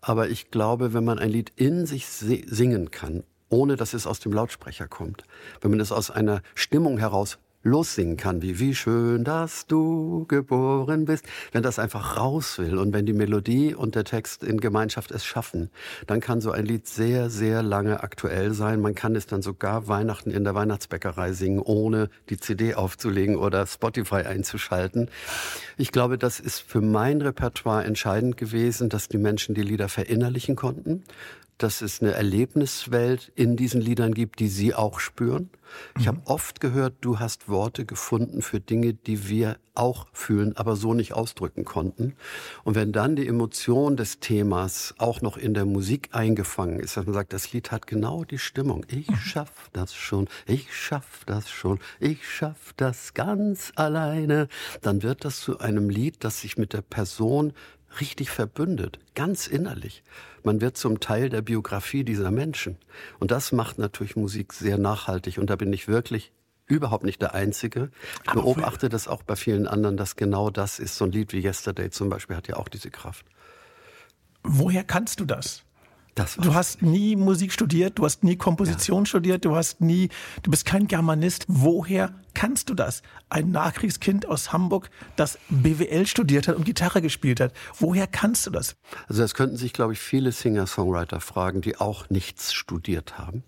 Aber 0.00 0.30
ich 0.30 0.50
glaube, 0.50 0.94
wenn 0.94 1.04
man 1.04 1.18
ein 1.18 1.30
Lied 1.30 1.52
in 1.56 1.84
sich 1.84 2.06
singen 2.06 2.90
kann, 2.90 3.22
ohne 3.50 3.76
dass 3.76 3.92
es 3.92 4.06
aus 4.06 4.18
dem 4.18 4.32
Lautsprecher 4.32 4.88
kommt, 4.88 5.24
wenn 5.60 5.72
man 5.72 5.80
es 5.80 5.92
aus 5.92 6.10
einer 6.10 6.40
Stimmung 6.54 6.96
heraus 6.96 7.38
lossingen 7.62 8.16
kann, 8.16 8.40
wie 8.42 8.58
wie 8.58 8.74
schön, 8.74 9.24
dass 9.24 9.66
du 9.66 10.24
geboren 10.28 11.04
bist, 11.04 11.24
wenn 11.52 11.62
das 11.62 11.78
einfach 11.78 12.16
raus 12.16 12.58
will 12.58 12.78
und 12.78 12.92
wenn 12.92 13.04
die 13.04 13.12
Melodie 13.12 13.74
und 13.74 13.94
der 13.94 14.04
Text 14.04 14.42
in 14.42 14.60
Gemeinschaft 14.60 15.10
es 15.10 15.24
schaffen, 15.24 15.70
dann 16.06 16.20
kann 16.20 16.40
so 16.40 16.52
ein 16.52 16.64
Lied 16.64 16.86
sehr, 16.86 17.28
sehr 17.28 17.62
lange 17.62 18.02
aktuell 18.02 18.54
sein. 18.54 18.80
Man 18.80 18.94
kann 18.94 19.14
es 19.14 19.26
dann 19.26 19.42
sogar 19.42 19.88
Weihnachten 19.88 20.30
in 20.30 20.44
der 20.44 20.54
Weihnachtsbäckerei 20.54 21.32
singen, 21.32 21.60
ohne 21.60 22.08
die 22.30 22.38
CD 22.38 22.74
aufzulegen 22.74 23.36
oder 23.36 23.66
Spotify 23.66 24.22
einzuschalten. 24.22 25.10
Ich 25.76 25.92
glaube, 25.92 26.16
das 26.16 26.40
ist 26.40 26.60
für 26.60 26.80
mein 26.80 27.20
Repertoire 27.20 27.84
entscheidend 27.84 28.36
gewesen, 28.36 28.88
dass 28.88 29.08
die 29.08 29.18
Menschen 29.18 29.54
die 29.54 29.62
Lieder 29.62 29.88
verinnerlichen 29.88 30.56
konnten, 30.56 31.04
dass 31.62 31.82
es 31.82 32.00
eine 32.00 32.12
Erlebniswelt 32.12 33.30
in 33.34 33.56
diesen 33.56 33.80
Liedern 33.80 34.14
gibt, 34.14 34.40
die 34.40 34.48
sie 34.48 34.74
auch 34.74 34.98
spüren. 34.98 35.50
Ich 35.98 36.04
mhm. 36.04 36.08
habe 36.08 36.20
oft 36.24 36.60
gehört, 36.60 36.94
du 37.02 37.18
hast 37.18 37.48
Worte 37.48 37.84
gefunden 37.84 38.42
für 38.42 38.60
Dinge, 38.60 38.94
die 38.94 39.28
wir 39.28 39.56
auch 39.74 40.06
fühlen, 40.12 40.56
aber 40.56 40.74
so 40.74 40.94
nicht 40.94 41.12
ausdrücken 41.12 41.64
konnten. 41.64 42.14
Und 42.64 42.74
wenn 42.74 42.92
dann 42.92 43.14
die 43.14 43.26
Emotion 43.26 43.96
des 43.96 44.20
Themas 44.20 44.94
auch 44.98 45.20
noch 45.20 45.36
in 45.36 45.54
der 45.54 45.66
Musik 45.66 46.08
eingefangen 46.12 46.80
ist, 46.80 46.96
dass 46.96 47.04
man 47.04 47.14
sagt, 47.14 47.32
das 47.32 47.52
Lied 47.52 47.70
hat 47.70 47.86
genau 47.86 48.24
die 48.24 48.38
Stimmung. 48.38 48.84
Ich 48.88 49.08
mhm. 49.08 49.16
schaff 49.16 49.70
das 49.72 49.94
schon, 49.94 50.28
ich 50.46 50.74
schaff 50.74 51.24
das 51.26 51.50
schon, 51.50 51.78
ich 51.98 52.28
schaff 52.28 52.72
das 52.76 53.14
ganz 53.14 53.72
alleine, 53.76 54.48
dann 54.80 55.02
wird 55.02 55.24
das 55.24 55.40
zu 55.40 55.58
einem 55.58 55.90
Lied, 55.90 56.24
das 56.24 56.40
sich 56.40 56.56
mit 56.56 56.72
der 56.72 56.82
Person 56.82 57.52
richtig 57.98 58.30
verbündet, 58.30 58.98
ganz 59.14 59.46
innerlich. 59.46 60.02
Man 60.44 60.60
wird 60.60 60.76
zum 60.76 61.00
Teil 61.00 61.28
der 61.28 61.42
Biografie 61.42 62.04
dieser 62.04 62.30
Menschen. 62.30 62.76
Und 63.18 63.30
das 63.30 63.52
macht 63.52 63.78
natürlich 63.78 64.16
Musik 64.16 64.52
sehr 64.52 64.78
nachhaltig. 64.78 65.38
Und 65.38 65.50
da 65.50 65.56
bin 65.56 65.72
ich 65.72 65.88
wirklich 65.88 66.32
überhaupt 66.66 67.04
nicht 67.04 67.20
der 67.20 67.34
Einzige. 67.34 67.90
Ich 68.24 68.32
beobachte 68.32 68.88
das 68.88 69.08
auch 69.08 69.22
bei 69.22 69.36
vielen 69.36 69.66
anderen, 69.66 69.96
dass 69.96 70.16
genau 70.16 70.50
das 70.50 70.78
ist. 70.78 70.96
So 70.96 71.04
ein 71.04 71.12
Lied 71.12 71.32
wie 71.32 71.42
Yesterday 71.42 71.90
zum 71.90 72.08
Beispiel 72.08 72.36
hat 72.36 72.48
ja 72.48 72.56
auch 72.56 72.68
diese 72.68 72.90
Kraft. 72.90 73.26
Woher 74.42 74.84
kannst 74.84 75.20
du 75.20 75.24
das? 75.24 75.64
Du 76.40 76.54
hast 76.54 76.82
nie 76.82 77.16
Musik 77.16 77.52
studiert, 77.52 77.98
du 77.98 78.04
hast 78.04 78.24
nie 78.24 78.36
Komposition 78.36 79.02
ja. 79.02 79.06
studiert, 79.06 79.44
du 79.44 79.56
hast 79.56 79.80
nie, 79.80 80.08
du 80.42 80.50
bist 80.50 80.64
kein 80.64 80.86
Germanist. 80.86 81.44
Woher 81.48 82.14
kannst 82.34 82.70
du 82.70 82.74
das? 82.74 83.02
Ein 83.28 83.50
Nachkriegskind 83.50 84.26
aus 84.26 84.52
Hamburg, 84.52 84.90
das 85.16 85.38
BWL 85.48 86.06
studiert 86.06 86.48
hat 86.48 86.56
und 86.56 86.64
Gitarre 86.64 87.02
gespielt 87.02 87.40
hat. 87.40 87.52
Woher 87.78 88.06
kannst 88.06 88.46
du 88.46 88.50
das? 88.50 88.76
Also 89.08 89.22
das 89.22 89.34
könnten 89.34 89.56
sich, 89.56 89.72
glaube 89.72 89.92
ich, 89.92 90.00
viele 90.00 90.32
Singer-Songwriter 90.32 91.20
fragen, 91.20 91.60
die 91.60 91.76
auch 91.76 92.10
nichts 92.10 92.52
studiert 92.52 93.18
haben. 93.18 93.44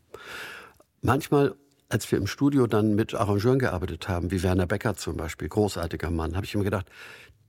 Manchmal 1.00 1.54
als 1.92 2.10
wir 2.10 2.16
im 2.16 2.26
Studio 2.26 2.66
dann 2.66 2.94
mit 2.94 3.14
Arrangeuren 3.14 3.58
gearbeitet 3.58 4.08
haben, 4.08 4.30
wie 4.30 4.42
Werner 4.42 4.66
Becker 4.66 4.96
zum 4.96 5.18
Beispiel, 5.18 5.48
großartiger 5.48 6.10
Mann, 6.10 6.36
habe 6.36 6.46
ich 6.46 6.54
immer 6.54 6.64
gedacht, 6.64 6.86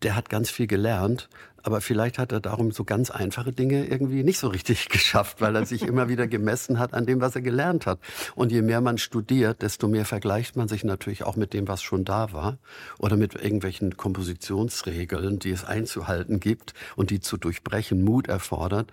der 0.03 0.15
hat 0.15 0.29
ganz 0.29 0.49
viel 0.49 0.67
gelernt, 0.67 1.29
aber 1.63 1.79
vielleicht 1.79 2.19
hat 2.19 2.33
er 2.33 2.41
darum 2.41 2.71
so 2.71 2.83
ganz 2.83 3.09
einfache 3.09 3.53
Dinge 3.53 3.85
irgendwie 3.85 4.23
nicht 4.23 4.37
so 4.37 4.49
richtig 4.49 4.89
geschafft, 4.89 5.39
weil 5.39 5.55
er 5.55 5.65
sich 5.65 5.83
immer 5.83 6.09
wieder 6.09 6.27
gemessen 6.27 6.77
hat 6.77 6.93
an 6.93 7.05
dem, 7.05 7.21
was 7.21 7.35
er 7.35 7.41
gelernt 7.41 7.85
hat. 7.85 7.99
Und 8.35 8.51
je 8.51 8.61
mehr 8.61 8.81
man 8.81 8.97
studiert, 8.97 9.61
desto 9.61 9.87
mehr 9.87 10.05
vergleicht 10.05 10.57
man 10.57 10.67
sich 10.67 10.83
natürlich 10.83 11.23
auch 11.23 11.37
mit 11.37 11.53
dem, 11.53 11.67
was 11.67 11.81
schon 11.81 12.03
da 12.03 12.33
war 12.33 12.57
oder 12.99 13.15
mit 13.15 13.35
irgendwelchen 13.35 13.95
Kompositionsregeln, 13.95 15.39
die 15.39 15.51
es 15.51 15.63
einzuhalten 15.63 16.39
gibt 16.39 16.73
und 16.95 17.09
die 17.09 17.21
zu 17.21 17.37
durchbrechen 17.37 18.03
Mut 18.03 18.27
erfordert. 18.27 18.91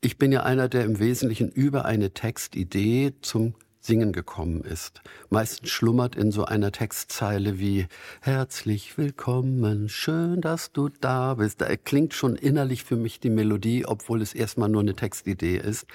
Ich 0.00 0.18
bin 0.18 0.32
ja 0.32 0.42
einer, 0.42 0.68
der 0.68 0.84
im 0.84 0.98
Wesentlichen 0.98 1.50
über 1.50 1.84
eine 1.84 2.10
Textidee 2.10 3.14
zum 3.22 3.54
Singen 3.86 4.12
gekommen 4.12 4.62
ist. 4.62 5.00
Meistens 5.30 5.70
schlummert 5.70 6.16
in 6.16 6.32
so 6.32 6.44
einer 6.44 6.72
Textzeile 6.72 7.60
wie 7.60 7.86
Herzlich 8.20 8.98
willkommen, 8.98 9.88
schön, 9.88 10.40
dass 10.40 10.72
du 10.72 10.88
da 10.88 11.34
bist. 11.34 11.60
Da 11.60 11.76
klingt 11.76 12.12
schon 12.12 12.34
innerlich 12.34 12.82
für 12.82 12.96
mich 12.96 13.20
die 13.20 13.30
Melodie, 13.30 13.86
obwohl 13.86 14.22
es 14.22 14.34
erstmal 14.34 14.68
nur 14.68 14.80
eine 14.80 14.96
Textidee 14.96 15.56
ist. 15.56 15.86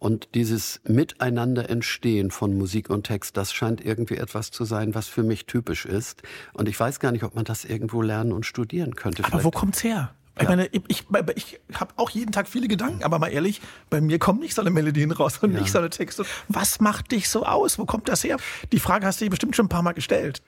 Und 0.00 0.34
dieses 0.34 0.80
Miteinander 0.86 1.70
entstehen 1.70 2.32
von 2.32 2.58
Musik 2.58 2.90
und 2.90 3.04
Text, 3.04 3.36
das 3.36 3.52
scheint 3.52 3.82
irgendwie 3.82 4.16
etwas 4.16 4.50
zu 4.50 4.64
sein, 4.64 4.94
was 4.96 5.06
für 5.06 5.22
mich 5.22 5.46
typisch 5.46 5.86
ist. 5.86 6.22
Und 6.52 6.68
ich 6.68 6.78
weiß 6.78 6.98
gar 6.98 7.12
nicht, 7.12 7.22
ob 7.22 7.36
man 7.36 7.44
das 7.44 7.64
irgendwo 7.64 8.02
lernen 8.02 8.32
und 8.32 8.44
studieren 8.44 8.96
könnte. 8.96 9.22
Aber 9.22 9.30
Vielleicht. 9.30 9.44
wo 9.44 9.50
kommt's 9.50 9.84
her? 9.84 10.12
Ich 10.40 10.48
meine, 10.48 10.66
ich, 10.66 10.82
ich, 10.88 11.06
ich 11.36 11.60
habe 11.74 11.94
auch 11.96 12.10
jeden 12.10 12.32
Tag 12.32 12.48
viele 12.48 12.66
Gedanken, 12.66 13.04
aber 13.04 13.20
mal 13.20 13.28
ehrlich, 13.28 13.60
bei 13.88 14.00
mir 14.00 14.18
kommen 14.18 14.40
nicht 14.40 14.54
so 14.54 14.62
eine 14.62 14.70
Melodien 14.70 15.12
raus 15.12 15.38
und 15.38 15.52
nicht 15.52 15.70
so 15.70 15.78
eine 15.78 15.90
Texte. 15.90 16.24
Was 16.48 16.80
macht 16.80 17.12
dich 17.12 17.28
so 17.28 17.46
aus? 17.46 17.78
Wo 17.78 17.84
kommt 17.84 18.08
das 18.08 18.24
her? 18.24 18.38
Die 18.72 18.80
Frage 18.80 19.06
hast 19.06 19.20
du 19.20 19.26
dir 19.26 19.30
bestimmt 19.30 19.54
schon 19.54 19.66
ein 19.66 19.68
paar 19.70 19.82
Mal 19.82 19.92
gestellt. 19.92 20.42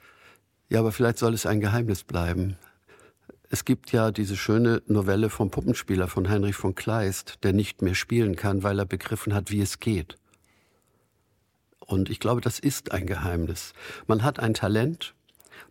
Ja, 0.68 0.80
aber 0.80 0.90
vielleicht 0.90 1.18
soll 1.18 1.34
es 1.34 1.46
ein 1.46 1.60
Geheimnis 1.60 2.02
bleiben. 2.02 2.56
Es 3.48 3.64
gibt 3.64 3.92
ja 3.92 4.10
diese 4.10 4.36
schöne 4.36 4.82
Novelle 4.88 5.30
vom 5.30 5.52
Puppenspieler 5.52 6.08
von 6.08 6.28
Heinrich 6.28 6.56
von 6.56 6.74
Kleist, 6.74 7.44
der 7.44 7.52
nicht 7.52 7.80
mehr 7.80 7.94
spielen 7.94 8.34
kann, 8.34 8.64
weil 8.64 8.80
er 8.80 8.86
begriffen 8.86 9.34
hat, 9.34 9.52
wie 9.52 9.60
es 9.60 9.78
geht. 9.78 10.16
Und 11.78 12.10
ich 12.10 12.18
glaube, 12.18 12.40
das 12.40 12.58
ist 12.58 12.90
ein 12.90 13.06
Geheimnis. 13.06 13.72
Man 14.08 14.24
hat 14.24 14.40
ein 14.40 14.54
Talent, 14.54 15.14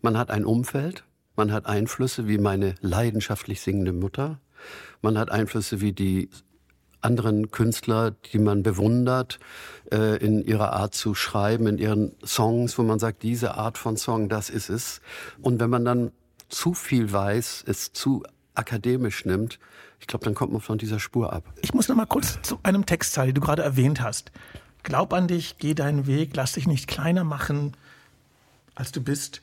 man 0.02 0.18
hat 0.18 0.32
ein 0.32 0.46
Umfeld, 0.46 1.04
man 1.36 1.52
hat 1.52 1.66
Einflüsse 1.66 2.28
wie 2.28 2.38
meine 2.38 2.76
leidenschaftlich 2.82 3.62
singende 3.62 3.94
Mutter. 3.94 4.40
Man 5.02 5.18
hat 5.18 5.32
Einflüsse 5.32 5.82
wie 5.82 5.94
die 5.94 6.30
anderen 7.02 7.52
Künstler, 7.52 8.12
die 8.12 8.40
man 8.40 8.64
bewundert, 8.64 9.40
äh, 9.92 10.18
in 10.18 10.44
ihrer 10.44 10.74
Art 10.74 10.96
zu 10.96 11.14
schreiben, 11.14 11.68
in 11.68 11.78
ihren 11.78 12.16
Songs, 12.26 12.78
wo 12.78 12.84
man 12.84 13.00
sagt, 13.00 13.24
diese 13.24 13.56
Art 13.56 13.78
von 13.78 13.96
Song, 13.96 14.28
das 14.28 14.50
ist 14.50 14.70
es. 14.70 15.02
Und 15.42 15.60
wenn 15.60 15.70
man 15.70 15.86
dann 15.86 16.12
zu 16.50 16.74
viel 16.74 17.12
weiß, 17.12 17.64
es 17.68 17.94
zu 17.94 18.24
akademisch 18.56 19.26
nimmt, 19.26 19.60
ich 20.00 20.08
glaube, 20.08 20.26
dann 20.26 20.34
kommt 20.36 20.52
man 20.52 20.62
von 20.62 20.78
dieser 20.78 21.00
Spur 21.00 21.32
ab. 21.32 21.44
Ich 21.62 21.74
muss 21.74 21.88
noch 21.88 21.96
mal 21.96 22.06
kurz 22.06 22.40
zu 22.42 22.60
einem 22.64 22.86
Textteil, 22.86 23.28
den 23.28 23.36
du 23.36 23.42
gerade 23.42 23.64
erwähnt 23.64 24.02
hast. 24.02 24.32
Glaub 24.84 25.14
an 25.14 25.28
dich, 25.28 25.58
geh 25.58 25.74
deinen 25.74 26.06
Weg, 26.08 26.36
lass 26.36 26.54
dich 26.54 26.68
nicht 26.68 26.88
kleiner 26.88 27.24
machen. 27.24 27.74
als 28.76 28.92
du 28.92 29.02
bist. 29.02 29.42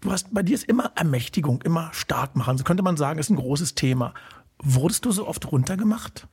Du 0.00 0.10
hast, 0.10 0.32
bei 0.32 0.42
dir 0.42 0.54
ist 0.54 0.64
immer 0.64 0.92
Ermächtigung, 0.94 1.60
immer 1.62 1.90
stark 1.92 2.34
machen. 2.34 2.56
So 2.56 2.64
könnte 2.64 2.82
man 2.82 2.96
sagen, 2.96 3.18
ist 3.18 3.30
ein 3.30 3.36
großes 3.36 3.74
Thema. 3.74 4.14
Wurdest 4.58 5.04
du 5.04 5.12
so 5.12 5.26
oft 5.26 5.50
runtergemacht? 5.52 6.26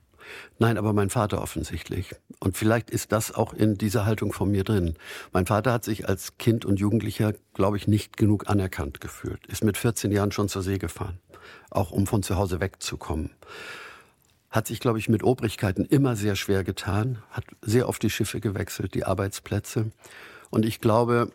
Nein, 0.60 0.78
aber 0.78 0.94
mein 0.94 1.10
Vater 1.10 1.41
offensichtlich. 1.41 2.16
Und 2.39 2.58
vielleicht 2.58 2.89
ist 2.89 3.12
das 3.12 3.34
auch 3.34 3.54
in 3.54 3.78
dieser 3.78 4.06
Haltung 4.06 4.34
von 4.34 4.52
mir 4.52 4.64
drin. 4.64 4.96
Mein 5.32 5.46
Vater 5.46 5.72
hat 5.74 5.84
sich 5.84 6.08
als 6.08 6.38
Kind 6.38 6.66
und 6.66 6.80
Jugendlicher, 6.80 7.34
glaube 7.54 7.78
ich, 7.78 7.88
nicht 7.88 8.18
genug 8.18 8.50
anerkannt 8.50 9.02
gefühlt. 9.02 9.46
Ist 9.48 9.64
mit 9.64 9.78
14 9.78 10.12
Jahren 10.12 10.32
schon 10.32 10.50
zur 10.50 10.64
See 10.64 10.78
gefahren. 10.78 11.20
Auch 11.70 11.91
um 11.91 12.08
von 12.08 12.24
zu 12.24 12.36
Hause 12.36 12.60
wegzukommen. 12.60 13.32
Hat 14.50 14.68
sich, 14.68 14.80
glaube 14.80 15.00
ich, 15.00 15.10
mit 15.10 15.24
Obrigkeiten 15.24 15.86
immer 15.86 16.16
sehr 16.16 16.36
schwer 16.36 16.64
getan. 16.64 17.20
Hat 17.32 17.46
sehr 17.62 17.88
oft 17.88 18.02
die 18.02 18.10
Schiffe 18.10 18.39
gewechselt, 18.39 18.94
die 18.94 19.06
Arbeitsplätze. 19.06 19.91
Und 20.50 20.66
ich 20.66 20.80
glaube, 20.80 21.32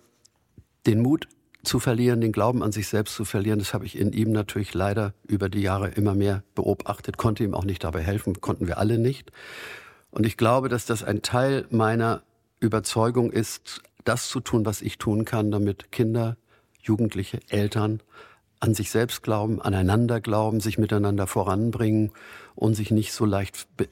den 0.87 1.01
Mut 1.01 1.29
zu 1.63 1.79
verlieren, 1.79 2.21
den 2.21 2.33
Glauben 2.33 2.63
an 2.63 2.73
sich 2.73 2.89
selbst 2.89 3.15
zu 3.15 3.25
verlieren, 3.25 3.59
das 3.59 3.73
habe 3.73 3.87
ich 3.87 3.97
in 3.97 4.13
ihm 4.13 4.33
natürlich 4.33 4.75
leider 4.75 5.15
über 5.27 5.49
die 5.49 5.61
Jahre 5.61 5.89
immer 5.89 6.15
mehr 6.15 6.43
beobachtet, 6.55 7.17
konnte 7.17 7.45
ihm 7.45 7.55
auch 7.55 7.65
nicht 7.65 7.85
dabei 7.85 8.03
helfen, 8.03 8.41
konnten 8.41 8.67
wir 8.67 8.79
alle 8.79 8.99
nicht. 8.99 9.31
Und 10.11 10.27
ich 10.27 10.37
glaube, 10.37 10.69
dass 10.69 10.87
das 10.87 11.03
ein 11.05 11.23
Teil 11.23 11.67
meiner 11.71 12.23
Überzeugung 12.61 13.31
ist, 13.31 13.83
das 14.05 14.29
zu 14.29 14.41
tun, 14.41 14.67
was 14.67 14.83
ich 14.83 14.99
tun 14.99 15.25
kann, 15.25 15.51
damit 15.51 15.93
Kinder, 15.93 16.37
Jugendliche, 16.81 17.41
Eltern 17.49 18.01
an 18.63 18.75
sich 18.75 18.93
selbst 18.93 19.25
glauben, 19.25 19.61
aneinander 19.61 20.21
glauben, 20.21 20.61
sich 20.61 20.79
miteinander 20.79 21.27
voranbringen 21.27 22.13
und 22.55 22.75
sich 22.75 22.93
nicht 22.93 23.13
so 23.13 23.25
leicht 23.25 23.67
be 23.77 23.89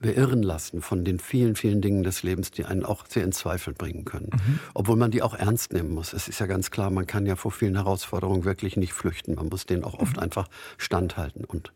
beirren 0.00 0.42
lassen 0.42 0.82
von 0.82 1.04
den 1.04 1.20
vielen, 1.20 1.54
vielen 1.54 1.80
Dingen 1.80 2.02
des 2.02 2.22
Lebens, 2.24 2.50
die 2.50 2.64
einen 2.64 2.84
auch 2.84 3.06
sehr 3.06 3.22
in 3.22 3.30
Zweifel 3.32 3.72
bringen 3.72 4.04
können. 4.04 4.30
Mhm. 4.32 4.58
Obwohl 4.74 4.96
man 4.96 5.12
die 5.12 5.22
auch 5.22 5.32
ernst 5.32 5.72
nehmen 5.72 5.94
muss. 5.94 6.12
Es 6.12 6.26
ist 6.28 6.40
ja 6.40 6.46
ganz 6.46 6.70
klar, 6.72 6.90
man 6.90 7.06
kann 7.06 7.24
ja 7.24 7.36
vor 7.36 7.52
vielen 7.52 7.76
Herausforderungen 7.76 8.44
wirklich 8.44 8.76
nicht 8.76 8.92
flüchten. 8.92 9.36
Man 9.36 9.48
muss 9.48 9.64
denen 9.64 9.84
auch 9.84 9.94
oft 9.94 10.16
mhm. 10.16 10.24
einfach 10.24 10.48
standhalten 10.76 11.44
und 11.44 11.72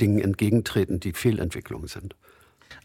Dingen 0.00 0.20
entgegentreten, 0.20 1.00
die 1.00 1.12
Fehlentwicklungen 1.12 1.88
sind. 1.88 2.14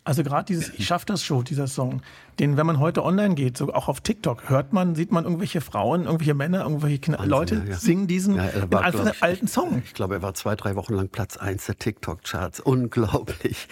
Also 0.03 0.23
gerade 0.23 0.45
dieses 0.45 0.69
Ich 0.73 0.87
schaff 0.87 1.05
das 1.05 1.23
schon, 1.23 1.43
dieser 1.43 1.67
Song, 1.67 2.01
den, 2.39 2.57
wenn 2.57 2.65
man 2.65 2.79
heute 2.79 3.03
online 3.03 3.35
geht, 3.35 3.57
so 3.57 3.73
auch 3.73 3.87
auf 3.87 4.01
TikTok, 4.01 4.49
hört 4.49 4.73
man, 4.73 4.95
sieht 4.95 5.11
man 5.11 5.23
irgendwelche 5.23 5.61
Frauen, 5.61 6.05
irgendwelche 6.05 6.33
Männer, 6.33 6.61
irgendwelche 6.63 6.99
Kinder, 6.99 7.19
Wahnsinn, 7.19 7.31
Leute 7.31 7.63
ja, 7.67 7.75
singen 7.75 8.07
diesen 8.07 8.35
ja, 8.35 8.71
war, 8.71 8.83
alten, 8.83 9.07
ich, 9.07 9.23
alten 9.23 9.47
Song. 9.47 9.81
Ich 9.85 9.93
glaube, 9.93 10.15
er 10.15 10.21
war 10.21 10.33
zwei, 10.33 10.55
drei 10.55 10.75
Wochen 10.75 10.93
lang 10.93 11.09
Platz 11.09 11.37
eins 11.37 11.65
der 11.65 11.77
TikTok-Charts. 11.77 12.59
Unglaublich. 12.59 13.67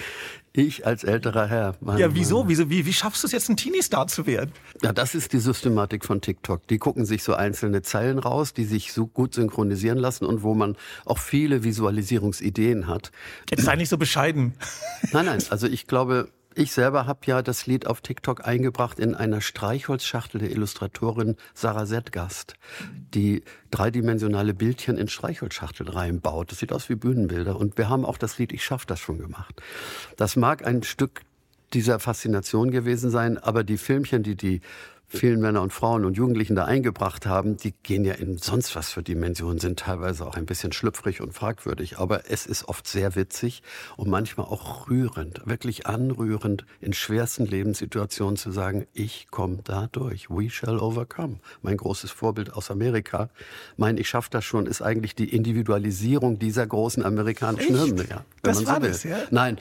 Ich 0.57 0.87
als 0.87 1.03
älterer 1.03 1.47
Herr. 1.47 1.75
Mann, 1.81 1.97
ja, 1.97 2.15
wieso? 2.15 2.47
Wieso 2.47 2.69
wie, 2.69 2.85
wie 2.85 2.93
schaffst 2.93 3.23
du 3.23 3.27
es 3.27 3.33
jetzt, 3.33 3.49
ein 3.49 3.57
Teenie-Star 3.57 4.07
zu 4.07 4.25
werden? 4.25 4.51
Ja, 4.81 4.93
das 4.93 5.13
ist 5.13 5.33
die 5.33 5.39
Systematik 5.39 6.05
von 6.05 6.21
TikTok. 6.21 6.65
Die 6.67 6.77
gucken 6.77 7.05
sich 7.05 7.23
so 7.23 7.33
einzelne 7.33 7.81
Zeilen 7.81 8.19
raus, 8.19 8.53
die 8.53 8.63
sich 8.63 8.93
so 8.93 9.05
gut 9.05 9.33
synchronisieren 9.33 9.97
lassen 9.97 10.25
und 10.25 10.43
wo 10.43 10.53
man 10.53 10.77
auch 11.03 11.17
viele 11.17 11.65
Visualisierungsideen 11.65 12.87
hat. 12.87 13.11
Jetzt 13.49 13.65
sei 13.65 13.75
nicht 13.75 13.89
so 13.89 13.97
bescheiden. 13.97 14.53
Nein, 15.11 15.25
nein, 15.25 15.43
also 15.49 15.67
ich 15.67 15.87
glaube, 15.87 16.29
ich 16.55 16.71
selber 16.71 17.05
habe 17.05 17.19
ja 17.25 17.41
das 17.41 17.67
Lied 17.67 17.85
auf 17.85 18.01
TikTok 18.01 18.47
eingebracht 18.47 18.97
in 18.97 19.13
einer 19.13 19.41
Streichholzschachtel 19.41 20.39
der 20.39 20.51
Illustratorin 20.51 21.35
Sarah 21.53 21.85
Sedgast, 21.85 22.55
die 23.13 23.43
dreidimensionale 23.71 24.53
Bildchen 24.53 24.97
in 24.97 25.09
Streichholzschachteln 25.09 25.89
reinbaut. 25.89 26.51
Das 26.51 26.59
sieht 26.59 26.71
aus 26.71 26.87
wie 26.89 26.95
Bühnenbilder. 26.95 27.57
Und 27.57 27.77
wir 27.77 27.89
haben 27.89 28.05
auch 28.05 28.17
das 28.17 28.37
Lied 28.37 28.53
Ich 28.53 28.63
schaff 28.63 28.85
das 28.85 28.99
schon 28.99 29.19
gemacht. 29.19 29.61
Das 30.15 30.37
mag 30.37 30.65
ein 30.65 30.83
Stück 30.83 31.21
dieser 31.73 31.99
Faszination 31.99 32.71
gewesen 32.71 33.09
sein, 33.09 33.37
aber 33.37 33.63
die 33.63 33.77
Filmchen, 33.77 34.23
die 34.23 34.35
die 34.35 34.61
vielen 35.07 35.39
Männer 35.39 35.61
und 35.61 35.73
Frauen 35.73 36.05
und 36.05 36.15
Jugendlichen 36.17 36.55
da 36.55 36.65
eingebracht 36.65 37.25
haben, 37.25 37.57
die 37.57 37.73
gehen 37.83 38.05
ja 38.05 38.13
in 38.13 38.37
sonst 38.37 38.75
was 38.75 38.91
für 38.91 39.03
Dimensionen, 39.03 39.59
sind 39.59 39.79
teilweise 39.79 40.25
auch 40.25 40.35
ein 40.35 40.45
bisschen 40.45 40.71
schlüpfrig 40.71 41.21
und 41.21 41.33
fragwürdig. 41.33 41.97
Aber 41.97 42.29
es 42.29 42.45
ist 42.45 42.67
oft 42.67 42.87
sehr 42.87 43.15
witzig 43.15 43.63
und 43.97 44.09
manchmal 44.09 44.47
auch 44.47 44.89
rührend, 44.89 45.41
wirklich 45.45 45.87
anrührend, 45.87 46.65
in 46.81 46.93
schwersten 46.93 47.45
Lebenssituationen 47.45 48.37
zu 48.37 48.51
sagen, 48.51 48.87
ich 48.93 49.27
komme 49.31 49.59
da 49.63 49.87
durch. 49.91 50.29
We 50.29 50.49
shall 50.49 50.79
overcome. 50.79 51.39
Mein 51.61 51.77
großes 51.77 52.11
Vorbild 52.11 52.53
aus 52.53 52.71
Amerika. 52.71 53.29
Mein 53.77 53.97
Ich 53.97 54.09
schaff 54.09 54.29
das 54.29 54.43
schon 54.45 54.65
ist 54.65 54.81
eigentlich 54.81 55.15
die 55.15 55.29
Individualisierung 55.33 56.39
dieser 56.39 56.65
großen 56.65 57.03
amerikanischen 57.03 57.75
Echt? 57.75 57.87
Hymne. 57.87 58.05
Ja, 58.09 58.25
das 58.41 58.59
so 58.59 58.67
war 58.67 58.81
will. 58.81 58.89
das, 58.89 59.03
ja? 59.03 59.17
Nein, 59.31 59.59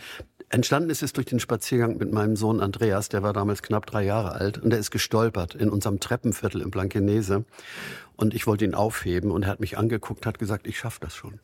Entstanden 0.54 0.88
ist 0.90 1.02
es 1.02 1.12
durch 1.12 1.26
den 1.26 1.40
Spaziergang 1.40 1.96
mit 1.96 2.12
meinem 2.12 2.36
Sohn 2.36 2.60
Andreas, 2.60 3.08
der 3.08 3.24
war 3.24 3.32
damals 3.32 3.60
knapp 3.60 3.86
drei 3.86 4.04
Jahre 4.04 4.32
alt 4.32 4.58
und 4.58 4.70
der 4.70 4.78
ist 4.78 4.92
gestolpert 4.92 5.56
in 5.56 5.68
unserem 5.68 5.98
Treppenviertel 5.98 6.60
in 6.60 6.70
Blankenese. 6.70 7.44
Und 8.14 8.34
ich 8.34 8.46
wollte 8.46 8.64
ihn 8.64 8.74
aufheben 8.74 9.32
und 9.32 9.42
er 9.42 9.48
hat 9.48 9.58
mich 9.58 9.76
angeguckt, 9.76 10.26
hat 10.26 10.38
gesagt, 10.38 10.68
ich 10.68 10.78
schaffe 10.78 11.00
das 11.00 11.16
schon. 11.16 11.40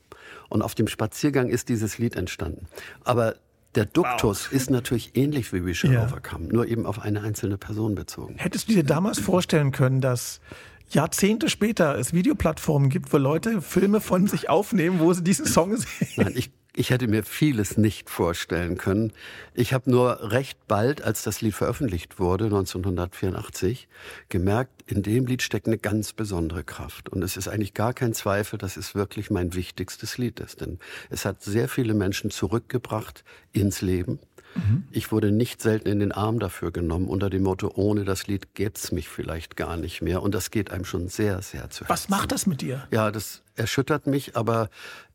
Und 0.48 0.62
auf 0.62 0.76
dem 0.76 0.86
Spaziergang 0.86 1.48
ist 1.48 1.68
dieses 1.68 1.98
Lied 1.98 2.14
entstanden. 2.14 2.68
Aber 3.02 3.34
der 3.74 3.84
Duktus 3.84 4.46
wow. 4.46 4.52
ist 4.52 4.70
natürlich 4.70 5.16
ähnlich 5.16 5.52
wie 5.52 5.64
We 5.64 5.74
Shall 5.74 5.92
ja. 5.92 6.04
Overcome, 6.04 6.46
nur 6.46 6.68
eben 6.68 6.86
auf 6.86 7.00
eine 7.00 7.22
einzelne 7.22 7.58
Person 7.58 7.96
bezogen. 7.96 8.36
Hättest 8.36 8.68
du 8.68 8.74
dir 8.74 8.84
damals 8.84 9.18
vorstellen 9.18 9.72
können, 9.72 10.00
dass 10.00 10.40
Jahrzehnte 10.88 11.48
später 11.48 11.98
es 11.98 12.12
Videoplattformen 12.12 12.88
gibt, 12.90 13.12
wo 13.12 13.16
Leute 13.16 13.60
Filme 13.60 14.00
von 14.00 14.28
sich 14.28 14.48
aufnehmen, 14.48 15.00
wo 15.00 15.12
sie 15.12 15.24
diesen 15.24 15.46
Song 15.46 15.76
sehen? 15.76 16.08
Nein, 16.16 16.32
ich 16.36 16.52
ich 16.74 16.90
hätte 16.90 17.08
mir 17.08 17.24
vieles 17.24 17.76
nicht 17.76 18.10
vorstellen 18.10 18.76
können. 18.76 19.12
Ich 19.54 19.72
habe 19.72 19.90
nur 19.90 20.30
recht 20.30 20.66
bald, 20.68 21.02
als 21.02 21.22
das 21.22 21.40
Lied 21.40 21.54
veröffentlicht 21.54 22.18
wurde, 22.18 22.44
1984, 22.44 23.88
gemerkt, 24.28 24.84
in 24.86 25.02
dem 25.02 25.26
Lied 25.26 25.42
steckt 25.42 25.66
eine 25.66 25.78
ganz 25.78 26.12
besondere 26.12 26.64
Kraft. 26.64 27.08
Und 27.08 27.22
es 27.22 27.36
ist 27.36 27.48
eigentlich 27.48 27.74
gar 27.74 27.92
kein 27.92 28.14
Zweifel, 28.14 28.58
dass 28.58 28.76
es 28.76 28.94
wirklich 28.94 29.30
mein 29.30 29.54
wichtigstes 29.54 30.18
Lied 30.18 30.40
ist. 30.40 30.60
Denn 30.60 30.78
es 31.10 31.24
hat 31.24 31.42
sehr 31.42 31.68
viele 31.68 31.94
Menschen 31.94 32.30
zurückgebracht 32.30 33.24
ins 33.52 33.80
Leben. 33.80 34.20
Mhm. 34.54 34.84
Ich 34.90 35.12
wurde 35.12 35.30
nicht 35.30 35.62
selten 35.62 35.88
in 35.88 36.00
den 36.00 36.12
Arm 36.12 36.38
dafür 36.38 36.72
genommen, 36.72 37.06
unter 37.06 37.30
dem 37.30 37.44
Motto, 37.44 37.70
ohne 37.74 38.04
das 38.04 38.26
Lied 38.26 38.54
gäb's 38.54 38.92
mich 38.92 39.08
vielleicht 39.08 39.56
gar 39.56 39.76
nicht 39.76 40.02
mehr. 40.02 40.22
Und 40.22 40.34
das 40.34 40.50
geht 40.50 40.70
einem 40.70 40.84
schon 40.84 41.08
sehr, 41.08 41.42
sehr 41.42 41.70
zu 41.70 41.88
Was 41.88 42.08
macht 42.08 42.32
das 42.32 42.46
mit 42.46 42.60
dir? 42.60 42.86
Ja, 42.90 43.10
das 43.10 43.42
erschüttert 43.54 44.06
mich, 44.06 44.36
aber 44.36 44.70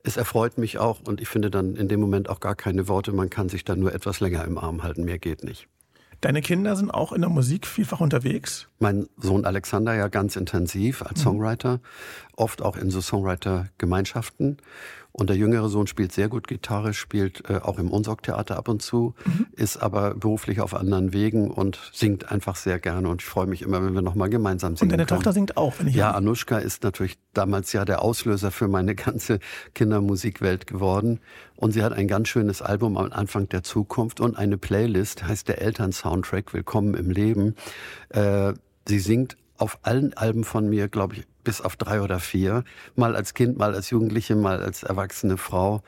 es 0.06 0.18
erfreut 0.18 0.58
mich 0.58 0.78
auch 0.78 1.01
und 1.06 1.20
ich 1.20 1.28
finde 1.28 1.49
dann 1.49 1.76
in 1.76 1.88
dem 1.88 1.99
Moment 1.99 2.30
auch 2.30 2.39
gar 2.39 2.56
keine 2.56 2.88
Worte. 2.88 3.12
Man 3.12 3.30
kann 3.30 3.49
sich 3.49 3.66
dann 3.66 3.80
nur 3.80 3.93
etwas 3.93 4.20
länger 4.20 4.45
im 4.45 4.58
Arm 4.58 4.84
halten, 4.84 5.03
mehr 5.03 5.20
geht 5.20 5.43
nicht. 5.43 5.68
Deine 6.22 6.41
Kinder 6.41 6.76
sind 6.76 6.91
auch 6.91 7.12
in 7.12 7.22
der 7.22 7.30
Musik 7.30 7.68
vielfach 7.68 7.99
unterwegs? 7.99 8.68
Mein 8.80 9.08
Sohn 9.18 9.45
Alexander 9.45 9.93
ja 9.93 10.08
ganz 10.08 10.36
intensiv 10.36 11.01
als 11.01 11.20
mhm. 11.20 11.24
Songwriter, 11.24 11.82
oft 12.36 12.62
auch 12.62 12.78
in 12.78 12.89
so 12.89 13.01
Songwriter-Gemeinschaften. 13.01 14.58
Und 15.18 15.30
der 15.30 15.38
jüngere 15.38 15.70
Sohn 15.70 15.88
spielt 15.88 16.11
sehr 16.11 16.28
gut 16.28 16.45
Gitarre, 16.45 16.93
spielt 16.93 17.49
äh, 17.49 17.61
auch 17.63 17.80
im 17.80 17.89
Unsorg-Theater 17.89 18.57
ab 18.57 18.68
und 18.68 18.82
zu, 18.82 19.16
mhm. 19.24 19.47
ist 19.53 19.78
aber 19.78 20.13
beruflich 20.13 20.59
auf 20.59 20.76
anderen 20.76 21.13
Wegen 21.13 21.49
und 21.49 21.80
singt 21.93 22.34
einfach 22.34 22.57
sehr 22.57 22.80
gerne. 22.80 23.07
Und 23.07 23.22
ich 23.22 23.26
freue 23.26 23.45
mich 23.47 23.61
immer, 23.61 23.82
wenn 23.82 23.93
wir 23.93 24.01
nochmal 24.01 24.30
gemeinsam 24.30 24.76
singen. 24.76 24.91
Und 24.91 24.97
deine 24.97 25.05
können. 25.05 25.20
Tochter 25.20 25.32
singt 25.32 25.55
auch, 25.55 25.76
wenn 25.80 25.88
ich 25.88 25.95
Ja, 25.95 26.11
Anushka 26.11 26.57
ist 26.57 26.84
natürlich 26.84 27.18
damals 27.34 27.72
ja 27.72 27.86
der 27.86 28.01
Auslöser 28.01 28.51
für 28.51 28.68
meine 28.68 28.93
ganze 28.93 29.39
Kindermusikwelt 29.74 30.68
geworden. 30.68 31.22
Und 31.55 31.72
sie 31.72 31.82
hat 31.82 31.93
ein 31.93 32.09
ganz 32.09 32.28
schönes 32.28 32.61
Album 32.61 32.97
am 32.97 33.13
Anfang 33.13 33.47
der 33.47 33.63
Zukunft 33.63 34.20
und 34.20 34.38
eine 34.38 34.57
Playlist, 34.57 35.26
heißt 35.26 35.47
der 35.47 35.61
Eltern-Soundtrack, 35.61 36.53
Willkommen 36.53 36.93
im 36.93 37.09
Leben. 37.09 37.55
Äh, 38.09 38.51
sie 38.86 38.99
singt 38.99 39.38
auf 39.57 39.80
allen 39.84 40.13
Alben 40.13 40.43
von 40.43 40.70
mir, 40.70 40.89
glaube 40.89 41.16
ich, 41.16 41.24
bis 41.46 41.62
auf 41.62 41.78
drei 41.78 42.02
oder 42.02 42.20
vier. 42.20 42.66
Mal 42.96 43.16
als 43.16 43.34
Kind, 43.34 43.58
mal 43.58 43.74
als 43.74 43.89
Jugendliche, 43.89 44.36
mal 44.36 44.62
als 44.62 44.84
erwachsene 44.84 45.38
Frau. 45.38 45.82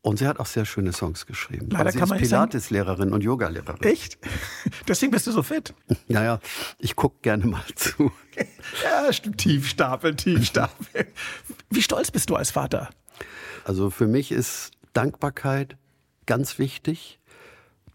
Und 0.00 0.20
sie 0.20 0.28
hat 0.28 0.38
auch 0.38 0.46
sehr 0.46 0.64
schöne 0.64 0.92
Songs 0.92 1.26
geschrieben. 1.26 1.70
Leider 1.70 1.90
sie 1.90 1.98
kann 1.98 2.10
ist 2.12 2.18
Pilates-Lehrerin 2.18 3.12
und 3.12 3.24
Yoga-Lehrerin. 3.24 3.82
Echt? 3.82 4.18
Deswegen 4.88 5.10
bist 5.10 5.26
du 5.26 5.32
so 5.32 5.42
fit? 5.42 5.74
Naja, 6.08 6.38
ich 6.78 6.94
gucke 6.96 7.18
gerne 7.22 7.46
mal 7.46 7.64
zu. 7.74 8.12
ja, 8.84 9.12
stimmt. 9.12 9.38
Tief 9.38 9.68
stapeln, 9.68 10.16
tief 10.16 10.46
stapeln. 10.46 11.08
Wie 11.68 11.82
stolz 11.82 12.10
bist 12.10 12.30
du 12.30 12.36
als 12.36 12.52
Vater? 12.52 12.88
Also 13.64 13.90
für 13.90 14.06
mich 14.06 14.30
ist 14.30 14.70
Dankbarkeit 14.92 15.76
ganz 16.26 16.58
wichtig. 16.58 17.18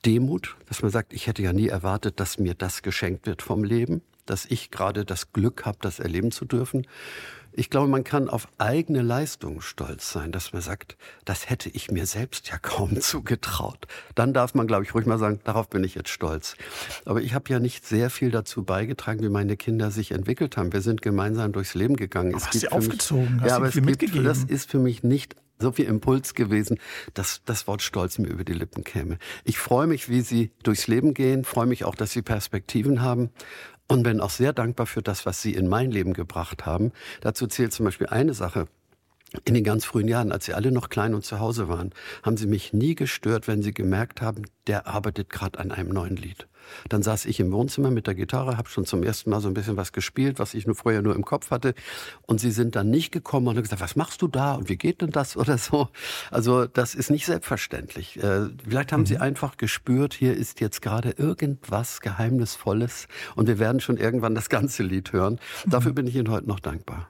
Demut, 0.05 0.57
dass 0.67 0.81
man 0.81 0.91
sagt, 0.91 1.13
ich 1.13 1.27
hätte 1.27 1.41
ja 1.41 1.53
nie 1.53 1.69
erwartet, 1.69 2.19
dass 2.19 2.37
mir 2.37 2.53
das 2.53 2.81
geschenkt 2.81 3.25
wird 3.25 3.41
vom 3.41 3.63
Leben 3.63 4.01
dass 4.25 4.45
ich 4.45 4.71
gerade 4.71 5.05
das 5.05 5.33
Glück 5.33 5.65
habe, 5.65 5.77
das 5.81 5.99
erleben 5.99 6.31
zu 6.31 6.45
dürfen. 6.45 6.87
Ich 7.55 7.69
glaube, 7.69 7.87
man 7.87 8.03
kann 8.03 8.29
auf 8.29 8.47
eigene 8.57 9.03
Leistung 9.03 9.61
stolz 9.61 10.11
sein, 10.11 10.31
dass 10.31 10.53
man 10.53 10.63
sagt, 10.63 10.97
das 11.23 11.51
hätte 11.51 11.69
ich 11.69 11.91
mir 11.91 12.07
selbst 12.07 12.49
ja 12.49 12.57
kaum 12.61 12.99
zugetraut. 12.99 13.85
Dann 14.15 14.33
darf 14.33 14.55
man, 14.55 14.65
glaube 14.65 14.83
ich, 14.83 14.95
ruhig 14.95 15.05
mal 15.05 15.19
sagen, 15.19 15.39
darauf 15.43 15.69
bin 15.69 15.83
ich 15.83 15.93
jetzt 15.93 16.09
stolz. 16.09 16.55
Aber 17.05 17.21
ich 17.21 17.35
habe 17.35 17.49
ja 17.49 17.59
nicht 17.59 17.85
sehr 17.85 18.09
viel 18.09 18.31
dazu 18.31 18.63
beigetragen, 18.63 19.21
wie 19.21 19.29
meine 19.29 19.55
Kinder 19.55 19.91
sich 19.91 20.11
entwickelt 20.11 20.57
haben. 20.57 20.73
Wir 20.73 20.81
sind 20.81 21.03
gemeinsam 21.03 21.51
durchs 21.51 21.75
Leben 21.75 21.95
gegangen. 21.95 22.33
Aber 22.33 22.41
es 22.41 22.47
hast 22.47 22.59
sie 22.59 22.69
aufgezogen, 22.69 23.35
mich, 23.35 23.41
hast 23.43 23.49
ja, 23.49 23.55
aber 23.57 23.67
es 23.67 23.75
gibt, 23.75 24.25
das 24.25 24.43
ist 24.43 24.71
für 24.71 24.79
mich 24.79 25.03
nicht 25.03 25.35
so 25.59 25.71
viel 25.71 25.85
Impuls 25.85 26.33
gewesen, 26.33 26.79
dass 27.13 27.41
das 27.45 27.67
Wort 27.67 27.81
Stolz 27.81 28.17
mir 28.17 28.27
über 28.27 28.43
die 28.43 28.53
Lippen 28.53 28.83
käme. 28.83 29.17
Ich 29.43 29.57
freue 29.57 29.87
mich, 29.87 30.09
wie 30.09 30.21
sie 30.21 30.51
durchs 30.63 30.87
Leben 30.87 31.13
gehen, 31.13 31.43
freue 31.43 31.65
mich 31.65 31.85
auch, 31.85 31.95
dass 31.95 32.11
sie 32.11 32.21
Perspektiven 32.21 33.01
haben, 33.01 33.29
und 33.87 34.03
bin 34.03 34.21
auch 34.21 34.29
sehr 34.29 34.53
dankbar 34.53 34.85
für 34.85 35.01
das, 35.01 35.25
was 35.25 35.41
Sie 35.41 35.53
in 35.53 35.67
mein 35.67 35.91
Leben 35.91 36.13
gebracht 36.13 36.65
haben. 36.65 36.91
Dazu 37.21 37.47
zählt 37.47 37.73
zum 37.73 37.85
Beispiel 37.85 38.07
eine 38.07 38.33
Sache. 38.33 38.67
In 39.45 39.53
den 39.53 39.63
ganz 39.63 39.85
frühen 39.85 40.07
Jahren, 40.07 40.31
als 40.31 40.45
sie 40.45 40.53
alle 40.53 40.71
noch 40.71 40.89
klein 40.89 41.13
und 41.13 41.25
zu 41.25 41.39
Hause 41.39 41.67
waren, 41.67 41.91
haben 42.21 42.37
sie 42.37 42.47
mich 42.47 42.73
nie 42.73 42.95
gestört, 42.95 43.47
wenn 43.47 43.61
sie 43.61 43.73
gemerkt 43.73 44.21
haben, 44.21 44.43
der 44.67 44.87
arbeitet 44.87 45.29
gerade 45.29 45.59
an 45.59 45.71
einem 45.71 45.89
neuen 45.89 46.15
Lied. 46.15 46.47
Dann 46.89 47.03
saß 47.03 47.25
ich 47.25 47.39
im 47.39 47.51
Wohnzimmer 47.51 47.91
mit 47.91 48.07
der 48.07 48.15
Gitarre, 48.15 48.57
habe 48.57 48.69
schon 48.69 48.85
zum 48.85 49.03
ersten 49.03 49.29
Mal 49.29 49.41
so 49.41 49.47
ein 49.47 49.53
bisschen 49.53 49.77
was 49.77 49.91
gespielt, 49.91 50.39
was 50.39 50.53
ich 50.53 50.65
nur 50.65 50.75
vorher 50.75 51.01
nur 51.01 51.15
im 51.15 51.25
Kopf 51.25 51.51
hatte. 51.51 51.73
Und 52.21 52.39
sie 52.39 52.51
sind 52.51 52.75
dann 52.75 52.89
nicht 52.89 53.11
gekommen 53.11 53.47
und 53.47 53.55
haben 53.55 53.63
gesagt, 53.63 53.81
was 53.81 53.95
machst 53.95 54.21
du 54.21 54.27
da 54.27 54.53
und 54.53 54.69
wie 54.69 54.77
geht 54.77 55.01
denn 55.01 55.11
das 55.11 55.35
oder 55.43 55.57
so. 55.57 55.89
Also 56.31 56.65
das 56.65 56.95
ist 56.95 57.09
nicht 57.09 57.25
selbstverständlich. 57.25 58.21
Äh, 58.21 58.47
vielleicht 58.63 58.91
haben 58.91 59.01
mhm. 59.01 59.07
sie 59.07 59.17
einfach 59.17 59.57
gespürt, 59.57 60.13
hier 60.13 60.35
ist 60.35 60.61
jetzt 60.61 60.81
gerade 60.81 61.11
irgendwas 61.11 62.01
Geheimnisvolles 62.01 63.07
und 63.35 63.47
wir 63.47 63.59
werden 63.59 63.81
schon 63.81 63.97
irgendwann 63.97 64.35
das 64.35 64.49
ganze 64.49 64.83
Lied 64.83 65.11
hören. 65.13 65.39
Mhm. 65.65 65.69
Dafür 65.69 65.93
bin 65.93 66.07
ich 66.07 66.15
Ihnen 66.15 66.29
heute 66.29 66.47
noch 66.47 66.59
dankbar. 66.59 67.09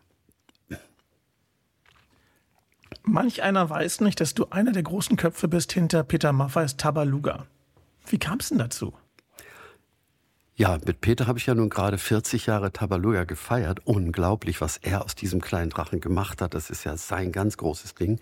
Manch 3.06 3.44
einer 3.44 3.70
weiß 3.70 4.00
nicht, 4.02 4.22
dass 4.22 4.34
du 4.34 4.48
einer 4.50 4.72
der 4.72 4.84
großen 4.84 5.18
Köpfe 5.18 5.50
bist 5.50 5.74
hinter 5.74 6.04
Peter 6.04 6.32
Maffeis 6.32 6.78
Tabaluga. 6.78 7.46
Wie 8.08 8.18
kam 8.18 8.40
es 8.40 8.50
denn 8.50 8.58
dazu? 8.58 8.94
Ja, 10.56 10.78
mit 10.86 11.02
Peter 11.02 11.28
habe 11.28 11.38
ich 11.38 11.48
ja 11.48 11.56
nun 11.56 11.70
gerade 11.70 11.98
40 11.98 12.46
Jahre 12.46 12.72
Tabaluga 12.72 13.26
gefeiert. 13.26 13.82
Unglaublich, 13.86 14.62
was 14.62 14.78
er 14.78 15.04
aus 15.04 15.16
diesem 15.16 15.42
kleinen 15.42 15.70
Drachen 15.70 16.00
gemacht 16.00 16.42
hat. 16.42 16.54
Das 16.54 16.70
ist 16.70 16.86
ja 16.86 16.96
sein 16.96 17.32
ganz 17.32 17.58
großes 17.58 17.96
Ding. 17.96 18.20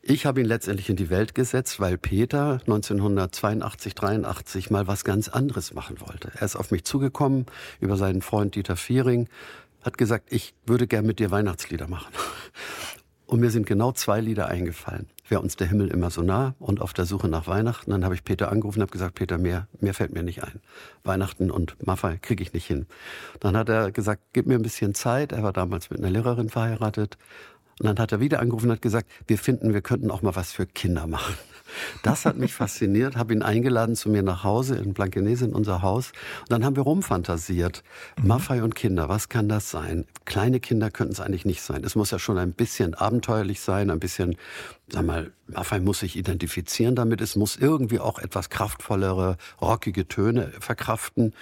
Ich 0.00 0.26
habe 0.26 0.40
ihn 0.40 0.46
letztendlich 0.46 0.88
in 0.90 0.96
die 0.96 1.10
Welt 1.10 1.34
gesetzt, 1.34 1.80
weil 1.80 1.98
Peter 1.98 2.60
1982, 2.66 3.94
83 3.94 4.70
mal 4.70 4.86
was 4.86 5.04
ganz 5.04 5.28
anderes 5.28 5.74
machen 5.74 6.00
wollte. 6.00 6.30
Er 6.34 6.42
ist 6.42 6.54
auf 6.54 6.70
mich 6.70 6.84
zugekommen 6.84 7.46
über 7.80 7.96
seinen 7.96 8.22
Freund 8.22 8.54
Dieter 8.54 8.76
Viering, 8.76 9.28
hat 9.82 9.98
gesagt, 9.98 10.32
ich 10.32 10.54
würde 10.66 10.86
gern 10.86 11.04
mit 11.04 11.18
dir 11.18 11.30
Weihnachtslieder 11.30 11.88
machen. 11.88 12.12
Und 13.28 13.40
mir 13.40 13.50
sind 13.50 13.66
genau 13.66 13.92
zwei 13.92 14.22
Lieder 14.22 14.48
eingefallen. 14.48 15.06
Wäre 15.28 15.42
uns 15.42 15.54
der 15.54 15.66
Himmel 15.66 15.88
immer 15.88 16.08
so 16.10 16.22
nah 16.22 16.54
und 16.58 16.80
auf 16.80 16.94
der 16.94 17.04
Suche 17.04 17.28
nach 17.28 17.46
Weihnachten. 17.46 17.90
Dann 17.90 18.02
habe 18.02 18.14
ich 18.14 18.24
Peter 18.24 18.50
angerufen 18.50 18.78
und 18.78 18.84
habe 18.84 18.92
gesagt, 18.92 19.16
Peter, 19.16 19.36
mehr, 19.36 19.68
mehr 19.80 19.92
fällt 19.92 20.14
mir 20.14 20.22
nicht 20.22 20.42
ein. 20.42 20.62
Weihnachten 21.04 21.50
und 21.50 21.76
Maffei 21.86 22.16
kriege 22.16 22.42
ich 22.42 22.54
nicht 22.54 22.64
hin. 22.64 22.86
Dann 23.38 23.54
hat 23.54 23.68
er 23.68 23.92
gesagt, 23.92 24.22
gib 24.32 24.46
mir 24.46 24.54
ein 24.54 24.62
bisschen 24.62 24.94
Zeit. 24.94 25.32
Er 25.32 25.42
war 25.42 25.52
damals 25.52 25.90
mit 25.90 25.98
einer 25.98 26.08
Lehrerin 26.08 26.48
verheiratet. 26.48 27.18
Und 27.80 27.86
dann 27.86 27.98
hat 27.98 28.12
er 28.12 28.20
wieder 28.20 28.40
angerufen 28.40 28.66
und 28.66 28.72
hat 28.72 28.82
gesagt, 28.82 29.08
wir 29.26 29.38
finden, 29.38 29.72
wir 29.72 29.82
könnten 29.82 30.10
auch 30.10 30.22
mal 30.22 30.34
was 30.34 30.52
für 30.52 30.66
Kinder 30.66 31.06
machen. 31.06 31.34
Das 32.02 32.24
hat 32.24 32.36
mich 32.36 32.54
fasziniert, 32.54 33.16
habe 33.16 33.34
ihn 33.34 33.42
eingeladen 33.42 33.94
zu 33.94 34.08
mir 34.08 34.22
nach 34.22 34.44
Hause 34.44 34.76
in 34.76 34.94
Blankenese 34.94 35.44
in 35.44 35.52
unser 35.52 35.82
Haus. 35.82 36.12
Und 36.40 36.52
dann 36.52 36.64
haben 36.64 36.76
wir 36.76 36.82
rumfantasiert. 36.82 37.82
Mhm. 38.16 38.28
Maffei 38.28 38.62
und 38.62 38.74
Kinder, 38.74 39.08
was 39.08 39.28
kann 39.28 39.48
das 39.48 39.70
sein? 39.70 40.06
Kleine 40.24 40.60
Kinder 40.60 40.90
könnten 40.90 41.12
es 41.12 41.20
eigentlich 41.20 41.44
nicht 41.44 41.62
sein. 41.62 41.84
Es 41.84 41.94
muss 41.94 42.10
ja 42.10 42.18
schon 42.18 42.38
ein 42.38 42.52
bisschen 42.52 42.94
abenteuerlich 42.94 43.60
sein, 43.60 43.90
ein 43.90 44.00
bisschen, 44.00 44.36
sag 44.88 45.04
mal, 45.04 45.32
Maffei 45.46 45.80
muss 45.80 46.00
sich 46.00 46.16
identifizieren 46.16 46.94
damit. 46.94 47.20
Es 47.20 47.36
muss 47.36 47.56
irgendwie 47.56 48.00
auch 48.00 48.18
etwas 48.18 48.50
kraftvollere, 48.50 49.36
rockige 49.60 50.08
Töne 50.08 50.52
verkraften. 50.60 51.32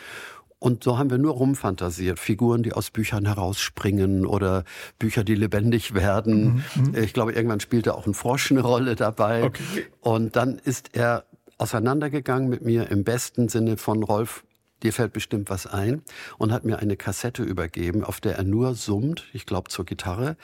Und 0.58 0.82
so 0.82 0.96
haben 0.96 1.10
wir 1.10 1.18
nur 1.18 1.34
rumfantasiert. 1.34 2.18
Figuren, 2.18 2.62
die 2.62 2.72
aus 2.72 2.90
Büchern 2.90 3.26
herausspringen 3.26 4.24
oder 4.24 4.64
Bücher, 4.98 5.22
die 5.22 5.34
lebendig 5.34 5.92
werden. 5.92 6.64
Mhm, 6.74 6.82
mhm. 6.92 6.94
ich 6.94 7.12
glaube, 7.12 7.32
irgendwann 7.32 7.60
spielte 7.60 7.94
auch 7.94 8.06
ein 8.06 8.14
Frosch 8.14 8.50
eine 8.50 8.62
Rolle 8.62 8.96
dabei. 8.96 9.44
Okay. 9.44 9.86
Und 10.00 10.34
dann 10.34 10.58
ist 10.58 10.96
er 10.96 11.24
auseinandergegangen 11.58 12.48
mit 12.48 12.62
mir 12.62 12.90
im 12.90 13.04
besten 13.04 13.48
Sinne 13.48 13.76
von 13.76 14.02
Rolf 14.02 14.45
dir 14.82 14.92
fällt 14.92 15.12
bestimmt 15.12 15.50
was 15.50 15.66
ein, 15.66 16.02
und 16.38 16.52
hat 16.52 16.64
mir 16.64 16.78
eine 16.78 16.96
Kassette 16.96 17.42
übergeben, 17.42 18.04
auf 18.04 18.20
der 18.20 18.36
er 18.36 18.44
nur 18.44 18.74
summt, 18.74 19.24
ich 19.32 19.46
glaube 19.46 19.70
zur 19.70 19.84
Gitarre. 19.84 20.36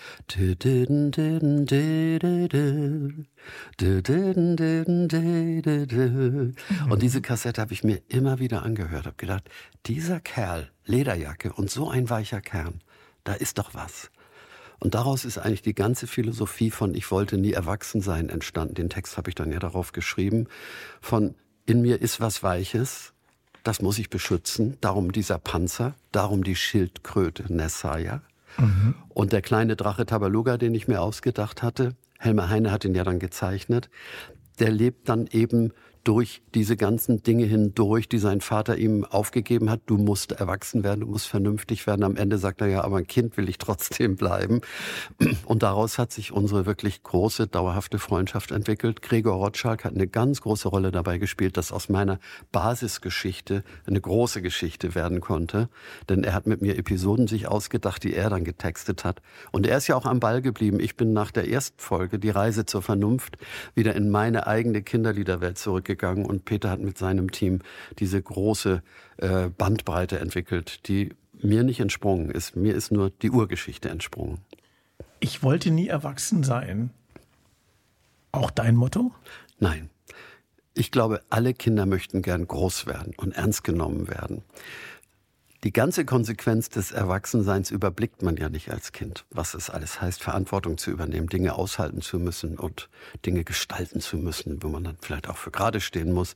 Und 6.91 7.03
diese 7.03 7.23
Kassette 7.23 7.61
habe 7.61 7.73
ich 7.73 7.85
mir 7.85 8.01
immer 8.09 8.39
wieder 8.39 8.63
angehört, 8.63 9.07
habe 9.07 9.17
gedacht, 9.17 9.51
dieser 9.87 10.21
Kerl, 10.21 10.71
Lederjacke 10.85 11.53
und 11.53 11.71
so 11.71 11.89
ein 11.89 12.11
weicher 12.11 12.41
Kern, 12.41 12.81
da 13.25 13.35
ist 13.35 13.59
doch 13.59 13.75
was. 13.75 14.11
Und 14.83 14.95
daraus 14.95 15.25
ist 15.25 15.39
eigentlich 15.39 15.63
die 15.63 15.77
ganze 15.77 16.09
Philosophie 16.09 16.73
von 16.73 16.95
Ich 16.97 17.13
wollte 17.13 17.39
nie 17.39 17.53
erwachsen 17.53 18.01
sein 18.01 18.29
entstanden. 18.29 18.75
Den 18.75 18.91
Text 18.91 19.17
habe 19.17 19.31
ich 19.31 19.37
dann 19.37 19.53
ja 19.53 19.61
darauf 19.61 19.93
geschrieben. 19.93 20.49
Von 21.01 21.37
in 21.67 21.83
mir 21.83 22.03
ist 22.03 22.19
was 22.21 22.43
Weiches, 22.43 23.13
das 23.63 23.83
muss 23.83 23.99
ich 23.99 24.11
beschützen. 24.11 24.77
Darum 24.81 25.13
dieser 25.13 25.39
Panzer, 25.39 25.95
darum 26.11 26.45
die 26.45 26.57
Schildkröte 26.57 27.53
Nessaya. 27.53 28.23
Mhm. 28.59 28.95
Und 29.09 29.33
der 29.33 29.43
kleine 29.43 29.77
Drache 29.77 30.07
Tabaluga, 30.07 30.57
den 30.59 30.75
ich 30.75 30.89
mir 30.89 31.01
ausgedacht 31.01 31.63
hatte, 31.63 31.95
Helmer 32.19 32.49
Heine 32.49 32.71
hat 32.71 32.85
ihn 32.85 32.95
ja 32.95 33.05
dann 33.05 33.19
gezeichnet, 33.19 33.91
der 34.59 34.71
lebt 34.71 35.09
dann 35.09 35.27
eben 35.27 35.73
durch 36.05 36.43
diese 36.55 36.77
ganzen 36.77 37.23
Dinge 37.23 37.45
hindurch, 37.45 38.09
die 38.09 38.19
sein 38.19 38.41
Vater 38.41 38.77
ihm 38.77 39.05
aufgegeben 39.05 39.71
hat. 39.71 39.83
Du 39.87 39.99
musst 39.99 40.33
erwachsen 40.33 40.83
werden, 40.83 41.01
du 41.01 41.07
musst 41.07 41.29
vernünftig 41.29 41.87
werden. 41.87 42.03
Am 42.03 42.17
Ende 42.17 42.39
sagt 42.39 42.61
er 42.61 42.67
ja, 42.67 42.83
aber 42.83 42.97
ein 42.97 43.07
Kind 43.07 43.37
will 43.37 43.49
ich 43.49 43.59
trotzdem 43.59 44.17
bleiben. 44.17 44.63
Und 45.45 45.63
daraus 45.63 45.99
hat 45.99 46.13
sich 46.13 46.33
unsere 46.33 46.67
wirklich 46.67 47.03
große, 47.05 47.47
dauerhafte 47.47 47.99
Freundschaft 47.99 48.51
entwickelt. 48.51 49.01
Gregor 49.01 49.37
Rotschalk 49.37 49.85
hat 49.85 49.95
eine 49.95 50.09
ganz 50.09 50.41
große 50.41 50.69
Rolle 50.69 50.91
dabei 50.91 51.19
gespielt, 51.19 51.57
dass 51.57 51.71
aus 51.71 51.89
meiner 51.89 52.19
Basisgeschichte 52.51 53.63
eine 53.87 54.01
große 54.01 54.43
Geschichte 54.43 54.97
werden 54.97 55.21
konnte. 55.21 55.69
Denn 56.09 56.25
er 56.25 56.35
hat 56.35 56.49
mit 56.49 56.63
mir 56.63 56.77
Episoden 56.77 57.29
sich 57.29 57.47
ausgedacht, 57.47 58.03
die 58.03 58.15
er 58.15 58.29
dann 58.29 58.43
getextet 58.43 59.05
hat. 59.05 59.23
Und 59.53 59.67
er 59.67 59.79
ist 59.79 59.87
ja 59.87 59.95
auch 59.95 60.07
am 60.07 60.19
Ball 60.19 60.43
geblieben. 60.43 60.81
Ich 60.81 60.97
bin 60.97 61.13
nach 61.13 61.31
der 61.31 61.49
ersten 61.49 61.79
Folge, 61.79 62.19
die 62.19 62.31
Reise 62.31 62.67
zur 62.67 62.83
Vernunft, 62.83 63.37
wieder 63.77 63.95
in 63.95 64.11
meine 64.11 64.49
eigene 64.49 64.83
Kinderliederwelt 64.83 65.59
zurückgegangen 65.59 65.92
gegangen 65.93 66.27
und 66.27 66.45
Peter 66.45 66.71
hat 66.71 66.81
mit 66.81 66.99
seinem 66.99 67.31
Team 67.31 67.61
diese 67.99 68.21
große 68.21 68.83
äh, 69.19 69.49
Bandbreite 69.49 70.19
entwickelt, 70.19 70.89
die 70.89 71.11
mir 71.41 71.63
nicht 71.63 71.81
entsprungen 71.81 72.31
ist. 72.31 72.57
Mir 72.57 72.75
ist 72.75 72.93
nur 72.93 73.11
die 73.11 73.31
Urgeschichte 73.31 73.89
entsprungen. 73.89 74.39
Ich 75.21 75.43
wollte 75.43 75.71
nie 75.71 75.89
erwachsen 75.89 76.43
sein. 76.43 76.91
Auch 78.33 78.51
dein 78.51 78.77
Motto? 78.77 79.13
Nein. 79.59 79.91
Ich 80.75 80.91
glaube, 80.91 81.21
alle 81.29 81.53
Kinder 81.53 81.85
möchten 81.85 82.23
gern 82.23 82.49
groß 82.49 82.87
werden 82.87 83.13
und 83.19 83.33
ernst 83.33 83.63
genommen 83.63 84.09
werden. 84.09 84.43
Die 85.65 85.73
ganze 85.73 86.05
Konsequenz 86.05 86.71
des 86.71 86.91
Erwachsenseins 86.91 87.71
überblickt 87.71 88.23
man 88.23 88.37
ja 88.37 88.49
nicht 88.49 88.73
als 88.73 88.91
Kind. 88.91 89.25
Was 89.31 89.55
es 89.55 89.71
alles 89.71 90.01
heißt, 90.01 90.21
Verantwortung 90.21 90.77
zu 90.77 90.91
übernehmen, 90.91 91.29
Dinge 91.29 91.55
aushalten 91.55 92.03
zu 92.03 92.19
müssen 92.19 92.59
und 92.59 92.89
Dinge 93.25 93.45
gestalten 93.45 94.01
zu 94.01 94.17
müssen, 94.17 94.61
wo 94.65 94.69
man 94.69 94.83
dann 94.83 94.97
vielleicht 95.01 95.29
auch 95.29 95.37
für 95.37 95.53
gerade 95.53 95.81
stehen 95.81 96.11
muss. 96.11 96.35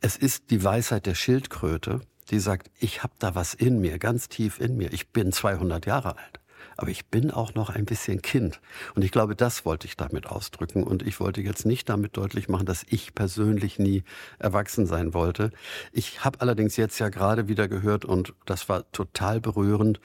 Es 0.00 0.16
ist 0.16 0.50
die 0.50 0.62
Weisheit 0.62 1.06
der 1.06 1.16
Schildkröte, 1.16 2.02
die 2.30 2.38
sagt, 2.38 2.70
ich 2.78 3.02
habe 3.02 3.14
da 3.18 3.34
was 3.34 3.52
in 3.52 3.80
mir, 3.80 3.98
ganz 3.98 4.28
tief 4.28 4.60
in 4.60 4.76
mir. 4.76 4.92
Ich 4.92 5.08
bin 5.08 5.32
200 5.32 5.84
Jahre 5.84 6.16
alt 6.16 6.43
aber 6.76 6.90
ich 6.90 7.06
bin 7.06 7.30
auch 7.30 7.54
noch 7.54 7.70
ein 7.70 7.84
bisschen 7.84 8.22
Kind. 8.22 8.60
Und 8.94 9.02
ich 9.04 9.10
glaube, 9.10 9.36
das 9.36 9.64
wollte 9.64 9.86
ich 9.86 9.96
damit 9.96 10.26
ausdrücken. 10.26 10.82
Und 10.82 11.02
ich 11.02 11.20
wollte 11.20 11.40
jetzt 11.40 11.66
nicht 11.66 11.88
damit 11.88 12.16
deutlich 12.16 12.48
machen, 12.48 12.66
dass 12.66 12.84
ich 12.88 13.14
persönlich 13.14 13.78
nie 13.78 14.04
erwachsen 14.38 14.86
sein 14.86 15.14
wollte. 15.14 15.50
Ich 15.92 16.24
habe 16.24 16.40
allerdings 16.40 16.76
jetzt 16.76 16.98
ja 16.98 17.08
gerade 17.08 17.48
wieder 17.48 17.68
gehört, 17.68 18.04
und 18.04 18.34
das 18.46 18.68
war 18.68 18.90
total 18.92 19.40
berührend, 19.40 20.00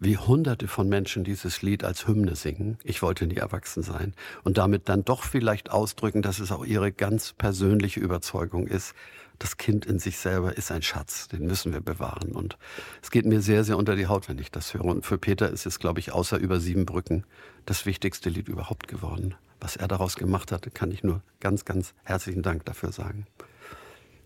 wie 0.00 0.16
hunderte 0.16 0.68
von 0.68 0.88
Menschen 0.88 1.24
dieses 1.24 1.62
Lied 1.62 1.82
als 1.84 2.06
Hymne 2.06 2.36
singen. 2.36 2.78
Ich 2.84 3.02
wollte 3.02 3.26
nie 3.26 3.36
erwachsen 3.36 3.82
sein. 3.82 4.14
Und 4.44 4.58
damit 4.58 4.88
dann 4.88 5.04
doch 5.04 5.24
vielleicht 5.24 5.70
ausdrücken, 5.70 6.22
dass 6.22 6.38
es 6.38 6.52
auch 6.52 6.64
ihre 6.64 6.92
ganz 6.92 7.32
persönliche 7.32 8.00
Überzeugung 8.00 8.66
ist, 8.66 8.94
das 9.38 9.56
Kind 9.56 9.86
in 9.86 9.98
sich 9.98 10.18
selber 10.18 10.56
ist 10.56 10.72
ein 10.72 10.82
Schatz, 10.82 11.28
den 11.28 11.46
müssen 11.46 11.72
wir 11.72 11.80
bewahren. 11.80 12.32
Und 12.32 12.58
es 13.02 13.10
geht 13.10 13.24
mir 13.24 13.40
sehr, 13.40 13.64
sehr 13.64 13.76
unter 13.76 13.94
die 13.94 14.06
Haut, 14.06 14.28
wenn 14.28 14.38
ich 14.38 14.50
das 14.50 14.74
höre. 14.74 14.84
Und 14.84 15.06
für 15.06 15.18
Peter 15.18 15.48
ist 15.50 15.66
es, 15.66 15.78
glaube 15.78 16.00
ich, 16.00 16.12
außer 16.12 16.38
über 16.38 16.60
sieben 16.60 16.86
Brücken 16.86 17.24
das 17.66 17.86
wichtigste 17.86 18.30
Lied 18.30 18.48
überhaupt 18.48 18.88
geworden. 18.88 19.34
Was 19.60 19.76
er 19.76 19.88
daraus 19.88 20.16
gemacht 20.16 20.52
hat, 20.52 20.74
kann 20.74 20.90
ich 20.90 21.02
nur 21.02 21.22
ganz, 21.40 21.64
ganz 21.64 21.94
herzlichen 22.04 22.42
Dank 22.42 22.64
dafür 22.64 22.92
sagen. 22.92 23.26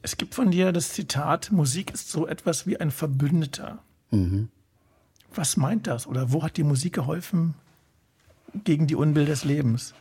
Es 0.03 0.17
gibt 0.17 0.35
von 0.35 0.51
dir 0.51 0.73
das 0.73 0.93
Zitat, 0.93 1.53
Musik 1.53 1.93
ist 1.93 2.11
so 2.11 2.27
etwas 2.27 2.67
wie 2.67 2.79
ein 2.79 2.91
Verbündeter. 2.91 3.79
Mhm. 4.11 4.49
Was 5.35 5.57
meint 5.57 5.87
das? 5.87 6.07
Oder 6.07 6.33
wo 6.33 6.43
hat 6.43 6.57
die 6.57 6.65
Musik 6.65 6.95
geholfen 6.95 7.55
gegen 8.65 8.87
die 8.87 8.97
Unbill 8.97 9.25
des 9.25 9.45
Lebens? 9.45 9.95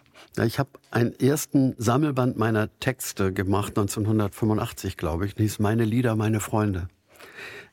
Ich 0.46 0.60
habe 0.60 0.70
einen 0.92 1.14
ersten 1.20 1.76
Sammelband 1.78 2.38
meiner 2.38 2.70
Texte 2.80 3.34
gemacht, 3.34 3.78
1985, 3.78 4.98
glaube 4.98 5.26
ich. 5.26 5.36
Das 5.36 5.44
hieß 5.44 5.60
Meine 5.60 5.86
Lieder, 5.86 6.16
meine 6.16 6.40
Freunde. 6.40 6.88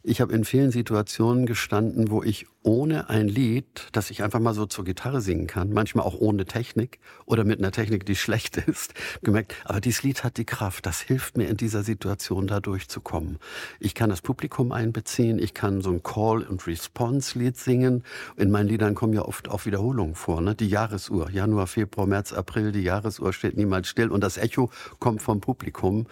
Ich 0.02 0.20
habe 0.20 0.32
in 0.32 0.44
vielen 0.44 0.70
Situationen 0.70 1.44
gestanden, 1.44 2.10
wo 2.10 2.22
ich 2.22 2.46
ohne 2.62 3.08
ein 3.08 3.28
Lied, 3.28 3.88
das 3.92 4.10
ich 4.10 4.22
einfach 4.22 4.40
mal 4.40 4.54
so 4.54 4.66
zur 4.66 4.84
Gitarre 4.84 5.20
singen 5.20 5.46
kann, 5.46 5.72
manchmal 5.72 6.04
auch 6.06 6.14
ohne 6.14 6.44
Technik 6.44 6.98
oder 7.24 7.44
mit 7.44 7.58
einer 7.58 7.72
Technik, 7.72 8.06
die 8.06 8.16
schlecht 8.16 8.56
ist, 8.58 8.94
gemerkt, 9.22 9.54
aber 9.64 9.80
dieses 9.80 10.02
Lied 10.02 10.24
hat 10.24 10.36
die 10.36 10.44
Kraft, 10.44 10.86
das 10.86 11.00
hilft 11.00 11.36
mir 11.36 11.48
in 11.48 11.56
dieser 11.56 11.82
Situation 11.82 12.46
da 12.46 12.60
durchzukommen. 12.60 13.38
Ich 13.80 13.94
kann 13.94 14.10
das 14.10 14.22
Publikum 14.22 14.72
einbeziehen, 14.72 15.38
ich 15.38 15.52
kann 15.52 15.80
so 15.80 15.90
ein 15.90 16.02
Call-and-Response-Lied 16.02 17.56
singen. 17.56 18.04
In 18.36 18.50
meinen 18.50 18.68
Liedern 18.68 18.94
kommen 18.94 19.14
ja 19.14 19.22
oft 19.22 19.48
auch 19.48 19.66
Wiederholungen 19.66 20.14
vor, 20.14 20.40
ne? 20.40 20.54
Die 20.54 20.68
Jahresuhr, 20.68 21.30
Januar, 21.30 21.66
Februar, 21.66 22.06
März, 22.06 22.32
April, 22.32 22.72
die 22.72 22.82
Jahresuhr 22.82 23.32
steht 23.32 23.56
niemals 23.56 23.88
still 23.88 24.10
und 24.10 24.22
das 24.22 24.36
Echo 24.36 24.70
kommt 24.98 25.22
vom 25.22 25.40
Publikum. 25.40 26.06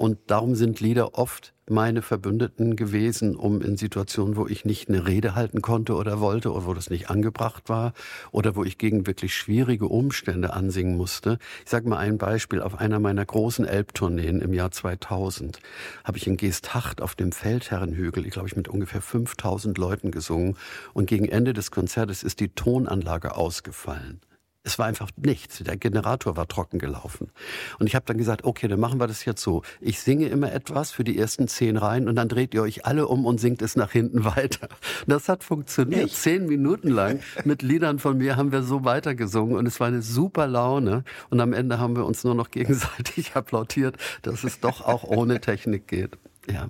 Und 0.00 0.18
darum 0.28 0.54
sind 0.54 0.80
Lieder 0.80 1.18
oft 1.18 1.52
meine 1.68 2.00
Verbündeten 2.00 2.74
gewesen, 2.74 3.36
um 3.36 3.60
in 3.60 3.76
Situationen, 3.76 4.34
wo 4.34 4.46
ich 4.46 4.64
nicht 4.64 4.88
eine 4.88 5.06
Rede 5.06 5.34
halten 5.34 5.60
konnte 5.60 5.94
oder 5.94 6.20
wollte 6.20 6.52
oder 6.52 6.64
wo 6.64 6.72
das 6.72 6.88
nicht 6.88 7.10
angebracht 7.10 7.68
war 7.68 7.92
oder 8.32 8.56
wo 8.56 8.64
ich 8.64 8.78
gegen 8.78 9.06
wirklich 9.06 9.34
schwierige 9.34 9.88
Umstände 9.88 10.54
ansingen 10.54 10.96
musste. 10.96 11.38
Ich 11.66 11.70
sage 11.70 11.86
mal 11.86 11.98
ein 11.98 12.16
Beispiel. 12.16 12.62
Auf 12.62 12.80
einer 12.80 12.98
meiner 12.98 13.26
großen 13.26 13.66
Elbtourneen 13.66 14.40
im 14.40 14.54
Jahr 14.54 14.70
2000 14.70 15.60
habe 16.02 16.16
ich 16.16 16.26
in 16.26 16.38
Geesthacht 16.38 17.02
auf 17.02 17.14
dem 17.14 17.30
Feldherrenhügel, 17.30 18.24
ich 18.24 18.32
glaube 18.32 18.48
ich 18.48 18.56
mit 18.56 18.68
ungefähr 18.68 19.02
5000 19.02 19.76
Leuten 19.76 20.12
gesungen 20.12 20.56
und 20.94 21.08
gegen 21.08 21.26
Ende 21.26 21.52
des 21.52 21.70
Konzertes 21.70 22.22
ist 22.22 22.40
die 22.40 22.48
Tonanlage 22.48 23.36
ausgefallen. 23.36 24.22
Es 24.62 24.78
war 24.78 24.84
einfach 24.86 25.10
nichts. 25.16 25.58
Der 25.60 25.78
Generator 25.78 26.36
war 26.36 26.46
trocken 26.46 26.78
gelaufen. 26.78 27.30
Und 27.78 27.86
ich 27.86 27.94
habe 27.94 28.04
dann 28.04 28.18
gesagt, 28.18 28.44
okay, 28.44 28.68
dann 28.68 28.78
machen 28.78 29.00
wir 29.00 29.06
das 29.06 29.24
jetzt 29.24 29.42
so. 29.42 29.62
Ich 29.80 30.00
singe 30.00 30.26
immer 30.26 30.52
etwas 30.52 30.90
für 30.90 31.02
die 31.02 31.16
ersten 31.16 31.48
zehn 31.48 31.78
Reihen 31.78 32.08
und 32.08 32.16
dann 32.16 32.28
dreht 32.28 32.52
ihr 32.52 32.60
euch 32.60 32.84
alle 32.84 33.08
um 33.08 33.24
und 33.24 33.40
singt 33.40 33.62
es 33.62 33.74
nach 33.74 33.90
hinten 33.90 34.24
weiter. 34.36 34.68
Das 35.06 35.30
hat 35.30 35.44
funktioniert. 35.44 36.06
Ich? 36.06 36.14
Zehn 36.14 36.46
Minuten 36.46 36.88
lang 36.88 37.20
mit 37.44 37.62
Liedern 37.62 37.98
von 37.98 38.18
mir 38.18 38.36
haben 38.36 38.52
wir 38.52 38.62
so 38.62 38.84
weitergesungen 38.84 39.56
und 39.56 39.64
es 39.66 39.80
war 39.80 39.88
eine 39.88 40.02
super 40.02 40.46
Laune. 40.46 41.04
Und 41.30 41.40
am 41.40 41.54
Ende 41.54 41.78
haben 41.78 41.96
wir 41.96 42.04
uns 42.04 42.22
nur 42.24 42.34
noch 42.34 42.50
gegenseitig 42.50 43.32
applaudiert, 43.34 43.96
dass 44.20 44.44
es 44.44 44.60
doch 44.60 44.82
auch 44.82 45.04
ohne 45.04 45.40
Technik 45.40 45.88
geht. 45.88 46.18
Ja. 46.50 46.68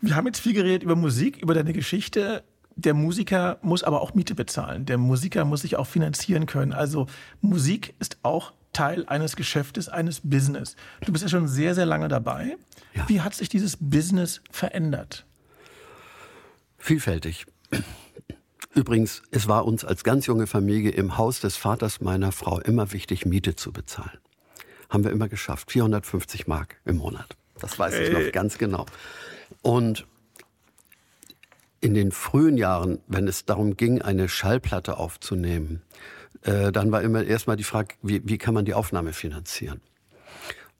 Wir 0.00 0.16
haben 0.16 0.26
jetzt 0.26 0.40
viel 0.40 0.54
geredet 0.54 0.84
über 0.84 0.96
Musik, 0.96 1.42
über 1.42 1.52
deine 1.52 1.74
Geschichte 1.74 2.42
der 2.80 2.94
Musiker 2.94 3.58
muss 3.62 3.82
aber 3.82 4.00
auch 4.00 4.14
Miete 4.14 4.34
bezahlen. 4.34 4.86
Der 4.86 4.98
Musiker 4.98 5.44
muss 5.44 5.62
sich 5.62 5.76
auch 5.76 5.86
finanzieren 5.86 6.46
können. 6.46 6.72
Also 6.72 7.06
Musik 7.40 7.94
ist 7.98 8.18
auch 8.22 8.52
Teil 8.72 9.04
eines 9.06 9.36
Geschäftes, 9.36 9.88
eines 9.88 10.20
Business. 10.22 10.76
Du 11.04 11.12
bist 11.12 11.22
ja 11.22 11.28
schon 11.28 11.48
sehr, 11.48 11.74
sehr 11.74 11.86
lange 11.86 12.08
dabei. 12.08 12.56
Ja. 12.94 13.08
Wie 13.08 13.20
hat 13.20 13.34
sich 13.34 13.48
dieses 13.48 13.76
Business 13.80 14.40
verändert? 14.50 15.26
Vielfältig. 16.78 17.46
Übrigens, 18.74 19.22
es 19.32 19.48
war 19.48 19.66
uns 19.66 19.84
als 19.84 20.04
ganz 20.04 20.26
junge 20.26 20.46
Familie 20.46 20.92
im 20.92 21.18
Haus 21.18 21.40
des 21.40 21.56
Vaters 21.56 22.00
meiner 22.00 22.30
Frau 22.30 22.60
immer 22.60 22.92
wichtig, 22.92 23.26
Miete 23.26 23.56
zu 23.56 23.72
bezahlen. 23.72 24.18
Haben 24.88 25.04
wir 25.04 25.10
immer 25.10 25.28
geschafft. 25.28 25.72
450 25.72 26.46
Mark 26.46 26.76
im 26.84 26.98
Monat. 26.98 27.36
Das 27.60 27.78
weiß 27.78 27.94
ich 27.98 28.12
noch 28.12 28.32
ganz 28.32 28.58
genau. 28.58 28.86
Und 29.62 30.06
in 31.80 31.94
den 31.94 32.12
frühen 32.12 32.56
Jahren, 32.56 33.00
wenn 33.06 33.26
es 33.26 33.44
darum 33.44 33.76
ging, 33.76 34.02
eine 34.02 34.28
Schallplatte 34.28 34.98
aufzunehmen, 34.98 35.82
äh, 36.42 36.72
dann 36.72 36.92
war 36.92 37.02
immer 37.02 37.24
erstmal 37.24 37.56
die 37.56 37.64
Frage, 37.64 37.94
wie, 38.02 38.22
wie 38.24 38.38
kann 38.38 38.54
man 38.54 38.64
die 38.64 38.74
Aufnahme 38.74 39.12
finanzieren? 39.12 39.80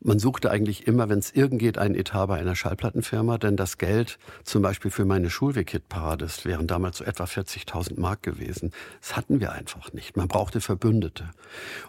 Man 0.03 0.19
suchte 0.19 0.51
eigentlich 0.51 0.87
immer, 0.87 1.11
wenn 1.11 1.19
es 1.19 1.31
irgend 1.31 1.61
geht, 1.61 1.77
einen 1.77 1.95
Etat 1.95 2.25
bei 2.27 2.39
einer 2.39 2.57
Schallplattenfirma, 2.57 3.37
denn 3.37 3.57
das 3.59 3.77
Geld 3.77 4.19
zum 4.45 4.63
Beispiel 4.63 4.91
für 4.91 5.05
meine 5.05 5.29
Schulweg-Hit-Parade, 5.29 6.27
wären 6.45 6.67
damals 6.67 6.99
so 6.99 7.05
etwa 7.05 7.25
40.000 7.25 8.01
Mark 8.01 8.23
gewesen. 8.23 8.73
Das 9.03 9.15
hatten 9.15 9.41
wir 9.41 9.53
einfach 9.53 9.93
nicht. 9.93 10.17
Man 10.17 10.27
brauchte 10.27 10.63
Verbündete. 10.63 11.29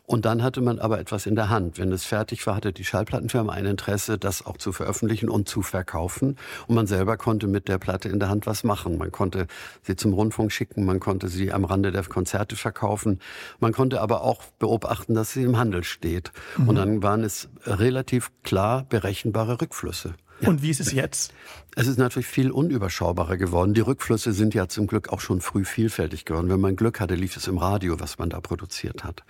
Und 0.06 0.26
dann 0.26 0.44
hatte 0.44 0.60
man 0.60 0.80
aber 0.80 1.00
etwas 1.00 1.26
in 1.26 1.36
der 1.36 1.48
Hand. 1.48 1.78
Wenn 1.78 1.94
es 1.94 2.04
fertig 2.04 2.46
war, 2.46 2.56
hatte 2.56 2.74
die 2.74 2.84
Schallplattenfirma 2.84 3.54
ein 3.54 3.66
Interesse, 3.66 4.18
das 4.18 4.46
auch 4.46 4.58
zu 4.58 4.74
veröffentlichen 4.74 5.30
und 5.30 5.48
zu 5.48 5.62
verkaufen. 5.62 6.36
Und 6.68 6.76
man 6.76 6.88
selber 6.88 7.16
konnte 7.16 7.48
mit 7.48 7.70
der 7.70 7.78
Platte 7.78 8.10
in 8.10 8.20
der 8.20 8.28
Hand 8.28 8.46
was 8.46 8.66
machen. 8.66 8.98
Man 8.98 9.14
konnte 9.14 9.48
sie 9.84 9.96
zum 9.96 10.12
Rundfunk 10.12 10.52
schicken, 10.52 10.84
man 10.84 11.00
konnte 11.00 11.30
sie 11.30 11.54
am 11.54 11.64
Rande 11.64 11.94
der 11.94 12.04
Konzerte 12.04 12.58
verkaufen. 12.58 13.20
Man 13.62 13.72
konnte 13.72 14.02
aber 14.02 14.22
auch 14.24 14.44
beobachten, 14.60 15.14
dass 15.14 15.32
sie 15.32 15.44
im 15.44 15.58
Handel 15.58 15.86
steht. 15.86 16.34
Mhm. 16.58 16.68
Und 16.68 16.76
dann 16.76 17.04
waren 17.04 17.24
es 17.24 17.48
relativ 17.66 18.01
relativ 18.02 18.32
klar 18.42 18.86
berechenbare 18.90 19.62
Rückflüsse. 19.62 20.16
Ja. 20.40 20.50
Und 20.50 20.64
wie 20.64 20.72
ist 20.72 20.80
es 20.80 20.92
jetzt? 20.92 21.34
Es 21.76 21.86
ist 21.86 22.00
natürlich 22.00 22.26
viel 22.26 22.50
unüberschaubarer 22.50 23.38
geworden. 23.38 23.76
Die 23.76 23.82
Rückflüsse 23.82 24.34
sind 24.34 24.56
ja 24.56 24.68
zum 24.68 24.88
Glück 24.88 25.10
auch 25.10 25.20
schon 25.20 25.40
früh 25.40 25.66
vielfältig 25.66 26.26
geworden. 26.26 26.50
Wenn 26.50 26.60
man 26.60 26.76
Glück 26.76 27.00
hatte, 27.00 27.14
lief 27.14 27.38
es 27.38 27.48
im 27.48 27.60
Radio, 27.60 28.00
was 28.00 28.18
man 28.18 28.32
da 28.32 28.42
produziert 28.42 29.04
hat. 29.04 29.24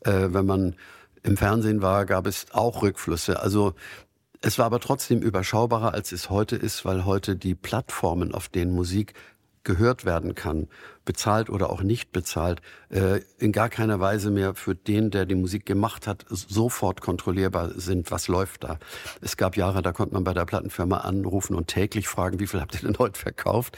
Äh, 0.00 0.28
wenn 0.30 0.46
man 0.46 0.74
im 1.22 1.36
Fernsehen 1.36 1.82
war, 1.82 2.06
gab 2.06 2.26
es 2.26 2.46
auch 2.52 2.80
Rückflüsse. 2.82 3.40
Also 3.40 3.74
es 4.40 4.58
war 4.58 4.64
aber 4.64 4.80
trotzdem 4.80 5.20
überschaubarer, 5.20 5.92
als 5.92 6.12
es 6.12 6.30
heute 6.30 6.56
ist, 6.56 6.86
weil 6.86 7.04
heute 7.04 7.36
die 7.36 7.54
Plattformen, 7.54 8.32
auf 8.32 8.48
denen 8.48 8.72
Musik 8.72 9.12
gehört 9.64 10.04
werden 10.04 10.34
kann, 10.34 10.68
bezahlt 11.04 11.50
oder 11.50 11.70
auch 11.70 11.82
nicht 11.82 12.12
bezahlt, 12.12 12.60
äh, 12.90 13.20
in 13.38 13.52
gar 13.52 13.68
keiner 13.68 14.00
Weise 14.00 14.30
mehr 14.30 14.54
für 14.54 14.74
den, 14.74 15.10
der 15.10 15.26
die 15.26 15.34
Musik 15.34 15.66
gemacht 15.66 16.06
hat, 16.06 16.24
sofort 16.28 17.00
kontrollierbar 17.00 17.72
sind, 17.76 18.10
was 18.10 18.28
läuft 18.28 18.64
da. 18.64 18.78
Es 19.20 19.36
gab 19.36 19.56
Jahre, 19.56 19.82
da 19.82 19.92
konnte 19.92 20.14
man 20.14 20.24
bei 20.24 20.34
der 20.34 20.44
Plattenfirma 20.44 20.98
anrufen 20.98 21.56
und 21.56 21.68
täglich 21.68 22.08
fragen, 22.08 22.40
wie 22.40 22.46
viel 22.46 22.60
habt 22.60 22.74
ihr 22.74 22.80
denn 22.80 22.98
heute 22.98 23.18
verkauft? 23.18 23.76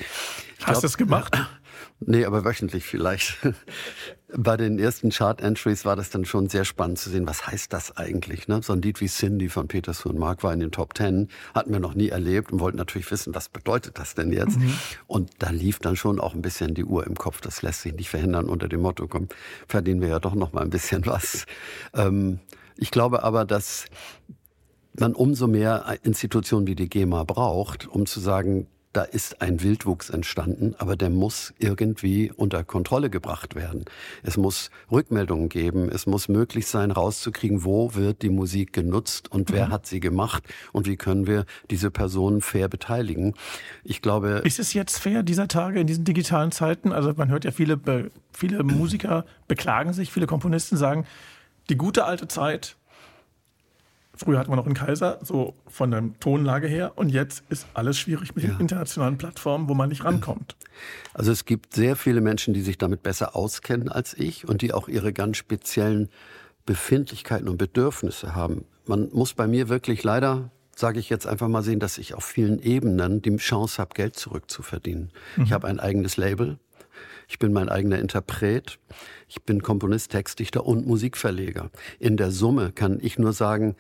Ich 0.59 0.67
Hast 0.67 0.83
du 0.83 0.87
es 0.87 0.97
gemacht? 0.97 1.37
Nee, 2.01 2.25
aber 2.25 2.45
wöchentlich 2.45 2.85
vielleicht. 2.85 3.39
Bei 4.37 4.57
den 4.57 4.79
ersten 4.79 5.11
Chart-Entries 5.11 5.85
war 5.85 5.97
das 5.97 6.11
dann 6.11 6.25
schon 6.25 6.49
sehr 6.49 6.65
spannend 6.65 6.99
zu 6.99 7.11
sehen, 7.11 7.27
was 7.29 7.47
heißt 7.47 7.73
das 7.73 7.97
eigentlich? 7.97 8.49
Ne? 8.49 8.61
So 8.63 8.73
ein 8.73 8.83
Lied 8.83 9.01
wie 9.01 9.07
Cindy 9.07 9.49
von 9.49 9.69
Peters 9.69 10.05
und 10.05 10.19
Mark 10.19 10.43
war 10.43 10.53
in 10.53 10.61
den 10.61 10.73
Top 10.73 10.95
Ten, 10.95 11.29
hatten 11.55 11.73
wir 11.73 11.81
noch 11.81 11.95
nie 11.95 12.09
erlebt 12.09 12.53
und 12.53 12.61
wollten 12.61 12.77
natürlich 12.77 13.11
wissen, 13.11 13.35
was 13.35 13.49
bedeutet 13.49 13.99
das 13.99 14.15
denn 14.15 14.33
jetzt? 14.33 14.59
Mhm. 14.59 14.75
Und 15.07 15.31
da 15.39 15.51
lief 15.51 15.79
dann 15.79 15.97
schon 15.97 16.19
auch 16.19 16.35
ein 16.35 16.43
bisschen 16.43 16.75
die 16.75 16.85
Uhr 16.85 17.07
im 17.07 17.15
Kopf. 17.15 17.41
Das 17.41 17.63
lässt 17.63 17.83
sich 17.83 17.95
nicht 17.95 18.11
verhindern 18.11 18.47
unter 18.47 18.69
dem 18.69 18.81
Motto, 18.81 19.07
komm, 19.07 19.29
verdienen 19.69 20.01
wir 20.01 20.09
ja 20.09 20.19
doch 20.19 20.35
noch 20.35 20.53
mal 20.53 20.63
ein 20.63 20.71
bisschen 20.71 21.07
was. 21.07 21.47
Ähm, 21.95 22.41
ich 22.77 22.91
glaube 22.91 23.23
aber, 23.23 23.45
dass 23.45 23.87
man 24.99 25.15
umso 25.15 25.47
mehr 25.47 25.99
Institutionen 26.03 26.67
wie 26.67 26.75
die 26.75 26.89
GEMA 26.89 27.25
braucht, 27.25 27.87
um 27.87 28.07
zu 28.07 28.21
sagen, 28.21 28.67
da 28.97 29.03
ist 29.03 29.43
ein 29.43 29.63
Wildwuchs 29.63 30.09
entstanden, 30.09 30.75
aber 30.79 30.97
der 30.97 31.11
muss 31.11 31.53
irgendwie 31.59 32.33
unter 32.35 32.65
Kontrolle 32.65 33.11
gebracht 33.11 33.55
werden. 33.55 33.85
Es 34.23 34.39
muss 34.39 34.71
Rückmeldungen 34.91 35.51
geben, 35.51 35.91
es 35.91 36.07
muss 36.07 36.29
möglich 36.29 36.67
sein, 36.67 36.91
rauszukriegen, 36.91 37.63
wo 37.63 37.95
wird 37.95 38.23
die 38.23 38.31
Musik 38.31 38.73
genutzt 38.73 39.31
und 39.31 39.53
wer 39.53 39.67
mhm. 39.67 39.73
hat 39.73 39.87
sie 39.87 40.01
gemacht 40.01 40.45
und 40.73 40.87
wie 40.87 40.97
können 40.97 41.27
wir 41.27 41.45
diese 41.71 41.91
Personen 41.91 42.41
fair 42.41 42.69
beteiligen. 42.69 43.35
Ich 43.85 44.01
glaube. 44.01 44.41
Ist 44.45 44.59
es 44.59 44.73
jetzt 44.73 44.99
fair 44.99 45.23
dieser 45.23 45.47
Tage 45.47 45.79
in 45.79 45.87
diesen 45.87 46.05
digitalen 46.05 46.51
Zeiten? 46.51 46.91
Also 46.93 47.13
man 47.15 47.29
hört 47.29 47.45
ja 47.45 47.51
viele, 47.51 47.79
viele 48.33 48.63
Musiker 48.63 49.27
beklagen 49.47 49.93
sich, 49.93 50.11
viele 50.11 50.27
Komponisten 50.27 50.79
sagen, 50.79 51.05
die 51.69 51.77
gute 51.77 52.05
alte 52.05 52.29
Zeit, 52.29 52.77
Früher 54.17 54.39
hatten 54.39 54.51
wir 54.51 54.57
noch 54.57 54.67
einen 54.67 54.75
Kaiser, 54.75 55.19
so 55.23 55.55
von 55.67 55.91
der 55.91 56.05
Tonlage 56.21 56.67
her. 56.67 56.93
Und 56.97 57.11
jetzt 57.11 57.45
ist 57.49 57.67
alles 57.75 57.99
schwierig 57.99 58.35
mit 58.35 58.45
ja. 58.45 58.51
den 58.51 58.61
internationalen 58.61 59.19
Plattformen, 59.19 59.69
wo 59.69 59.75
man 59.75 59.89
nicht 59.89 60.05
rankommt. 60.05 60.57
Also 61.15 61.33
es 61.33 61.45
gibt 61.45 61.75
sehr 61.75 61.97
viele 61.97 62.21
Menschen, 62.21 62.55
die 62.55 62.63
sich 62.63 62.79
damit 62.79 63.03
besser 63.03 63.37
auskennen 63.37 63.89
als 63.89 64.15
ich 64.15 64.49
und 64.49 64.63
die 64.63 64.73
auch 64.73 64.89
ihre 64.89 65.13
ganz 65.13 65.37
speziellen 65.37 66.09
Befindlichkeiten 66.65 67.49
und 67.49 67.57
Bedürfnisse 67.59 68.35
haben. 68.35 68.65
Man 68.87 69.09
muss 69.13 69.35
bei 69.35 69.47
mir 69.47 69.69
wirklich 69.69 70.03
leider 70.03 70.51
sage 70.79 71.01
ich 71.01 71.09
jetzt 71.09 71.27
einfach 71.27 71.49
mal 71.49 71.63
sehen, 71.63 71.81
dass 71.81 71.99
ich 71.99 72.15
auf 72.15 72.25
vielen 72.25 72.61
Ebenen 72.61 73.23
die 73.23 73.35
Chance 73.37 73.79
habe, 73.79 73.95
Geld 73.95 74.17
zurückzuverdienen. 74.17 75.11
Mhm. 75.37 75.45
Ich 75.45 75.53
habe 75.53 75.67
ein 75.69 75.81
eigenes 75.81 76.17
Label. 76.19 76.59
Ich 77.29 77.39
bin 77.39 77.53
mein 77.53 77.69
eigener 77.69 77.99
Interpret. 77.99 78.79
Ich 79.29 79.43
bin 79.43 79.63
Komponist, 79.63 80.13
Textdichter 80.13 80.65
und 80.65 80.87
Musikverleger. 80.87 81.71
In 81.99 82.17
der 82.17 82.31
Summe 82.31 82.73
kann 82.73 82.99
ich 83.01 83.19
nur 83.19 83.33
sagen, 83.33 83.77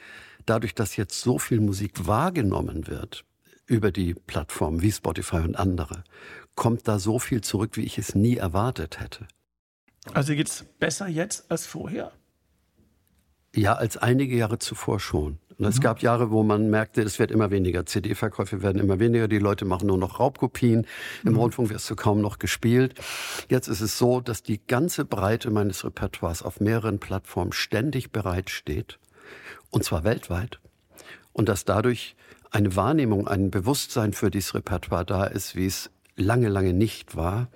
dadurch, 0.46 0.74
dass 0.74 0.96
jetzt 0.96 1.20
so 1.20 1.38
viel 1.38 1.60
Musik 1.60 2.06
wahrgenommen 2.06 2.86
wird 2.86 3.24
über 3.66 3.90
die 3.90 4.14
Plattformen 4.14 4.82
wie 4.82 4.92
Spotify 4.92 5.38
und 5.38 5.56
andere, 5.56 6.04
kommt 6.54 6.86
da 6.88 6.98
so 6.98 7.18
viel 7.18 7.40
zurück, 7.40 7.76
wie 7.76 7.84
ich 7.84 7.98
es 7.98 8.14
nie 8.14 8.36
erwartet 8.36 9.00
hätte. 9.00 9.26
Also 10.12 10.34
geht's 10.34 10.64
besser 10.78 11.08
jetzt 11.08 11.50
als 11.50 11.66
vorher? 11.66 12.12
Ja, 13.54 13.74
als 13.74 13.96
einige 13.96 14.36
Jahre 14.36 14.58
zuvor 14.58 15.00
schon. 15.00 15.38
Und 15.58 15.64
es 15.66 15.78
mhm. 15.78 15.82
gab 15.82 16.02
Jahre, 16.02 16.30
wo 16.30 16.42
man 16.42 16.68
merkte, 16.68 17.02
es 17.02 17.18
wird 17.18 17.30
immer 17.30 17.50
weniger. 17.50 17.86
CD-Verkäufe 17.86 18.62
werden 18.62 18.80
immer 18.80 18.98
weniger. 18.98 19.26
Die 19.28 19.38
Leute 19.38 19.64
machen 19.64 19.86
nur 19.86 19.98
noch 19.98 20.20
Raubkopien. 20.20 20.86
Im 21.24 21.32
mhm. 21.32 21.38
Rundfunk 21.38 21.70
wirst 21.70 21.88
du 21.88 21.96
kaum 21.96 22.20
noch 22.20 22.38
gespielt. 22.38 22.94
Jetzt 23.48 23.68
ist 23.68 23.80
es 23.80 23.96
so, 23.98 24.20
dass 24.20 24.42
die 24.42 24.60
ganze 24.66 25.04
Breite 25.04 25.50
meines 25.50 25.84
Repertoires 25.84 26.42
auf 26.42 26.60
mehreren 26.60 26.98
Plattformen 26.98 27.52
ständig 27.52 28.12
bereitsteht 28.12 28.98
und 29.70 29.84
zwar 29.84 30.04
weltweit. 30.04 30.60
Und 31.32 31.48
dass 31.48 31.64
dadurch 31.64 32.16
eine 32.50 32.76
Wahrnehmung, 32.76 33.28
ein 33.28 33.50
Bewusstsein 33.50 34.12
für 34.12 34.30
dieses 34.30 34.54
Repertoire 34.54 35.04
da 35.04 35.24
ist, 35.24 35.56
wie 35.56 35.66
es 35.66 35.90
lange, 36.16 36.48
lange 36.48 36.72
nicht 36.72 37.16
war. 37.16 37.48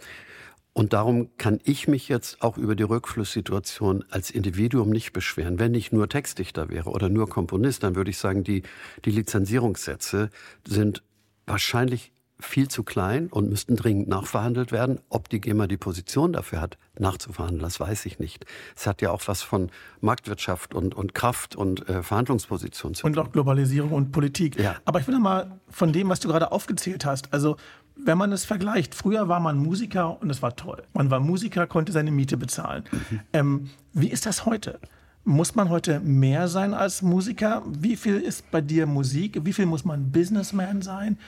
Und 0.72 0.92
darum 0.92 1.36
kann 1.36 1.58
ich 1.64 1.88
mich 1.88 2.08
jetzt 2.08 2.42
auch 2.42 2.56
über 2.56 2.76
die 2.76 2.84
Rückflusssituation 2.84 4.04
als 4.08 4.30
Individuum 4.30 4.90
nicht 4.90 5.12
beschweren. 5.12 5.58
Wenn 5.58 5.74
ich 5.74 5.90
nur 5.90 6.08
Textdichter 6.08 6.68
wäre 6.68 6.90
oder 6.90 7.08
nur 7.08 7.28
Komponist, 7.28 7.82
dann 7.82 7.96
würde 7.96 8.10
ich 8.10 8.18
sagen, 8.18 8.44
die, 8.44 8.62
die 9.04 9.10
Lizenzierungssätze 9.10 10.30
sind 10.66 11.02
wahrscheinlich 11.46 12.12
viel 12.42 12.68
zu 12.68 12.82
klein 12.82 13.28
und 13.28 13.48
müssten 13.48 13.76
dringend 13.76 14.08
nachverhandelt 14.08 14.72
werden. 14.72 15.00
Ob 15.08 15.28
die 15.28 15.40
GEMA 15.40 15.66
die 15.66 15.76
Position 15.76 16.32
dafür 16.32 16.60
hat, 16.60 16.78
nachzuverhandeln, 16.98 17.62
das 17.62 17.80
weiß 17.80 18.06
ich 18.06 18.18
nicht. 18.18 18.46
Es 18.76 18.86
hat 18.86 19.02
ja 19.02 19.10
auch 19.10 19.22
was 19.26 19.42
von 19.42 19.70
Marktwirtschaft 20.00 20.74
und, 20.74 20.94
und 20.94 21.14
Kraft 21.14 21.56
und 21.56 21.88
äh, 21.88 22.02
Verhandlungsposition 22.02 22.94
zu 22.94 23.02
tun. 23.02 23.12
Und 23.12 23.18
auch 23.18 23.32
Globalisierung 23.32 23.92
und 23.92 24.12
Politik. 24.12 24.58
Ja. 24.58 24.76
Aber 24.84 25.00
ich 25.00 25.06
will 25.06 25.14
noch 25.14 25.20
mal 25.20 25.60
von 25.68 25.92
dem, 25.92 26.08
was 26.08 26.20
du 26.20 26.28
gerade 26.28 26.52
aufgezählt 26.52 27.04
hast, 27.04 27.32
also 27.32 27.56
wenn 28.04 28.18
man 28.18 28.32
es 28.32 28.44
vergleicht, 28.44 28.94
früher 28.94 29.28
war 29.28 29.40
man 29.40 29.58
Musiker 29.58 30.20
und 30.20 30.30
es 30.30 30.42
war 30.42 30.56
toll. 30.56 30.82
Man 30.92 31.10
war 31.10 31.20
Musiker, 31.20 31.66
konnte 31.66 31.92
seine 31.92 32.10
Miete 32.10 32.36
bezahlen. 32.36 32.84
Mhm. 32.90 33.20
Ähm, 33.32 33.70
wie 33.92 34.08
ist 34.08 34.26
das 34.26 34.46
heute? 34.46 34.78
Muss 35.24 35.54
man 35.54 35.68
heute 35.68 36.00
mehr 36.00 36.48
sein 36.48 36.72
als 36.72 37.02
Musiker? 37.02 37.62
Wie 37.66 37.96
viel 37.96 38.20
ist 38.20 38.50
bei 38.50 38.60
dir 38.60 38.86
Musik? 38.86 39.44
Wie 39.44 39.52
viel 39.52 39.66
muss 39.66 39.84
man 39.84 40.10
Businessman 40.10 40.80
sein? 40.80 41.18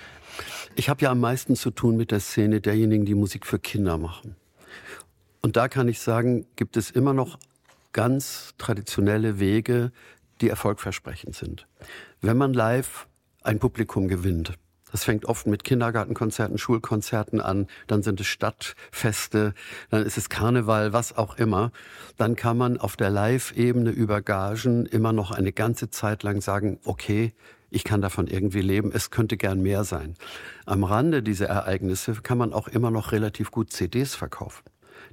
Ich 0.77 0.89
habe 0.89 1.03
ja 1.03 1.11
am 1.11 1.21
meisten 1.21 1.57
zu 1.57 1.71
tun 1.71 1.97
mit 1.97 2.11
der 2.11 2.21
Szene 2.21 2.61
derjenigen, 2.61 3.05
die 3.05 3.15
Musik 3.15 3.47
für 3.47 3.59
Kinder 3.59 3.99
machen. 3.99 4.35
Und 5.43 5.57
da 5.57 5.69
kann 5.69 5.89
ich 5.89 6.01
sagen, 6.01 6.47
gibt 6.57 6.77
es 6.77 6.91
immer 6.91 7.13
noch 7.13 7.39
ganz 7.93 8.55
traditionelle 8.57 9.39
Wege, 9.39 9.93
die 10.41 10.49
erfolgversprechend 10.49 11.35
sind. 11.35 11.67
Wenn 12.21 12.39
man 12.39 12.55
live 12.55 13.07
ein 13.43 13.59
Publikum 13.59 14.09
gewinnt, 14.09 14.55
das 14.93 15.05
fängt 15.05 15.25
oft 15.25 15.47
mit 15.47 15.65
Kindergartenkonzerten, 15.65 16.59
Schulkonzerten 16.59 17.41
an, 17.41 17.67
dann 17.87 18.03
sind 18.03 18.21
es 18.21 18.27
Stadtfeste, 18.27 19.55
dann 19.91 20.05
ist 20.05 20.19
es 20.19 20.29
Karneval, 20.29 20.93
was 20.93 21.17
auch 21.17 21.37
immer. 21.39 21.73
Dann 22.19 22.37
kann 22.37 22.59
man 22.59 22.79
auf 22.79 22.97
der 22.97 23.11
Live-Ebene 23.11 23.91
über 23.91 24.21
Gagen 24.21 24.87
immer 24.87 25.13
noch 25.13 25.31
eine 25.31 25.53
ganze 25.53 25.91
Zeit 25.91 26.23
lang 26.23 26.43
sagen, 26.43 26.79
okay, 26.85 27.33
ich 27.71 27.85
kann 27.85 28.03
davon 28.03 28.27
irgendwie 28.27 28.61
leben, 28.61 28.93
es 28.93 29.11
könnte 29.11 29.39
gern 29.39 29.63
mehr 29.63 29.85
sein. 29.85 30.15
Am 30.67 30.85
Rande 30.85 31.23
dieser 31.23 31.47
Ereignisse 31.47 32.13
kann 32.23 32.37
man 32.37 32.53
auch 32.53 32.69
immer 32.69 32.91
noch 32.91 33.13
relativ 33.13 33.51
gut 33.51 33.73
CDs 33.73 34.15
verkaufen, 34.15 34.63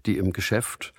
die 0.06 0.18
im 0.18 0.34
Geschäft 0.34 0.94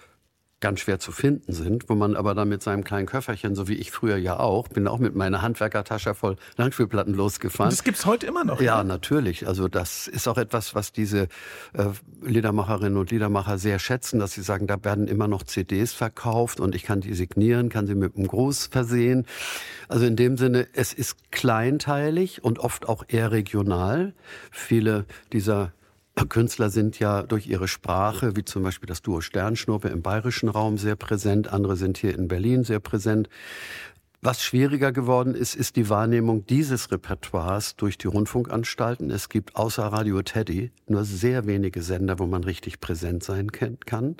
ganz 0.60 0.80
schwer 0.80 0.98
zu 0.98 1.10
finden 1.10 1.52
sind, 1.52 1.88
wo 1.88 1.94
man 1.94 2.16
aber 2.16 2.34
dann 2.34 2.48
mit 2.48 2.62
seinem 2.62 2.84
kleinen 2.84 3.06
Köfferchen, 3.06 3.54
so 3.54 3.66
wie 3.66 3.74
ich 3.74 3.90
früher 3.90 4.16
ja 4.16 4.38
auch, 4.38 4.68
bin 4.68 4.86
auch 4.86 4.98
mit 4.98 5.14
meiner 5.14 5.40
Handwerkertasche 5.40 6.14
voll 6.14 6.36
Langspielplatten 6.56 7.14
losgefahren. 7.14 7.70
Und 7.70 7.78
das 7.78 7.84
gibt's 7.84 8.04
heute 8.04 8.26
immer 8.26 8.44
noch. 8.44 8.60
Ja, 8.60 8.82
ne? 8.82 8.88
natürlich. 8.88 9.48
Also 9.48 9.68
das 9.68 10.06
ist 10.06 10.28
auch 10.28 10.36
etwas, 10.36 10.74
was 10.74 10.92
diese 10.92 11.28
äh, 11.72 11.86
Liedermacherinnen 12.22 12.98
und 12.98 13.10
Liedermacher 13.10 13.58
sehr 13.58 13.78
schätzen, 13.78 14.20
dass 14.20 14.32
sie 14.32 14.42
sagen, 14.42 14.66
da 14.66 14.82
werden 14.84 15.08
immer 15.08 15.28
noch 15.28 15.42
CDs 15.42 15.94
verkauft 15.94 16.60
und 16.60 16.74
ich 16.74 16.82
kann 16.82 17.00
die 17.00 17.14
signieren, 17.14 17.70
kann 17.70 17.86
sie 17.86 17.94
mit 17.94 18.16
einem 18.16 18.26
Gruß 18.26 18.66
versehen. 18.66 19.26
Also 19.88 20.04
in 20.04 20.16
dem 20.16 20.36
Sinne, 20.36 20.68
es 20.74 20.92
ist 20.92 21.32
kleinteilig 21.32 22.44
und 22.44 22.58
oft 22.58 22.86
auch 22.88 23.04
eher 23.08 23.32
regional. 23.32 24.12
Viele 24.50 25.06
dieser 25.32 25.72
Künstler 26.28 26.70
sind 26.70 26.98
ja 26.98 27.22
durch 27.22 27.46
ihre 27.46 27.68
Sprache, 27.68 28.36
wie 28.36 28.44
zum 28.44 28.62
Beispiel 28.62 28.86
das 28.86 29.02
Duo 29.02 29.20
Sternschnuppe 29.20 29.88
im 29.88 30.02
bayerischen 30.02 30.48
Raum 30.48 30.76
sehr 30.76 30.96
präsent, 30.96 31.52
andere 31.52 31.76
sind 31.76 31.98
hier 31.98 32.14
in 32.14 32.28
Berlin 32.28 32.62
sehr 32.64 32.80
präsent. 32.80 33.28
Was 34.22 34.42
schwieriger 34.42 34.92
geworden 34.92 35.34
ist, 35.34 35.56
ist 35.56 35.76
die 35.76 35.88
Wahrnehmung 35.88 36.44
dieses 36.44 36.92
Repertoires 36.92 37.74
durch 37.76 37.96
die 37.96 38.06
Rundfunkanstalten. 38.06 39.10
Es 39.10 39.30
gibt 39.30 39.56
außer 39.56 39.84
Radio 39.84 40.20
Teddy 40.20 40.72
nur 40.86 41.04
sehr 41.04 41.46
wenige 41.46 41.80
Sender, 41.80 42.18
wo 42.18 42.26
man 42.26 42.44
richtig 42.44 42.80
präsent 42.80 43.24
sein 43.24 43.50
kann. 43.50 44.18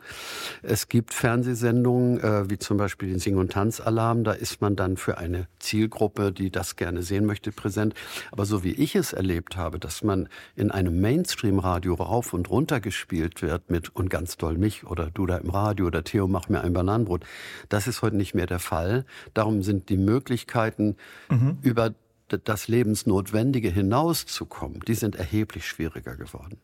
Es 0.63 0.89
gibt 0.89 1.13
Fernsehsendungen, 1.13 2.19
äh, 2.19 2.49
wie 2.49 2.59
zum 2.59 2.79
Beispiel 2.79 3.11
den 3.11 3.19
Sing- 3.19 3.37
und 3.37 3.53
Tanzalarm. 3.53 4.25
Da 4.25 4.33
ist 4.33 4.63
man 4.63 4.75
dann 4.75 4.97
für 4.97 5.19
eine 5.19 5.49
Zielgruppe, 5.59 6.33
die 6.33 6.51
das 6.51 6.77
gerne 6.77 7.03
sehen 7.03 7.27
möchte, 7.27 7.53
präsent. 7.53 7.93
Aber 8.33 8.47
so 8.47 8.65
wie 8.65 8.73
ich 8.73 8.97
es 8.97 9.13
erlebt 9.13 9.59
habe, 9.59 9.79
dass 9.79 10.03
man 10.03 10.31
in 10.57 10.71
einem 10.71 10.99
Mainstream-Radio 11.03 11.93
rauf 11.93 12.33
und 12.33 12.49
runter 12.49 12.81
gespielt 12.81 13.43
wird 13.43 13.69
mit 13.69 13.95
und 13.95 14.09
ganz 14.09 14.39
doll 14.39 14.57
mich 14.57 14.87
oder 14.87 15.11
du 15.11 15.27
da 15.27 15.37
im 15.37 15.51
Radio 15.51 15.89
oder 15.89 16.05
Theo 16.05 16.27
mach 16.27 16.49
mir 16.49 16.63
ein 16.63 16.73
Bananenbrot, 16.73 17.27
das 17.69 17.87
ist 17.87 18.01
heute 18.01 18.17
nicht 18.17 18.35
mehr 18.35 18.47
der 18.47 18.61
Fall. 18.61 19.05
Darum 19.35 19.63
sind 19.63 19.90
die 19.91 19.99
Möglichkeiten, 19.99 20.97
mhm. 21.29 21.59
über 21.63 21.95
das 22.29 22.69
Lebensnotwendige 22.69 23.71
hinauszukommen, 23.71 24.81
die 24.87 24.95
sind 24.95 25.17
erheblich 25.17 25.67
schwieriger 25.67 26.17
geworden. 26.17 26.59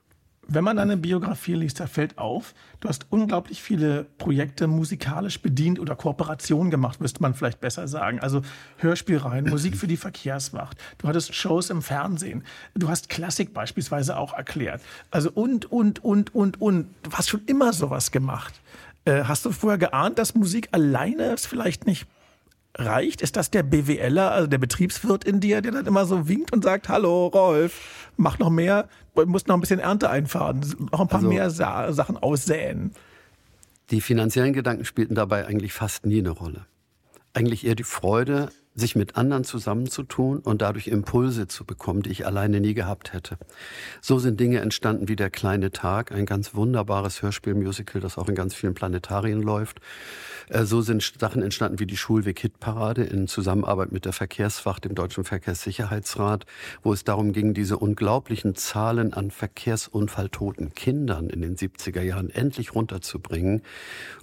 Wenn 0.49 0.63
man 0.63 0.77
deine 0.77 0.97
Biografie 0.97 1.55
liest, 1.55 1.81
da 1.81 1.89
fällt 1.89 2.19
auf, 2.19 2.55
du 2.79 2.89
hast 2.89 3.07
unglaublich 3.11 3.61
viele 3.61 4.05
Projekte 4.17 4.69
musikalisch 4.69 5.43
bedient 5.43 5.81
oder 5.81 5.97
Kooperationen 5.97 6.71
gemacht, 6.71 7.01
müsste 7.01 7.21
man 7.21 7.35
vielleicht 7.35 7.61
besser 7.61 7.89
sagen. 7.89 8.21
Also 8.21 8.43
Hörspielreihen, 8.77 9.47
Musik 9.51 9.77
für 9.77 9.89
die 9.89 9.97
Verkehrswacht. 9.97 10.79
Du 10.99 11.09
hattest 11.09 11.35
Shows 11.35 11.71
im 11.71 11.83
Fernsehen. 11.83 12.45
Du 12.75 12.89
hast 12.89 13.09
Klassik 13.09 13.55
beispielsweise 13.55 14.17
auch 14.17 14.35
erklärt. 14.35 14.83
Also 15.11 15.33
und, 15.33 15.71
und, 15.73 16.05
und, 16.05 16.33
und, 16.33 16.61
und. 16.61 16.95
Du 17.03 17.11
hast 17.11 17.29
schon 17.29 17.45
immer 17.47 17.73
sowas 17.73 18.13
gemacht. 18.13 18.55
Äh, 19.05 19.25
hast 19.25 19.45
du 19.47 19.51
vorher 19.51 19.79
geahnt, 19.79 20.21
dass 20.21 20.37
Musik 20.37 20.69
alleine 20.71 21.33
es 21.33 21.45
vielleicht 21.45 21.87
nicht 21.87 22.07
reicht? 22.79 23.23
Ist 23.23 23.37
das 23.37 23.51
der 23.51 23.63
BWLer, 23.63 24.31
also 24.31 24.47
der 24.47 24.59
Betriebswirt 24.59 25.25
in 25.25 25.41
dir, 25.41 25.61
der 25.61 25.73
dann 25.73 25.87
immer 25.87 26.07
so 26.07 26.29
winkt 26.29 26.53
und 26.53 26.65
sagt, 26.65 26.89
hallo 26.89 27.27
Rolf, 27.27 28.11
mach 28.17 28.39
noch 28.39 28.51
mehr, 28.51 28.89
muss 29.15 29.47
noch 29.47 29.57
ein 29.57 29.61
bisschen 29.61 29.81
Ernte 29.81 30.11
einfahren, 30.11 30.61
noch 30.93 31.01
ein 31.01 31.09
paar 31.09 31.19
also, 31.19 31.29
mehr 31.29 31.51
Sa 31.51 31.93
Sachen 31.93 32.17
aussäen? 32.17 32.93
Die 33.91 34.01
finanziellen 34.01 34.53
Gedanken 34.53 34.85
spielten 34.85 35.15
dabei 35.15 35.47
eigentlich 35.47 35.73
fast 35.73 36.07
nie 36.07 36.19
eine 36.19 36.31
Rolle. 36.31 36.67
Eigentlich 37.33 37.67
eher 37.67 37.75
die 37.75 37.85
Freude 37.85 38.51
sich 38.77 38.95
mit 38.95 39.17
anderen 39.17 39.43
zusammenzutun 39.43 40.39
und 40.41 40.61
dadurch 40.61 40.87
Impulse 40.87 41.49
zu 41.49 41.65
bekommen, 41.65 42.03
die 42.03 42.11
ich 42.11 42.27
alleine 42.27 42.61
nie 42.61 42.75
gehabt 42.75 43.15
hätte. 43.15 43.39
So 44.03 44.19
sind 44.19 44.39
Dinge 44.39 44.61
entstanden 44.61 45.09
wie 45.09 45.17
Der 45.17 45.31
kleine 45.31 45.71
Tag, 45.73 46.13
ein 46.13 46.27
ganz 46.27 46.55
wunderbares 46.55 47.23
Hörspielmusical, 47.23 48.03
das 48.03 48.19
auch 48.19 48.29
in 48.29 48.35
ganz 48.35 48.55
vielen 48.55 48.75
Planetarien 48.75 49.41
läuft. 49.41 49.81
Äh, 50.49 50.65
so 50.65 50.83
sind 50.83 51.03
Sachen 51.19 51.43
entstanden 51.43 51.79
wie 51.79 51.87
die 51.87 51.97
Schulweg-Hitparade 51.97 53.03
in 53.03 53.29
Zusammenarbeit 53.29 53.93
mit 53.93 54.05
der 54.05 54.13
Verkehrswacht, 54.13 54.85
dem 54.85 54.95
Deutschen 54.95 55.25
Verkehrssicherheitsrat, 55.25 56.45
wo 56.83 56.93
es 56.93 57.03
darum 57.05 57.33
ging, 57.33 57.55
diese 57.55 57.79
unglaublichen 57.79 58.55
Zahlen 58.55 59.15
an 59.15 59.31
Verkehrsunfalltoten 59.31 60.75
Kindern 60.75 61.31
in 61.31 61.41
den 61.41 61.57
70er 61.57 62.03
Jahren 62.03 62.29
endlich 62.29 62.75
runterzubringen. 62.75 63.63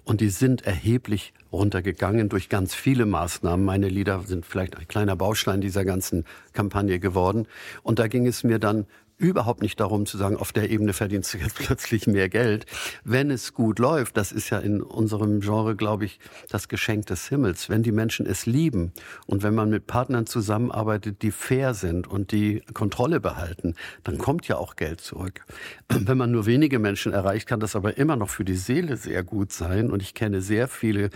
Und 0.03 0.21
die 0.21 0.29
sind 0.29 0.61
erheblich 0.61 1.33
runtergegangen 1.53 2.27
durch 2.29 2.49
ganz 2.49 2.73
viele 2.73 3.05
Maßnahmen. 3.05 3.63
Meine 3.65 3.87
Lieder 3.87 4.21
sind 4.25 4.45
vielleicht 4.45 4.75
ein 4.77 4.87
kleiner 4.87 5.15
Baustein 5.15 5.61
dieser 5.61 5.85
ganzen 5.85 6.25
Kampagne 6.51 6.99
geworden. 6.99 7.47
Und 7.83 7.99
da 7.99 8.07
ging 8.07 8.27
es 8.27 8.43
mir 8.43 8.59
dann 8.59 8.85
überhaupt 9.23 9.61
nicht 9.61 9.79
darum 9.79 10.05
zu 10.05 10.17
sagen, 10.17 10.35
auf 10.35 10.51
der 10.51 10.69
Ebene 10.69 10.93
verdienst 10.93 11.33
du 11.33 11.37
jetzt 11.37 11.55
plötzlich 11.59 12.07
mehr 12.07 12.29
Geld. 12.29 12.65
Wenn 13.03 13.31
es 13.31 13.53
gut 13.53 13.79
läuft, 13.79 14.17
das 14.17 14.31
ist 14.31 14.49
ja 14.49 14.59
in 14.59 14.81
unserem 14.81 15.39
Genre, 15.39 15.75
glaube 15.75 16.05
ich, 16.05 16.19
das 16.49 16.67
Geschenk 16.67 17.05
des 17.07 17.27
Himmels. 17.29 17.69
Wenn 17.69 17.83
die 17.83 17.91
Menschen 17.91 18.25
es 18.25 18.45
lieben 18.45 18.91
und 19.25 19.41
wenn 19.41 19.55
man 19.55 19.69
mit 19.69 19.87
Partnern 19.87 20.25
zusammenarbeitet, 20.25 21.21
die 21.21 21.31
fair 21.31 21.73
sind 21.73 22.07
und 22.07 22.31
die 22.31 22.61
Kontrolle 22.73 23.19
behalten, 23.19 23.75
dann 24.03 24.17
kommt 24.17 24.47
ja 24.47 24.57
auch 24.57 24.75
Geld 24.75 24.99
zurück. 25.01 25.45
Wenn 25.87 26.17
man 26.17 26.31
nur 26.31 26.45
wenige 26.45 26.79
Menschen 26.79 27.13
erreicht, 27.13 27.47
kann 27.47 27.59
das 27.59 27.75
aber 27.75 27.97
immer 27.97 28.15
noch 28.15 28.29
für 28.29 28.43
die 28.43 28.55
Seele 28.55 28.97
sehr 28.97 29.23
gut 29.23 29.51
sein. 29.51 29.89
Und 29.89 30.01
ich 30.01 30.13
kenne 30.13 30.41
sehr 30.41 30.67
viele, 30.67 31.09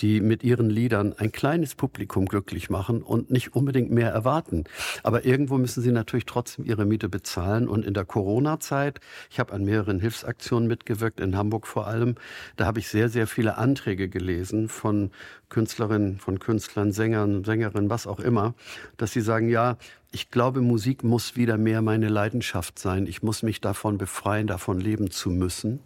die 0.00 0.20
mit 0.20 0.44
ihren 0.44 0.70
Liedern 0.70 1.14
ein 1.16 1.32
kleines 1.32 1.74
Publikum 1.74 2.26
glücklich 2.26 2.70
machen 2.70 3.02
und 3.02 3.30
nicht 3.30 3.54
unbedingt 3.54 3.90
mehr 3.90 4.10
erwarten. 4.10 4.64
Aber 5.02 5.24
irgendwo 5.24 5.58
müssen 5.58 5.82
sie 5.82 5.92
natürlich 5.92 6.26
trotzdem 6.26 6.64
ihre 6.64 6.84
Miete 6.84 7.08
bezahlen 7.08 7.47
Zahlen. 7.48 7.68
Und 7.68 7.84
in 7.84 7.94
der 7.94 8.04
Corona-Zeit, 8.04 9.00
ich 9.30 9.40
habe 9.40 9.52
an 9.52 9.64
mehreren 9.64 10.00
Hilfsaktionen 10.00 10.68
mitgewirkt, 10.68 11.20
in 11.20 11.36
Hamburg 11.36 11.66
vor 11.66 11.86
allem, 11.86 12.16
da 12.56 12.66
habe 12.66 12.78
ich 12.78 12.88
sehr, 12.88 13.08
sehr 13.08 13.26
viele 13.26 13.56
Anträge 13.56 14.08
gelesen 14.08 14.68
von 14.68 15.10
Künstlerinnen, 15.48 16.18
von 16.18 16.38
Künstlern, 16.38 16.92
Sängern, 16.92 17.44
Sängerinnen, 17.44 17.90
was 17.90 18.06
auch 18.06 18.20
immer, 18.20 18.54
dass 18.96 19.12
sie 19.12 19.22
sagen, 19.22 19.48
ja, 19.48 19.76
ich 20.10 20.30
glaube, 20.30 20.60
Musik 20.60 21.04
muss 21.04 21.36
wieder 21.36 21.58
mehr 21.58 21.82
meine 21.82 22.08
Leidenschaft 22.08 22.78
sein. 22.78 23.06
Ich 23.06 23.22
muss 23.22 23.42
mich 23.42 23.60
davon 23.60 23.98
befreien, 23.98 24.46
davon 24.46 24.80
leben 24.80 25.10
zu 25.10 25.30
müssen. 25.30 25.80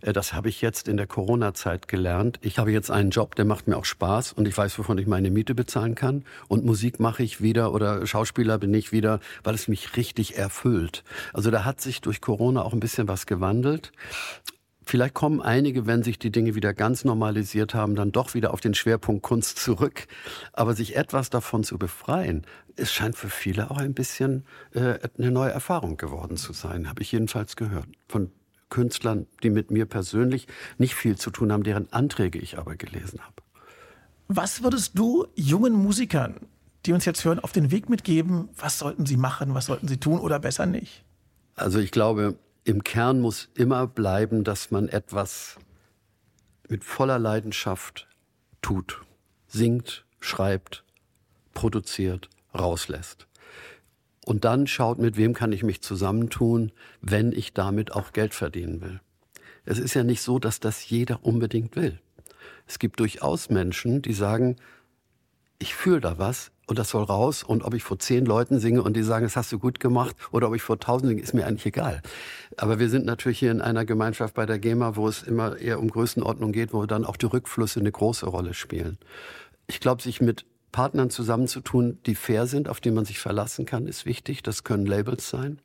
Äh, 0.00 0.12
das 0.12 0.32
habe 0.32 0.48
ich 0.48 0.60
jetzt 0.60 0.88
in 0.88 0.96
der 0.96 1.06
Corona-Zeit 1.06 1.88
gelernt. 1.88 2.38
Ich 2.42 2.58
habe 2.58 2.72
jetzt 2.72 2.90
einen 2.90 3.10
Job, 3.10 3.34
der 3.34 3.44
macht 3.44 3.68
mir 3.68 3.76
auch 3.76 3.84
Spaß 3.84 4.32
und 4.32 4.46
ich 4.46 4.56
weiß, 4.56 4.78
wovon 4.78 4.98
ich 4.98 5.06
meine 5.06 5.30
Miete 5.30 5.54
bezahlen 5.54 5.94
kann. 5.94 6.24
Und 6.48 6.64
Musik 6.64 7.00
mache 7.00 7.22
ich 7.22 7.40
wieder 7.42 7.72
oder 7.72 8.06
Schauspieler 8.06 8.58
bin 8.58 8.74
ich 8.74 8.92
wieder, 8.92 9.20
weil 9.44 9.54
es 9.54 9.68
mich 9.68 9.96
richtig 9.96 10.36
erfüllt. 10.36 11.04
Also 11.32 11.50
da 11.50 11.64
hat 11.64 11.80
sich 11.80 12.00
durch 12.00 12.20
Corona 12.20 12.62
auch 12.62 12.72
ein 12.72 12.80
bisschen 12.80 13.08
was 13.08 13.26
gewandelt 13.26 13.92
Vielleicht 14.90 15.14
kommen 15.14 15.40
einige, 15.40 15.86
wenn 15.86 16.02
sich 16.02 16.18
die 16.18 16.32
Dinge 16.32 16.56
wieder 16.56 16.74
ganz 16.74 17.04
normalisiert 17.04 17.74
haben, 17.74 17.94
dann 17.94 18.10
doch 18.10 18.34
wieder 18.34 18.52
auf 18.52 18.60
den 18.60 18.74
Schwerpunkt 18.74 19.22
Kunst 19.22 19.56
zurück. 19.58 20.08
Aber 20.52 20.74
sich 20.74 20.96
etwas 20.96 21.30
davon 21.30 21.62
zu 21.62 21.78
befreien, 21.78 22.44
es 22.74 22.92
scheint 22.92 23.14
für 23.14 23.28
viele 23.28 23.70
auch 23.70 23.76
ein 23.76 23.94
bisschen 23.94 24.44
äh, 24.74 24.98
eine 25.16 25.30
neue 25.30 25.52
Erfahrung 25.52 25.96
geworden 25.96 26.36
zu 26.36 26.52
sein, 26.52 26.88
habe 26.88 27.02
ich 27.02 27.12
jedenfalls 27.12 27.54
gehört. 27.54 27.86
Von 28.08 28.32
Künstlern, 28.70 29.26
die 29.42 29.50
mit 29.50 29.70
mir 29.70 29.86
persönlich 29.86 30.46
nicht 30.78 30.94
viel 30.94 31.16
zu 31.16 31.30
tun 31.30 31.52
haben, 31.52 31.62
deren 31.62 31.92
Anträge 31.92 32.38
ich 32.38 32.58
aber 32.58 32.76
gelesen 32.76 33.20
habe. 33.20 33.42
Was 34.28 34.62
würdest 34.62 34.96
du 34.96 35.26
jungen 35.34 35.72
Musikern, 35.72 36.36
die 36.86 36.92
uns 36.92 37.04
jetzt 37.04 37.24
hören, 37.24 37.40
auf 37.40 37.52
den 37.52 37.70
Weg 37.70 37.90
mitgeben? 37.90 38.48
Was 38.56 38.78
sollten 38.78 39.04
sie 39.04 39.16
machen, 39.16 39.54
was 39.54 39.66
sollten 39.66 39.88
sie 39.88 39.98
tun 39.98 40.20
oder 40.20 40.38
besser 40.38 40.66
nicht? 40.66 41.04
Also 41.56 41.78
ich 41.78 41.90
glaube, 41.90 42.38
im 42.64 42.84
Kern 42.84 43.20
muss 43.20 43.48
immer 43.54 43.86
bleiben, 43.86 44.44
dass 44.44 44.70
man 44.70 44.88
etwas 44.88 45.56
mit 46.68 46.84
voller 46.84 47.18
Leidenschaft 47.18 48.06
tut, 48.62 49.02
singt, 49.48 50.04
schreibt, 50.20 50.84
produziert, 51.52 52.30
rauslässt. 52.56 53.26
Und 54.30 54.44
dann 54.44 54.68
schaut, 54.68 55.00
mit 55.00 55.16
wem 55.16 55.34
kann 55.34 55.50
ich 55.50 55.64
mich 55.64 55.82
zusammentun, 55.82 56.70
wenn 57.00 57.32
ich 57.32 57.52
damit 57.52 57.90
auch 57.90 58.12
Geld 58.12 58.32
verdienen 58.32 58.80
will. 58.80 59.00
Es 59.64 59.80
ist 59.80 59.94
ja 59.94 60.04
nicht 60.04 60.22
so, 60.22 60.38
dass 60.38 60.60
das 60.60 60.88
jeder 60.88 61.24
unbedingt 61.24 61.74
will. 61.74 61.98
Es 62.64 62.78
gibt 62.78 63.00
durchaus 63.00 63.50
Menschen, 63.50 64.02
die 64.02 64.12
sagen, 64.12 64.54
ich 65.58 65.74
fühle 65.74 66.00
da 66.00 66.18
was 66.18 66.52
und 66.68 66.78
das 66.78 66.90
soll 66.90 67.02
raus. 67.02 67.42
Und 67.42 67.64
ob 67.64 67.74
ich 67.74 67.82
vor 67.82 67.98
zehn 67.98 68.24
Leuten 68.24 68.60
singe 68.60 68.84
und 68.84 68.96
die 68.96 69.02
sagen, 69.02 69.24
das 69.24 69.34
hast 69.34 69.50
du 69.50 69.58
gut 69.58 69.80
gemacht, 69.80 70.14
oder 70.30 70.46
ob 70.46 70.54
ich 70.54 70.62
vor 70.62 70.78
tausend 70.78 71.08
singe, 71.08 71.22
ist 71.22 71.34
mir 71.34 71.44
eigentlich 71.44 71.66
egal. 71.66 72.00
Aber 72.56 72.78
wir 72.78 72.88
sind 72.88 73.06
natürlich 73.06 73.40
hier 73.40 73.50
in 73.50 73.60
einer 73.60 73.84
Gemeinschaft 73.84 74.34
bei 74.34 74.46
der 74.46 74.60
GEMA, 74.60 74.94
wo 74.94 75.08
es 75.08 75.24
immer 75.24 75.58
eher 75.58 75.80
um 75.80 75.90
Größenordnung 75.90 76.52
geht, 76.52 76.72
wo 76.72 76.86
dann 76.86 77.04
auch 77.04 77.16
die 77.16 77.26
Rückflüsse 77.26 77.80
eine 77.80 77.90
große 77.90 78.26
Rolle 78.26 78.54
spielen. 78.54 78.96
Ich 79.66 79.80
glaube, 79.80 80.02
sich 80.02 80.20
mit 80.20 80.46
Partnern 80.72 81.10
zusammenzutun, 81.10 81.98
die 82.06 82.14
fair 82.14 82.46
sind, 82.46 82.68
auf 82.68 82.80
die 82.80 82.90
man 82.90 83.04
sich 83.04 83.18
verlassen 83.18 83.66
kann, 83.66 83.86
ist 83.86 84.06
wichtig. 84.06 84.42
Das 84.42 84.64
können 84.64 84.86
Labels 84.86 85.28
sein, 85.28 85.60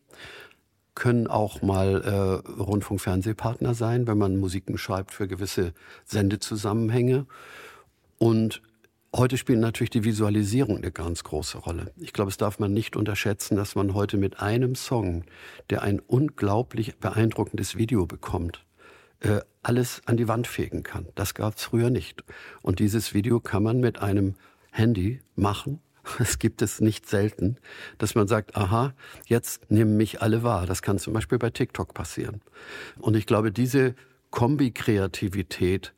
können 0.95 1.27
auch 1.27 1.61
mal 1.61 2.01
äh, 2.01 2.49
Rundfunk-Fernsehpartner 2.61 3.73
sein, 3.73 4.07
wenn 4.07 4.17
man 4.17 4.37
Musiken 4.37 4.77
schreibt 4.77 5.11
für 5.11 5.27
gewisse 5.27 5.73
Sendezusammenhänge. 6.05 7.25
Und 8.17 8.61
heute 9.15 9.37
spielt 9.37 9.59
natürlich 9.59 9.89
die 9.89 10.03
Visualisierung 10.03 10.77
eine 10.77 10.91
ganz 10.91 11.23
große 11.23 11.57
Rolle. 11.59 11.91
Ich 11.97 12.13
glaube, 12.13 12.29
es 12.29 12.37
darf 12.37 12.59
man 12.59 12.73
nicht 12.73 12.95
unterschätzen, 12.95 13.55
dass 13.55 13.75
man 13.75 13.93
heute 13.93 14.17
mit 14.17 14.39
einem 14.39 14.75
Song, 14.75 15.25
der 15.69 15.83
ein 15.83 15.99
unglaublich 15.99 16.97
beeindruckendes 16.97 17.75
Video 17.75 18.05
bekommt, 18.05 18.65
äh, 19.19 19.41
alles 19.63 20.01
an 20.05 20.17
die 20.17 20.27
Wand 20.27 20.47
fegen 20.47 20.83
kann. 20.83 21.07
Das 21.15 21.33
gab 21.33 21.57
es 21.57 21.63
früher 21.63 21.89
nicht. 21.89 22.23
Und 22.61 22.79
dieses 22.79 23.13
Video 23.13 23.39
kann 23.39 23.63
man 23.63 23.79
mit 23.79 23.99
einem 23.99 24.35
Handy 24.75 25.19
machen. 25.35 25.79
Es 26.19 26.37
gibt 26.37 26.61
es 26.61 26.81
nicht 26.81 27.09
selten, 27.09 27.57
dass 27.97 28.13
man 28.13 28.27
sagt, 28.27 28.55
aha, 28.55 28.93
jetzt 29.25 29.71
nehmen 29.71 29.97
mich 29.97 30.21
alle 30.21 30.43
wahr. 30.43 30.67
Das 30.67 30.83
kann 30.83 30.99
zum 30.99 31.13
Beispiel 31.13 31.39
bei 31.39 31.49
TikTok 31.49 31.95
passieren. 31.95 32.41
Und 32.99 33.15
ich 33.15 33.25
glaube, 33.25 33.51
diese 33.51 33.95
Kombi-Kreativität 34.29 35.93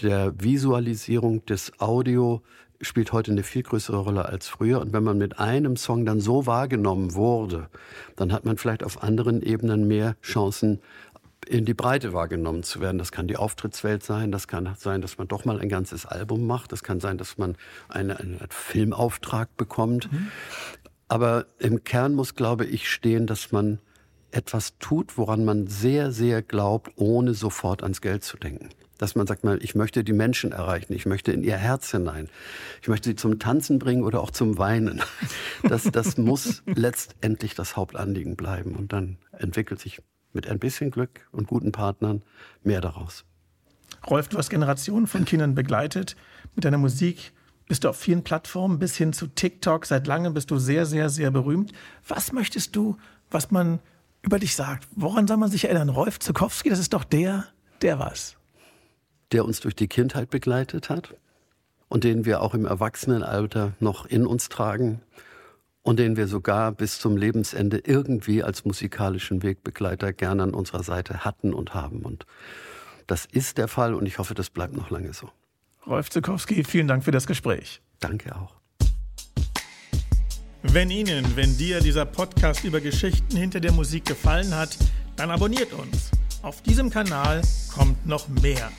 der 0.00 0.32
Visualisierung 0.40 1.44
des 1.46 1.72
Audio 1.80 2.42
spielt 2.80 3.12
heute 3.12 3.32
eine 3.32 3.42
viel 3.42 3.62
größere 3.62 3.96
Rolle 3.96 4.26
als 4.26 4.46
früher. 4.46 4.80
Und 4.80 4.92
wenn 4.92 5.02
man 5.02 5.18
mit 5.18 5.38
einem 5.38 5.76
Song 5.76 6.04
dann 6.04 6.20
so 6.20 6.46
wahrgenommen 6.46 7.14
wurde, 7.14 7.68
dann 8.14 8.32
hat 8.32 8.44
man 8.44 8.56
vielleicht 8.56 8.84
auf 8.84 9.02
anderen 9.02 9.42
Ebenen 9.42 9.88
mehr 9.88 10.16
Chancen, 10.22 10.80
in 11.48 11.64
die 11.64 11.74
Breite 11.74 12.12
wahrgenommen 12.12 12.62
zu 12.62 12.80
werden. 12.80 12.98
Das 12.98 13.12
kann 13.12 13.26
die 13.26 13.36
Auftrittswelt 13.36 14.02
sein, 14.02 14.30
das 14.30 14.48
kann 14.48 14.74
sein, 14.78 15.00
dass 15.00 15.18
man 15.18 15.28
doch 15.28 15.44
mal 15.44 15.60
ein 15.60 15.68
ganzes 15.68 16.06
Album 16.06 16.46
macht, 16.46 16.72
das 16.72 16.82
kann 16.82 17.00
sein, 17.00 17.18
dass 17.18 17.38
man 17.38 17.56
eine, 17.88 18.18
einen 18.18 18.38
Filmauftrag 18.50 19.56
bekommt. 19.56 20.12
Mhm. 20.12 20.28
Aber 21.08 21.46
im 21.58 21.84
Kern 21.84 22.14
muss, 22.14 22.34
glaube 22.34 22.66
ich, 22.66 22.90
stehen, 22.90 23.26
dass 23.26 23.50
man 23.50 23.78
etwas 24.30 24.76
tut, 24.78 25.16
woran 25.16 25.44
man 25.44 25.66
sehr, 25.66 26.12
sehr 26.12 26.42
glaubt, 26.42 26.92
ohne 26.96 27.32
sofort 27.32 27.82
ans 27.82 28.02
Geld 28.02 28.24
zu 28.24 28.36
denken. 28.36 28.68
Dass 28.98 29.14
man 29.14 29.26
sagt 29.26 29.44
mal, 29.44 29.62
ich 29.62 29.74
möchte 29.74 30.04
die 30.04 30.12
Menschen 30.12 30.52
erreichen, 30.52 30.92
ich 30.92 31.06
möchte 31.06 31.32
in 31.32 31.44
ihr 31.44 31.56
Herz 31.56 31.90
hinein, 31.92 32.28
ich 32.82 32.88
möchte 32.88 33.08
sie 33.08 33.16
zum 33.16 33.38
Tanzen 33.38 33.78
bringen 33.78 34.02
oder 34.02 34.20
auch 34.20 34.32
zum 34.32 34.58
Weinen. 34.58 35.00
Das, 35.62 35.84
das 35.84 36.18
muss 36.18 36.62
letztendlich 36.66 37.54
das 37.54 37.76
Hauptanliegen 37.76 38.36
bleiben 38.36 38.74
und 38.74 38.92
dann 38.92 39.16
entwickelt 39.32 39.80
sich 39.80 40.02
mit 40.38 40.48
ein 40.48 40.60
bisschen 40.60 40.92
Glück 40.92 41.26
und 41.32 41.48
guten 41.48 41.72
Partnern 41.72 42.22
mehr 42.62 42.80
daraus. 42.80 43.24
Rolf, 44.08 44.28
du 44.28 44.38
hast 44.38 44.50
Generationen 44.50 45.08
von 45.08 45.24
Kindern 45.24 45.56
begleitet. 45.56 46.14
Mit 46.54 46.64
deiner 46.64 46.78
Musik 46.78 47.32
bist 47.66 47.82
du 47.82 47.88
auf 47.88 47.96
vielen 47.96 48.22
Plattformen 48.22 48.78
bis 48.78 48.96
hin 48.96 49.12
zu 49.12 49.26
TikTok. 49.26 49.84
Seit 49.84 50.06
langem 50.06 50.34
bist 50.34 50.52
du 50.52 50.58
sehr, 50.58 50.86
sehr, 50.86 51.10
sehr 51.10 51.32
berühmt. 51.32 51.72
Was 52.06 52.30
möchtest 52.30 52.76
du, 52.76 52.96
was 53.32 53.50
man 53.50 53.80
über 54.22 54.38
dich 54.38 54.54
sagt? 54.54 54.86
Woran 54.94 55.26
soll 55.26 55.38
man 55.38 55.50
sich 55.50 55.64
erinnern? 55.64 55.88
Rolf 55.88 56.20
Zukowski, 56.20 56.70
das 56.70 56.78
ist 56.78 56.92
doch 56.92 57.02
der, 57.02 57.46
der 57.82 57.98
was? 57.98 58.36
Der 59.32 59.44
uns 59.44 59.58
durch 59.58 59.74
die 59.74 59.88
Kindheit 59.88 60.30
begleitet 60.30 60.88
hat 60.88 61.16
und 61.88 62.04
den 62.04 62.26
wir 62.26 62.42
auch 62.42 62.54
im 62.54 62.64
Erwachsenenalter 62.64 63.72
noch 63.80 64.06
in 64.06 64.24
uns 64.24 64.48
tragen 64.48 65.00
und 65.88 65.98
den 65.98 66.18
wir 66.18 66.28
sogar 66.28 66.70
bis 66.72 67.00
zum 67.00 67.16
Lebensende 67.16 67.78
irgendwie 67.78 68.42
als 68.42 68.66
musikalischen 68.66 69.42
Wegbegleiter 69.42 70.12
gerne 70.12 70.42
an 70.42 70.50
unserer 70.52 70.82
Seite 70.82 71.24
hatten 71.24 71.54
und 71.54 71.72
haben. 71.72 72.00
Und 72.02 72.26
das 73.06 73.24
ist 73.24 73.56
der 73.56 73.68
Fall 73.68 73.94
und 73.94 74.04
ich 74.04 74.18
hoffe, 74.18 74.34
das 74.34 74.50
bleibt 74.50 74.76
noch 74.76 74.90
lange 74.90 75.14
so. 75.14 75.30
Rolf 75.86 76.10
Zukowski, 76.10 76.62
vielen 76.62 76.88
Dank 76.88 77.04
für 77.04 77.10
das 77.10 77.26
Gespräch. 77.26 77.80
Danke 78.00 78.36
auch. 78.36 78.54
Wenn 80.62 80.90
Ihnen, 80.90 81.24
wenn 81.36 81.56
dir 81.56 81.80
dieser 81.80 82.04
Podcast 82.04 82.64
über 82.64 82.82
Geschichten 82.82 83.34
hinter 83.34 83.58
der 83.58 83.72
Musik 83.72 84.04
gefallen 84.04 84.54
hat, 84.54 84.76
dann 85.16 85.30
abonniert 85.30 85.72
uns. 85.72 86.10
Auf 86.42 86.60
diesem 86.60 86.90
Kanal 86.90 87.40
kommt 87.72 88.04
noch 88.04 88.28
mehr. 88.28 88.70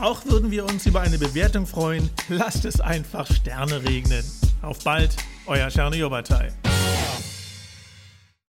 Auch 0.00 0.24
würden 0.24 0.50
wir 0.50 0.64
uns 0.64 0.86
über 0.86 1.02
eine 1.02 1.18
Bewertung 1.18 1.66
freuen. 1.66 2.08
Lasst 2.28 2.64
es 2.64 2.80
einfach 2.80 3.26
Sterne 3.30 3.84
regnen. 3.84 4.24
Auf 4.62 4.82
bald! 4.82 5.14
euer 5.46 5.68
Czerny. 5.68 6.00